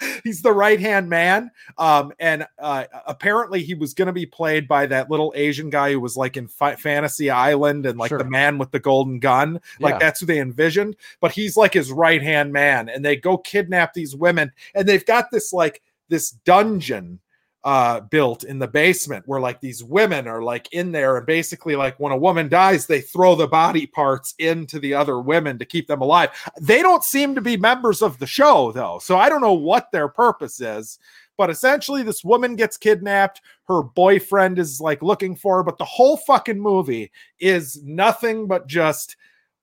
[0.24, 1.50] He's the right hand man.
[1.78, 5.92] Um, and uh, apparently he was going to be played by that little Asian guy
[5.92, 8.18] who was like in Fi- Fantasy Island and like Sure.
[8.18, 9.60] the man with the golden gun.
[9.78, 9.98] Like Yeah.
[9.98, 10.96] that's who they envisioned.
[11.20, 15.04] But he's like his right hand man, and they go kidnap these women, and they've
[15.06, 17.20] got this like this dungeon
[17.62, 21.76] uh built in the basement where like these women are like in there and basically
[21.76, 25.66] like when a woman dies they throw the body parts into the other women to
[25.66, 26.30] keep them alive.
[26.60, 29.92] They don't seem to be members of the show though so i don't know what
[29.92, 30.98] their purpose is
[31.36, 35.84] but essentially this woman gets kidnapped her boyfriend is like looking for her but the
[35.84, 39.16] whole fucking movie is nothing but just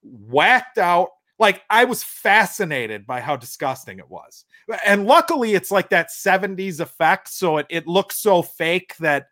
[0.03, 4.45] whacked out like i was fascinated by how disgusting it was
[4.85, 9.27] and luckily it's like that 70s effect so it, it looks so fake that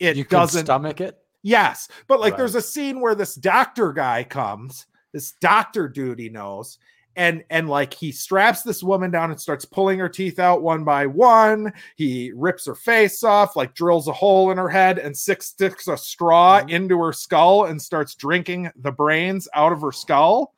[0.00, 1.16] it you doesn't stomach it.
[1.42, 2.38] Yes, but like Right.
[2.38, 6.78] there's a scene where this doctor guy comes, this doctor dude he knows,
[7.16, 10.84] and and like he straps this woman down and starts pulling her teeth out one
[10.84, 15.16] by one he rips her face off like drills a hole in her head and
[15.16, 16.70] six sticks a straw Mhm.
[16.70, 20.54] into her skull and starts drinking the brains out of her skull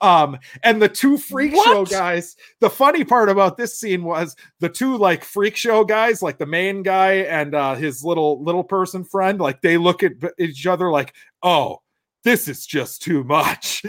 [0.00, 4.68] um and the two freak show guys the funny part about this scene was the
[4.68, 9.02] two like freak show guys like the main guy and uh his little little person
[9.02, 11.78] friend like they look at each other like oh
[12.22, 13.82] this is just too much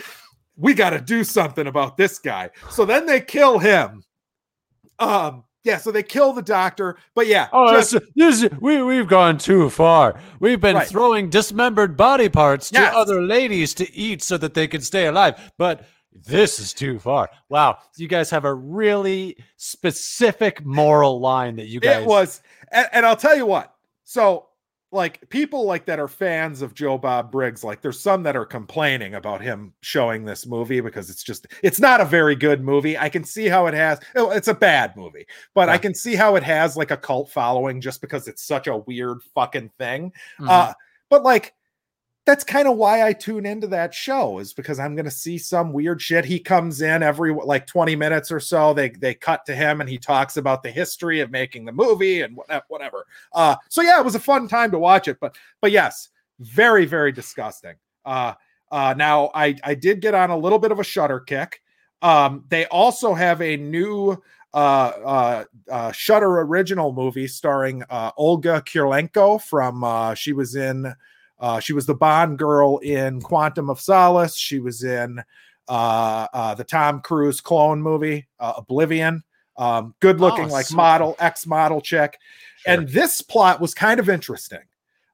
[0.58, 4.04] we got to do something about this guy so then they kill him
[5.00, 9.08] um yeah so they kill the doctor but yeah Oh, just- this, this we we've
[9.08, 10.20] gone too far.
[10.40, 10.88] We've been Right.
[10.88, 12.94] throwing dismembered body parts to Yes.
[12.96, 15.52] other ladies to eat so that they can stay alive.
[15.58, 17.30] But this is too far.
[17.50, 22.02] Wow, you guys have a really specific moral line that you guys.
[22.04, 22.42] it was
[22.72, 23.74] and, and i'll tell you what
[24.04, 24.48] so
[24.92, 28.46] like people like that are fans of joe bob briggs like there's some that are
[28.46, 32.98] complaining about him showing this movie because it's just it's not a very good movie
[32.98, 36.16] i can see how it has oh, it's a bad movie but i can see
[36.16, 40.12] how it has like a cult following just because it's such a weird fucking thing
[40.40, 40.50] Mhm.
[40.50, 40.74] uh
[41.10, 41.54] but like
[42.30, 45.40] that's kind of why I tune into that show is because I'm going to see
[45.40, 46.26] some weird shit.
[46.26, 48.72] He comes in every like 20 minutes or so.
[48.72, 52.22] They they cut to him and he talks about the history of making the movie
[52.22, 52.38] and
[52.68, 53.08] whatever.
[53.34, 55.18] Uh, so yeah, it was a fun time to watch it.
[55.20, 57.74] But but yes, very very disgusting.
[58.06, 58.36] Uh,
[58.72, 61.64] uh, now I I did get on a little bit of a Shudder kick.
[62.04, 64.22] Um, they also have a new
[64.54, 70.94] uh, uh, uh, Shudder original movie starring uh, Olga Kurylenko from uh, she was in
[71.40, 74.36] uh, she was the Bond girl in Quantum of Solace.
[74.36, 75.22] She was in
[75.68, 79.24] uh, uh, the Tom Cruise clone movie uh, Oblivion.
[79.58, 82.18] Um, good looking, Oh, like model, ex model chick.
[82.60, 82.74] Sure.
[82.74, 84.60] And this plot was kind of interesting.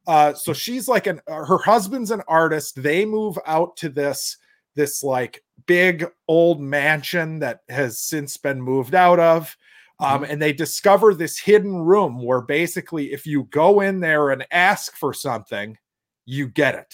[0.08, 2.82] Uh, so she's like an uh, her husband's an artist.
[2.82, 4.38] They move out to this
[4.76, 9.56] this like big old mansion that has since been moved out of.
[10.00, 14.46] Um, and they discover this hidden room where basically, if you go in there and
[14.52, 15.78] ask for something,
[16.26, 16.94] you get it.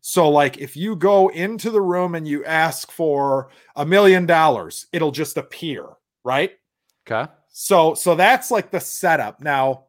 [0.00, 4.86] So, like, if you go into the room and you ask for a million dollars,
[4.92, 5.86] it'll just appear,
[6.24, 6.52] right?
[7.06, 7.30] okay.
[7.52, 9.40] So so that's like the setup.
[9.40, 9.84] Now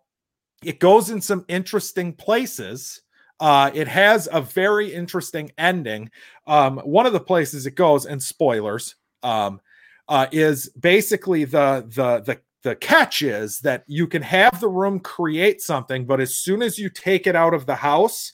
[0.63, 3.01] it goes in some interesting places.
[3.39, 6.11] Uh it has a very interesting ending.
[6.45, 9.61] Um one of the places it goes and spoilers um
[10.09, 14.99] uh is basically the the the the catch is that you can have the room
[14.99, 18.33] create something but as soon as you take it out of the house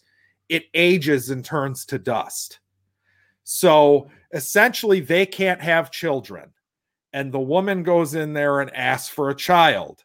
[0.50, 2.60] it ages and turns to dust.
[3.44, 6.52] So essentially they can't have children
[7.14, 10.04] and the woman goes in there and asks for a child.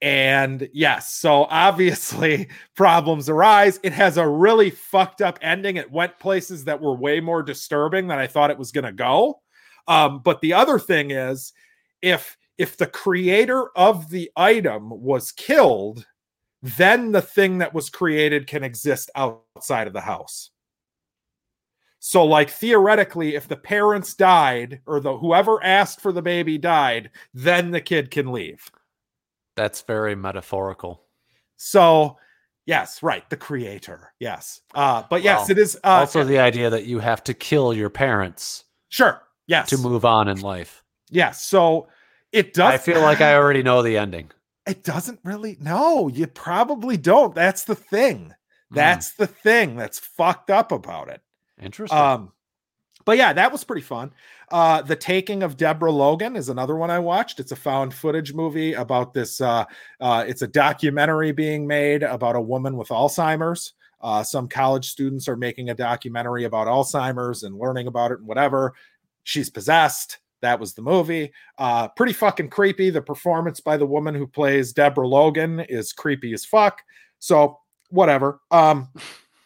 [0.00, 3.80] And yes, so obviously problems arise.
[3.82, 5.76] It has a really fucked up ending.
[5.76, 8.92] It went places that were way more disturbing than I thought it was going to
[8.92, 9.40] go.
[9.88, 11.52] Um, but the other thing is,
[12.00, 16.06] if if the creator of the item was killed,
[16.62, 20.50] then the thing that was created can exist outside of the house.
[21.98, 27.10] So, like theoretically, if the parents died or the whoever asked for the baby died,
[27.34, 28.70] then the kid can leave.
[29.56, 31.02] That's very metaphorical.
[31.56, 32.16] So,
[32.64, 34.60] yes, right, the creator, yes.
[34.72, 35.76] Uh, but yes, Well, it is.
[35.82, 40.04] Uh, also, the idea that you have to kill your parents sure, yes, to move
[40.04, 40.84] on in life.
[41.10, 41.42] yes.
[41.42, 41.88] So
[42.32, 42.74] it does.
[42.74, 44.30] I feel like I already know the ending.
[44.66, 45.56] It doesn't really.
[45.60, 47.34] No, you probably don't.
[47.34, 48.32] That's the thing.
[48.70, 51.20] Hmm, That's the thing that's fucked up about it.
[51.60, 51.98] interesting.
[51.98, 52.32] Um,
[53.04, 54.12] but yeah, that was pretty fun.
[54.52, 57.40] Uh, the Taking of Deborah Logan is another one I watched.
[57.40, 59.40] It's a found footage movie about this.
[59.40, 59.64] Uh,
[60.00, 63.72] uh, it's a documentary being made about a woman with Alzheimer's.
[64.00, 68.28] Uh, some college students are making a documentary about Alzheimer's and learning about it and
[68.28, 68.74] whatever.
[69.24, 70.18] She's possessed.
[70.42, 71.32] That was the movie.
[71.56, 72.90] Uh, pretty fucking creepy.
[72.90, 76.82] The performance by the woman who plays Deborah Logan is creepy as fuck.
[77.18, 77.58] So
[77.90, 78.40] whatever.
[78.50, 78.88] Um,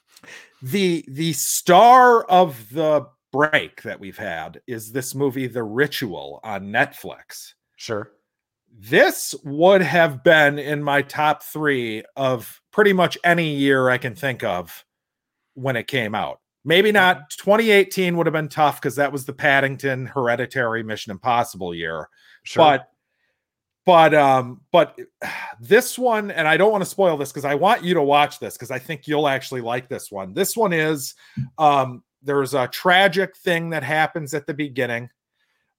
[0.62, 6.68] the the star of the break that we've had is this movie The Ritual on
[6.68, 7.52] Netflix.
[7.76, 8.12] sure.
[8.78, 14.14] This would have been in my top 3 of pretty much any year I can
[14.14, 14.84] think of
[15.54, 16.40] when it came out.
[16.66, 21.74] Maybe not 2018 would have been tough cuz that was the Paddington Hereditary Mission Impossible
[21.74, 22.08] year.
[22.42, 22.64] Sure.
[22.64, 22.90] but
[23.86, 24.98] but um but
[25.60, 28.38] this one and i don't want to spoil this because i want you to watch
[28.38, 30.34] this because i think you'll actually like this one.
[30.34, 31.14] This one is
[31.56, 35.08] um there's a tragic thing that happens at the beginning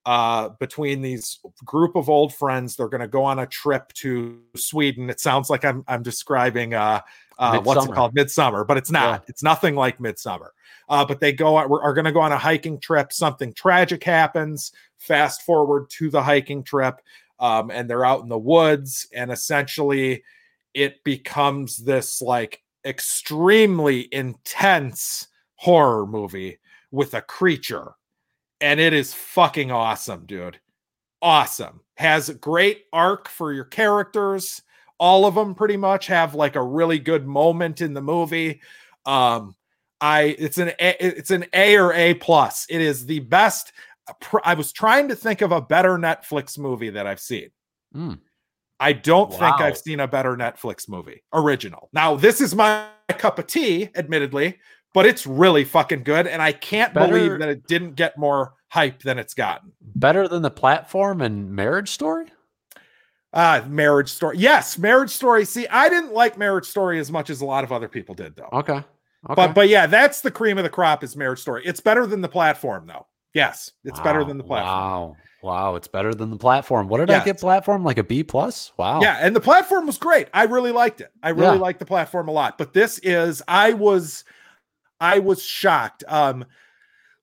[0.06, 2.76] uh between these group of old friends.
[2.76, 5.10] They're going to go on a trip to sweden.
[5.10, 7.02] It sounds like i'm i'm describing uh
[7.38, 8.16] uh what's it called?
[8.16, 9.26] Midsommar but it's not.
[9.28, 10.50] It's nothing like Midsommar
[10.90, 13.12] Uh, but they go are, are going to go on a hiking trip.
[13.12, 14.72] Something tragic happens.
[14.98, 17.02] Fast forward to the hiking trip,
[17.40, 20.24] um, and they're out in the woods, and essentially,
[20.74, 26.60] it becomes this like extremely intense horror movie
[26.92, 27.94] with a creature,
[28.62, 30.60] and it is fucking awesome, dude.
[31.22, 31.82] Awesome.
[31.96, 34.62] Has a great arc for your characters
[35.00, 38.62] all of them pretty much have like a really good moment in the movie.
[39.06, 39.56] Um,
[40.02, 42.66] I it's an a, it's an A or A plus.
[42.70, 43.72] It is the best.
[44.44, 47.50] I was trying to think of a better Netflix movie that I've seen.
[47.96, 48.20] Mm.
[48.80, 49.38] I don't Wow.
[49.38, 51.90] think I've seen a better Netflix movie original.
[51.94, 54.60] Now this is my cup of tea, admittedly,
[54.94, 58.54] but it's really fucking good, and I can't Better- believe that it didn't get more
[58.70, 59.72] hype than it's gotten.
[59.82, 62.26] Better than the platform and Marriage Story.
[63.34, 64.38] Uh, Marriage Story.
[64.38, 65.44] Yes, Marriage Story.
[65.46, 68.36] See, I didn't like Marriage Story as much as a lot of other people did,
[68.36, 68.50] though.
[68.54, 68.84] Okay.
[69.30, 69.36] Okay.
[69.36, 71.64] But but yeah, that's the cream of the crop is Marriage Story.
[71.66, 73.08] It's better than the platform, though.
[73.34, 74.76] Yes, it's better than the platform.
[74.76, 75.18] Wow.
[75.44, 75.76] Wow.
[75.76, 76.88] It's better than the platform.
[76.88, 77.84] What did I get platform?
[77.84, 78.72] Like a B plus?
[78.78, 79.02] Wow.
[79.02, 80.28] Yeah, and the platform was great.
[80.34, 81.12] I really liked it.
[81.22, 81.62] I really Yeah.
[81.62, 82.58] liked the platform a lot.
[82.58, 84.24] But this is I was
[85.00, 86.04] I was shocked.
[86.08, 86.46] Um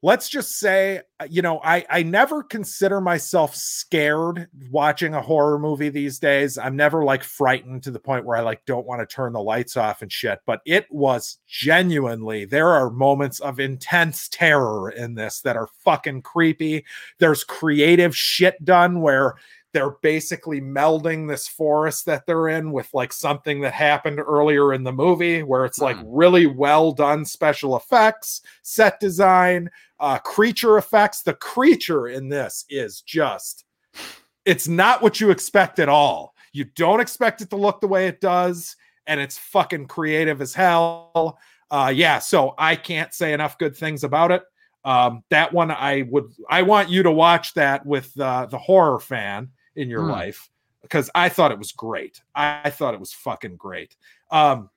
[0.05, 5.59] let's just say uh, you know, I I never consider myself scared watching a horror
[5.59, 6.59] movie these days.
[6.59, 9.43] I'm never like frightened to the point where I like don't want to turn the
[9.43, 15.15] lights off and shit, but it was genuinely there are moments of intense terror in
[15.15, 16.85] this that are fucking creepy.
[17.19, 19.37] There's creative shit done where
[19.75, 24.85] they're basically melding this forest that they're in with like something that happened earlier in
[24.85, 26.05] the movie where it's like Hmm.
[26.07, 29.69] really well done special effects set design
[30.01, 31.23] uh creature effects.
[31.23, 33.65] The creature in this is just
[34.47, 36.35] it's not what you expect at all.
[36.53, 38.77] You don't expect it to look the way it does
[39.07, 41.39] and it's fucking creative as hell.
[41.71, 44.43] Uh yeah so i can't say enough good things about it.
[44.85, 49.01] Um that one i would i want you to watch that with uh, the horror
[49.01, 50.11] fan in your Hmm.
[50.11, 50.49] life
[50.83, 53.97] because i thought it was great I, I thought it was fucking great
[54.31, 54.71] um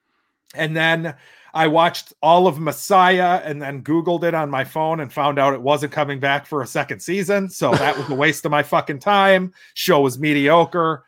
[0.55, 1.15] and then
[1.53, 5.53] i watched all of messiah and then googled it on my phone and found out
[5.53, 8.63] it wasn't coming back for a second season so that was a waste of my
[8.63, 11.03] fucking time show was mediocre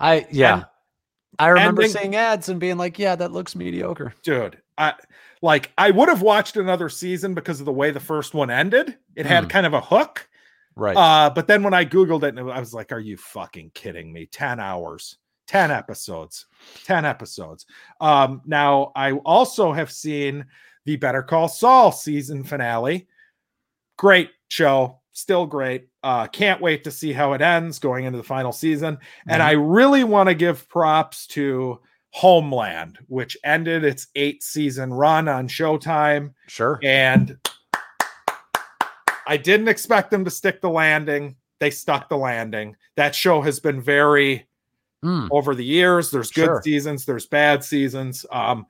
[0.00, 0.54] I yeah.
[0.54, 0.64] And-
[1.38, 4.12] I remember ending- seeing ads and being like, yeah, that looks mediocre.
[4.22, 4.92] dude i
[5.40, 8.96] like i would have watched another season because of the way the first one ended
[9.16, 9.48] it had Hmm.
[9.50, 10.28] kind of a hook
[10.76, 10.96] Right.
[10.96, 14.26] uh but then when i googled it i was like are you fucking kidding me
[14.26, 15.18] 10 hours
[15.48, 16.46] 10 episodes
[16.84, 17.66] 10 episodes
[18.00, 20.44] um now i also have seen
[20.86, 23.06] the better call saul season finale
[23.98, 28.24] great show still great uh can't wait to see how it ends going into the
[28.24, 28.96] final season
[29.28, 29.46] and Mhm.
[29.46, 31.78] i really want to give props to
[32.10, 36.78] homeland which ended its eight season run on showtime sure.
[36.82, 37.36] and
[39.32, 41.36] I didn't expect them to stick the landing.
[41.58, 42.76] They stuck the landing.
[42.96, 44.46] That show has been very
[45.02, 46.10] Mm, over the years.
[46.10, 46.62] There's good Sure.
[46.62, 48.24] seasons, there's bad seasons.
[48.30, 48.66] Um,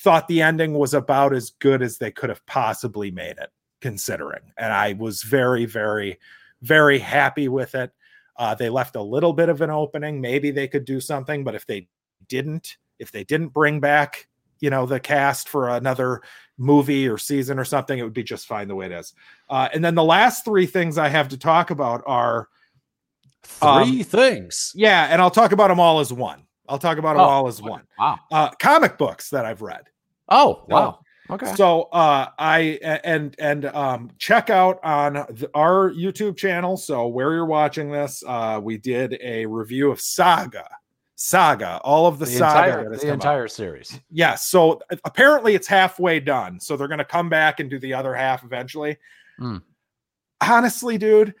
[0.00, 4.40] thought the ending was about as good as they could have possibly made it, considering.
[4.58, 6.18] And I was very, very,
[6.62, 7.92] very happy with it.
[8.36, 10.20] Uh, they left a little bit of an opening.
[10.20, 11.86] Maybe they could do something, but if they
[12.26, 14.26] didn't, if they didn't bring back,
[14.58, 16.20] you know, the cast for another
[16.58, 19.12] movie or season or something, it would be just fine the way it is.
[19.48, 22.48] Uh, and then the last three things I have to talk about are
[23.62, 24.72] um, Three things.
[24.74, 26.42] yeah, and I'll talk about them all as one.
[26.68, 27.82] I'll talk about them Oh, all as one.
[27.98, 28.18] Wow.
[28.32, 29.84] Uh, comic books that I've read.
[30.28, 31.00] Oh, wow.
[31.30, 31.54] Okay.
[31.54, 36.76] So uh, I and and um, check out on the, our YouTube channel.
[36.76, 40.68] So where you're watching this, uh, we did a review of Saga.
[41.18, 42.68] Saga, all of the, the saga.
[42.68, 43.14] entire, the out.
[43.14, 43.98] entire series.
[44.10, 44.48] Yes.
[44.48, 46.60] So uh, apparently it's halfway done.
[46.60, 48.98] So they're going to come back and do the other half eventually.
[49.38, 49.58] Hmm.
[50.42, 51.34] Honestly, dude,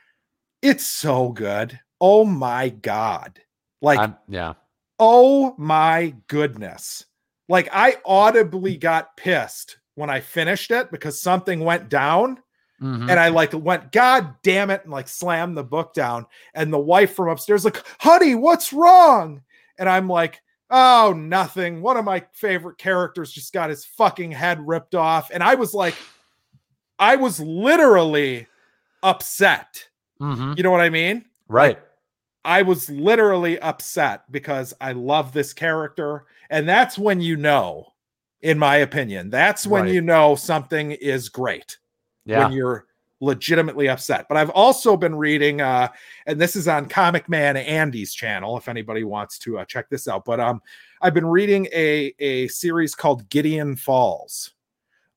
[0.62, 1.78] it's so good.
[2.00, 3.38] Oh my god!
[3.82, 4.54] Like I'm, yeah.
[4.98, 7.04] Oh my goodness.
[7.48, 12.38] Like I audibly got pissed when I finished it because something went down
[12.82, 13.10] Mhm.
[13.10, 16.26] and I like went, God damn it, and like slammed the book down.
[16.54, 19.40] And the wife from upstairs, like, honey, what's wrong?
[19.78, 20.40] And I'm like,
[20.70, 21.80] oh, nothing.
[21.82, 25.30] One of my favorite characters just got his fucking head ripped off.
[25.32, 25.94] And I was like,
[26.98, 28.46] I was literally
[29.02, 29.86] upset.
[30.20, 30.56] Mhm.
[30.56, 31.24] You know what I mean?
[31.48, 31.78] Right.
[32.44, 36.26] I was literally upset because I love this character.
[36.50, 37.92] And that's when you know,
[38.40, 39.92] in my opinion, that's when Right.
[39.94, 41.76] you know something is great
[42.24, 42.44] Yeah.
[42.44, 42.86] when you're
[43.20, 44.26] legitimately upset.
[44.28, 45.88] But I've also been reading, uh,
[46.26, 50.08] and this is on Comic Man Andy's channel, if anybody wants to uh, check this
[50.08, 50.24] out.
[50.24, 50.60] But um,
[51.00, 54.52] I've been reading a, a series called Gideon Falls.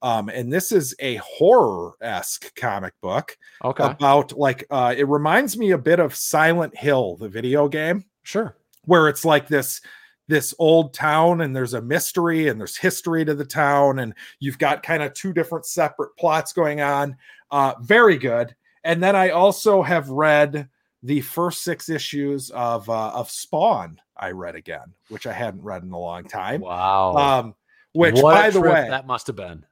[0.02, 3.84] Um, and this is a horror esque comic book Okay.
[3.84, 8.56] about like uh, it reminds me a bit of Silent Hill, the video game, sure.
[8.86, 9.82] where it's like this
[10.30, 14.60] this old town and there's a mystery and there's history to the town and you've
[14.60, 17.18] got kind of two different separate plots going on.
[17.52, 18.56] Uh, very good.
[18.84, 20.70] And then I also have read
[21.04, 24.00] the first six issues of uh, of Spawn.
[24.18, 26.62] I read again, which I hadn't read in a long time.
[26.62, 27.16] Wow.
[27.16, 27.56] Um,
[27.94, 29.66] which, What by the way, that must have been.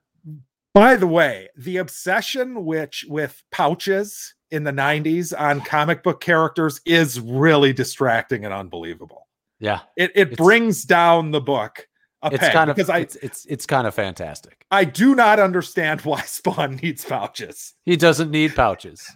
[0.74, 6.80] by the way, the obsession which with pouches in the 90s on comic book characters
[6.86, 9.28] is really distracting and unbelievable.
[9.60, 9.80] Yeah.
[9.96, 11.86] It it It's- brings down the book
[12.22, 14.64] a It's kind of because I it's it's it's kind of fantastic.
[14.70, 17.74] I do not understand why Spawn needs pouches.
[17.84, 19.06] He doesn't need pouches.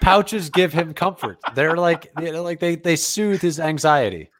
[0.00, 1.38] pouches give him comfort.
[1.54, 4.30] They're like you know, like they they soothe his anxiety.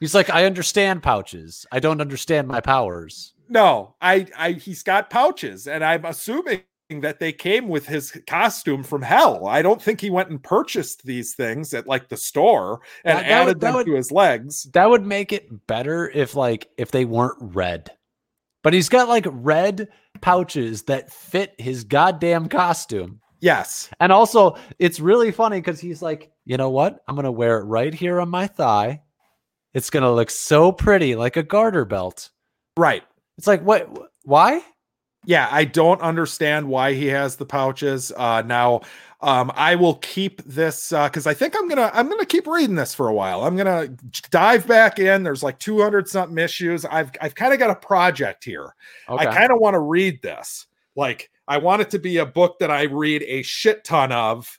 [0.00, 1.66] He's like, I understand pouches.
[1.70, 3.34] I don't understand my powers.
[3.48, 6.62] No, I I he's got pouches and I'm assuming
[6.98, 9.46] that they came with his costume from hell.
[9.46, 13.22] I don't think he went and purchased these things at like the store and That-
[13.22, 14.64] that added would- them would- to his legs.
[14.72, 17.92] That would make it better if like if they weren't red.
[18.64, 19.88] But he's got like red
[20.20, 23.20] pouches that fit his goddamn costume.
[23.40, 23.88] Yes.
[24.00, 26.98] And also, it's really funny because he's like, you know what?
[27.06, 29.00] I'm gonna wear it right here on my thigh.
[29.72, 32.30] It's gonna look so pretty, like a garter belt.
[32.76, 33.04] Right.
[33.38, 33.88] It's like, what?
[34.24, 34.60] Why?
[35.24, 38.80] Yeah i don't understand why he has the pouches uh now
[39.20, 42.74] um i will keep this uh because i think i'm gonna i'm gonna keep reading
[42.74, 43.44] this for a while.
[43.44, 43.88] I'm gonna
[44.30, 46.84] dive back in there's like 200 something issues.
[46.84, 48.74] I've i've kind of got a project here.
[49.08, 49.26] Okay.
[49.26, 50.66] i kind of want to read this.
[50.96, 54.58] Like i want it to be a book that i read a shit ton of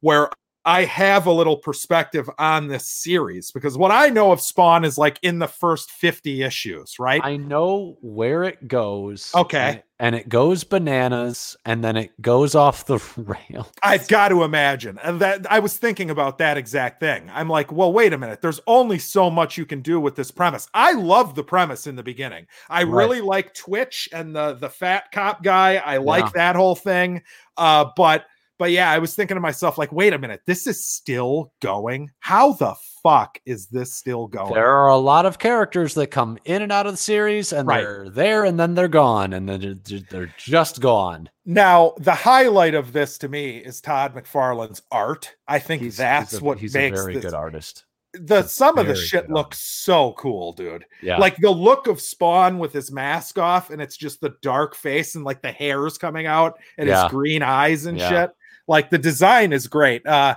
[0.00, 0.28] where
[0.64, 4.96] I have a little perspective on this series because what I know of Spawn is
[4.96, 7.20] like in the first 50 issues, right?
[7.24, 9.32] I know where it goes.
[9.34, 9.82] Okay.
[9.98, 13.68] And, it goes bananas, and then it goes off the rail.
[13.84, 14.98] I've got to imagine.
[15.02, 17.30] And that I was thinking about that exact thing.
[17.32, 18.40] I'm like, well, wait a minute.
[18.40, 20.68] There's only so much you can do with this premise.
[20.74, 22.46] I love the premise in the beginning.
[22.68, 22.92] I Right.
[23.04, 25.76] really like Twitch and the the fat cop guy.
[25.76, 26.30] I like Yeah.
[26.34, 27.22] that whole thing.
[27.56, 28.24] Uh, but
[28.62, 32.12] but yeah, I was thinking to myself, like, wait a minute, this is still going.
[32.20, 34.54] How the fuck is this still going?
[34.54, 37.66] There are a lot of characters that come in and out of the series, and
[37.66, 37.80] Right.
[37.82, 39.80] they're there, and then they're gone, and then
[40.10, 41.28] they're, just gone.
[41.44, 45.34] Now, the highlight of this to me is Todd McFarlane's art.
[45.48, 47.84] I think He's, that's he's a, what he's makes a very this, good artist.
[48.14, 50.84] the some of the shit looks so cool, dude.
[51.02, 51.16] Yeah.
[51.18, 55.16] Like the look of Spawn with his mask off, and it's just the dark face
[55.16, 57.02] and like the hairs coming out and Yeah.
[57.02, 58.08] his green eyes and Yeah.
[58.08, 58.30] shit.
[58.68, 60.06] Like the design is great.
[60.06, 60.36] Uh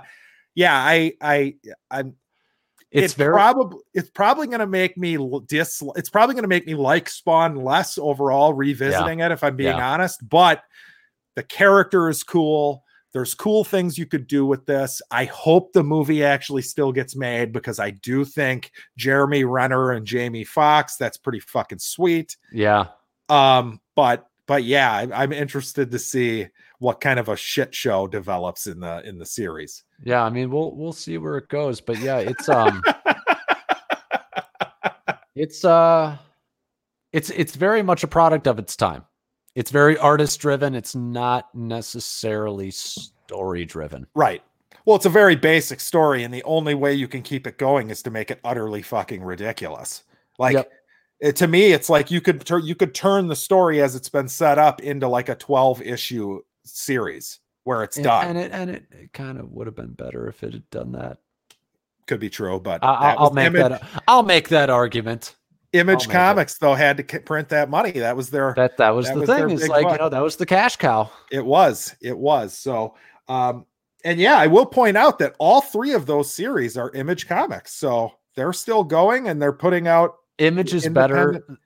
[0.54, 1.54] yeah, I I
[1.90, 2.14] I'm
[2.92, 6.74] it's it's very probably it's probably gonna make me dis it's probably gonna make me
[6.74, 9.92] like Spawn less overall revisiting it if I'm being Yeah.
[9.92, 10.62] honest, but
[11.34, 12.82] the character is cool.
[13.12, 15.00] There's cool things you could do with this.
[15.10, 20.06] I hope the movie actually still gets made because I do think Jeremy Renner and
[20.06, 22.36] Jamie Foxx, that's pretty fucking sweet.
[22.52, 22.86] yeah.
[23.28, 26.46] Um, but but yeah, I'm, I'm interested to see
[26.78, 29.84] what kind of a shit show develops in the in the series.
[30.04, 32.82] Yeah, I mean, we'll we'll see where it goes, but yeah, it's um,
[35.34, 36.16] it's uh,
[37.12, 39.04] it's it's very much a product of its time.
[39.54, 40.74] It's very artist driven.
[40.74, 44.06] It's not necessarily story driven.
[44.14, 44.42] Right.
[44.84, 47.90] Well, it's a very basic story, and the only way you can keep it going
[47.90, 50.04] is to make it utterly fucking ridiculous.
[50.38, 50.70] Like Yep.
[51.20, 54.10] it, to me, it's like you could tur- you could turn the story as it's
[54.10, 58.26] been set up into like a twelve issue series where it's And, done.
[58.28, 60.92] and it and it, it kind of would have been better if it had done
[60.92, 61.18] that.
[62.06, 64.02] could be true, but I, that I'll, I'll make Image, that.
[64.06, 65.34] I'll make that argument.
[65.72, 66.12] Image I'll it.
[66.12, 67.90] Comics though had to k- print that money.
[67.90, 69.50] That was their That that was That the was thing.
[69.50, 69.92] Is big like buck.
[69.92, 71.10] you know that was the cash cow.
[71.32, 71.94] It was.
[72.00, 72.56] It was.
[72.56, 72.94] So,
[73.28, 73.66] um,
[74.04, 77.72] and yeah, I will point out that all three of those series are Image Comics.
[77.74, 81.30] So they're still going and they're putting out Image is better.
[81.32, 81.58] Independent-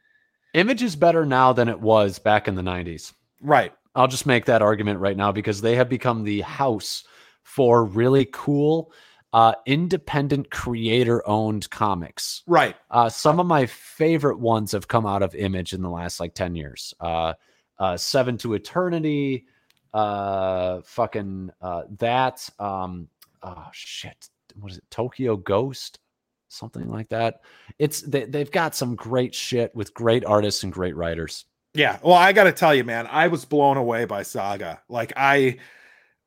[0.55, 3.13] Image is better now than it was back in the '90s.
[3.43, 3.73] right.
[3.95, 7.05] I'll just make that argument right now because they have become the house
[7.43, 8.93] for really cool,
[9.33, 12.43] uh, independent creator owned comics.
[12.47, 12.77] Right.
[12.91, 16.35] Uh, some of my favorite ones have come out of Image in the last like
[16.35, 16.95] 10 years.
[17.01, 17.35] Uh,
[17.79, 19.47] uh, Seven to Eternity,
[19.95, 22.49] uh, fucking uh, that.
[22.59, 23.09] Um,
[23.43, 24.29] oh, shit.
[24.55, 24.85] What is it?
[24.91, 25.99] Tokyo Ghost?
[26.49, 27.43] Something like that.
[27.79, 31.45] It's they, they've got some great shit with great artists and great writers.
[31.75, 31.99] Yeah.
[32.03, 34.81] Well, I got to tell you, man, I was blown away by Saga.
[34.89, 35.59] Like I,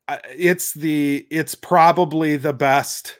[0.07, 3.19] I it's the it's probably the best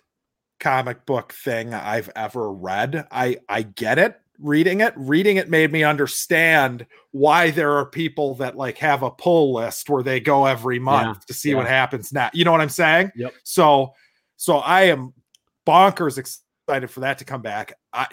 [0.59, 3.07] comic book thing I've ever read.
[3.11, 4.93] I I get it reading it.
[4.95, 9.89] Reading it made me understand why there are people that like have a pull list
[9.89, 11.57] where they go every month Yeah, to see yeah.
[11.57, 12.29] what happens now.
[12.33, 13.11] You know what I'm saying?
[13.15, 13.33] Yep.
[13.43, 13.93] So,
[14.37, 15.13] so I am
[15.65, 17.73] bonkers excited for that to come back.
[17.91, 18.07] I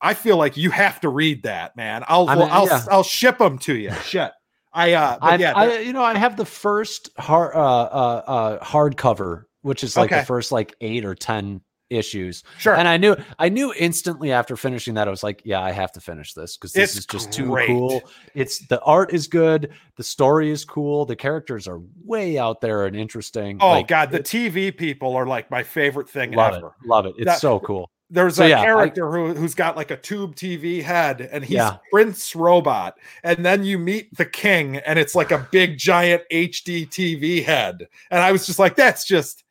[0.00, 2.04] I feel like you have to read that, man.
[2.08, 2.84] I'll I mean, I'll yeah.
[2.90, 3.92] I'll ship them to you.
[4.04, 4.32] Shit.
[4.72, 8.64] I uh I, yeah, I, you know, I have the first hard, uh, uh, uh,
[8.64, 10.20] hardcover, which is like Okay.
[10.20, 12.74] the first like eight or ten issues, sure.
[12.74, 15.92] and I knew, I knew instantly after finishing that, I was like, yeah, I have
[15.92, 18.02] to finish this because this It's is just too cool.
[18.34, 22.86] It's the art is good, the story is cool, the characters are way out there
[22.86, 23.58] and interesting.
[23.60, 26.66] oh Like, god, the TV people are like my favorite thing love ever.
[26.82, 27.14] it, love it.
[27.18, 27.88] It's That- so cool.
[28.08, 31.44] There's So, a yeah, I- character who who's got like a tube TV head, and
[31.44, 31.78] he's Yeah.
[31.90, 32.98] Prince Robot.
[33.24, 37.88] And then you meet the king, and it's like a big giant HD TV head.
[38.10, 39.42] And I was just like, that's just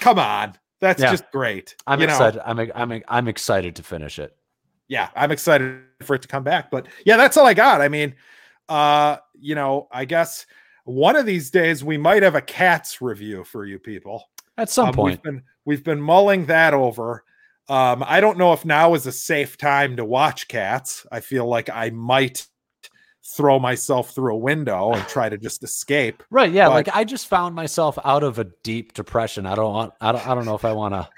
[0.00, 0.54] come on.
[0.80, 1.12] That's Yeah.
[1.12, 1.76] just great.
[1.86, 2.12] I'm You know?
[2.14, 2.42] excited.
[2.44, 4.36] I'm, I'm, I'm excited to finish it.
[4.88, 6.70] yeah, I'm excited for it to come back.
[6.70, 7.80] But yeah, that's all I got.
[7.80, 8.14] I mean,
[8.68, 10.44] uh, you know, I guess
[10.84, 14.28] one of these days we might have a cats review for you people.
[14.58, 17.24] At some Um, point, we've been we've been mulling that over.
[17.68, 21.04] Um, I don't know if now is a safe time to watch cats.
[21.10, 22.46] I feel like I might
[23.36, 26.22] throw myself through a window and try to just escape.
[26.30, 26.52] Right.
[26.52, 26.68] Yeah.
[26.68, 29.46] But- like I just found myself out of a deep depression.
[29.46, 31.08] I don't want, I don't, I don't know if I want to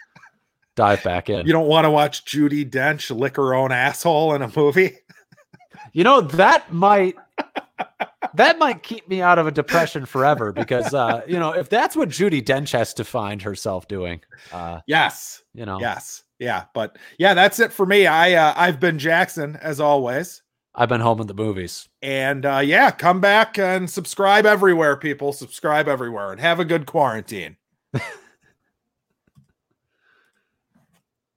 [0.74, 1.46] dive back in.
[1.46, 4.96] You don't want to watch Judi Dench lick her own asshole in a movie.
[5.92, 7.16] You know, that might,
[8.34, 11.96] that might keep me out of a depression forever because, uh, you know, if that's
[11.96, 14.20] what Judi Dench has to find herself doing,
[14.52, 15.42] uh, Yes.
[15.54, 16.22] you know, Yes.
[16.38, 16.64] Yeah.
[16.74, 18.06] But yeah, that's it for me.
[18.06, 20.42] I uh, I've been Jackson as always.
[20.74, 21.88] I've been home in the movies.
[22.02, 25.32] And uh, yeah, come back and subscribe everywhere, people.
[25.32, 27.56] Subscribe everywhere and have a good quarantine.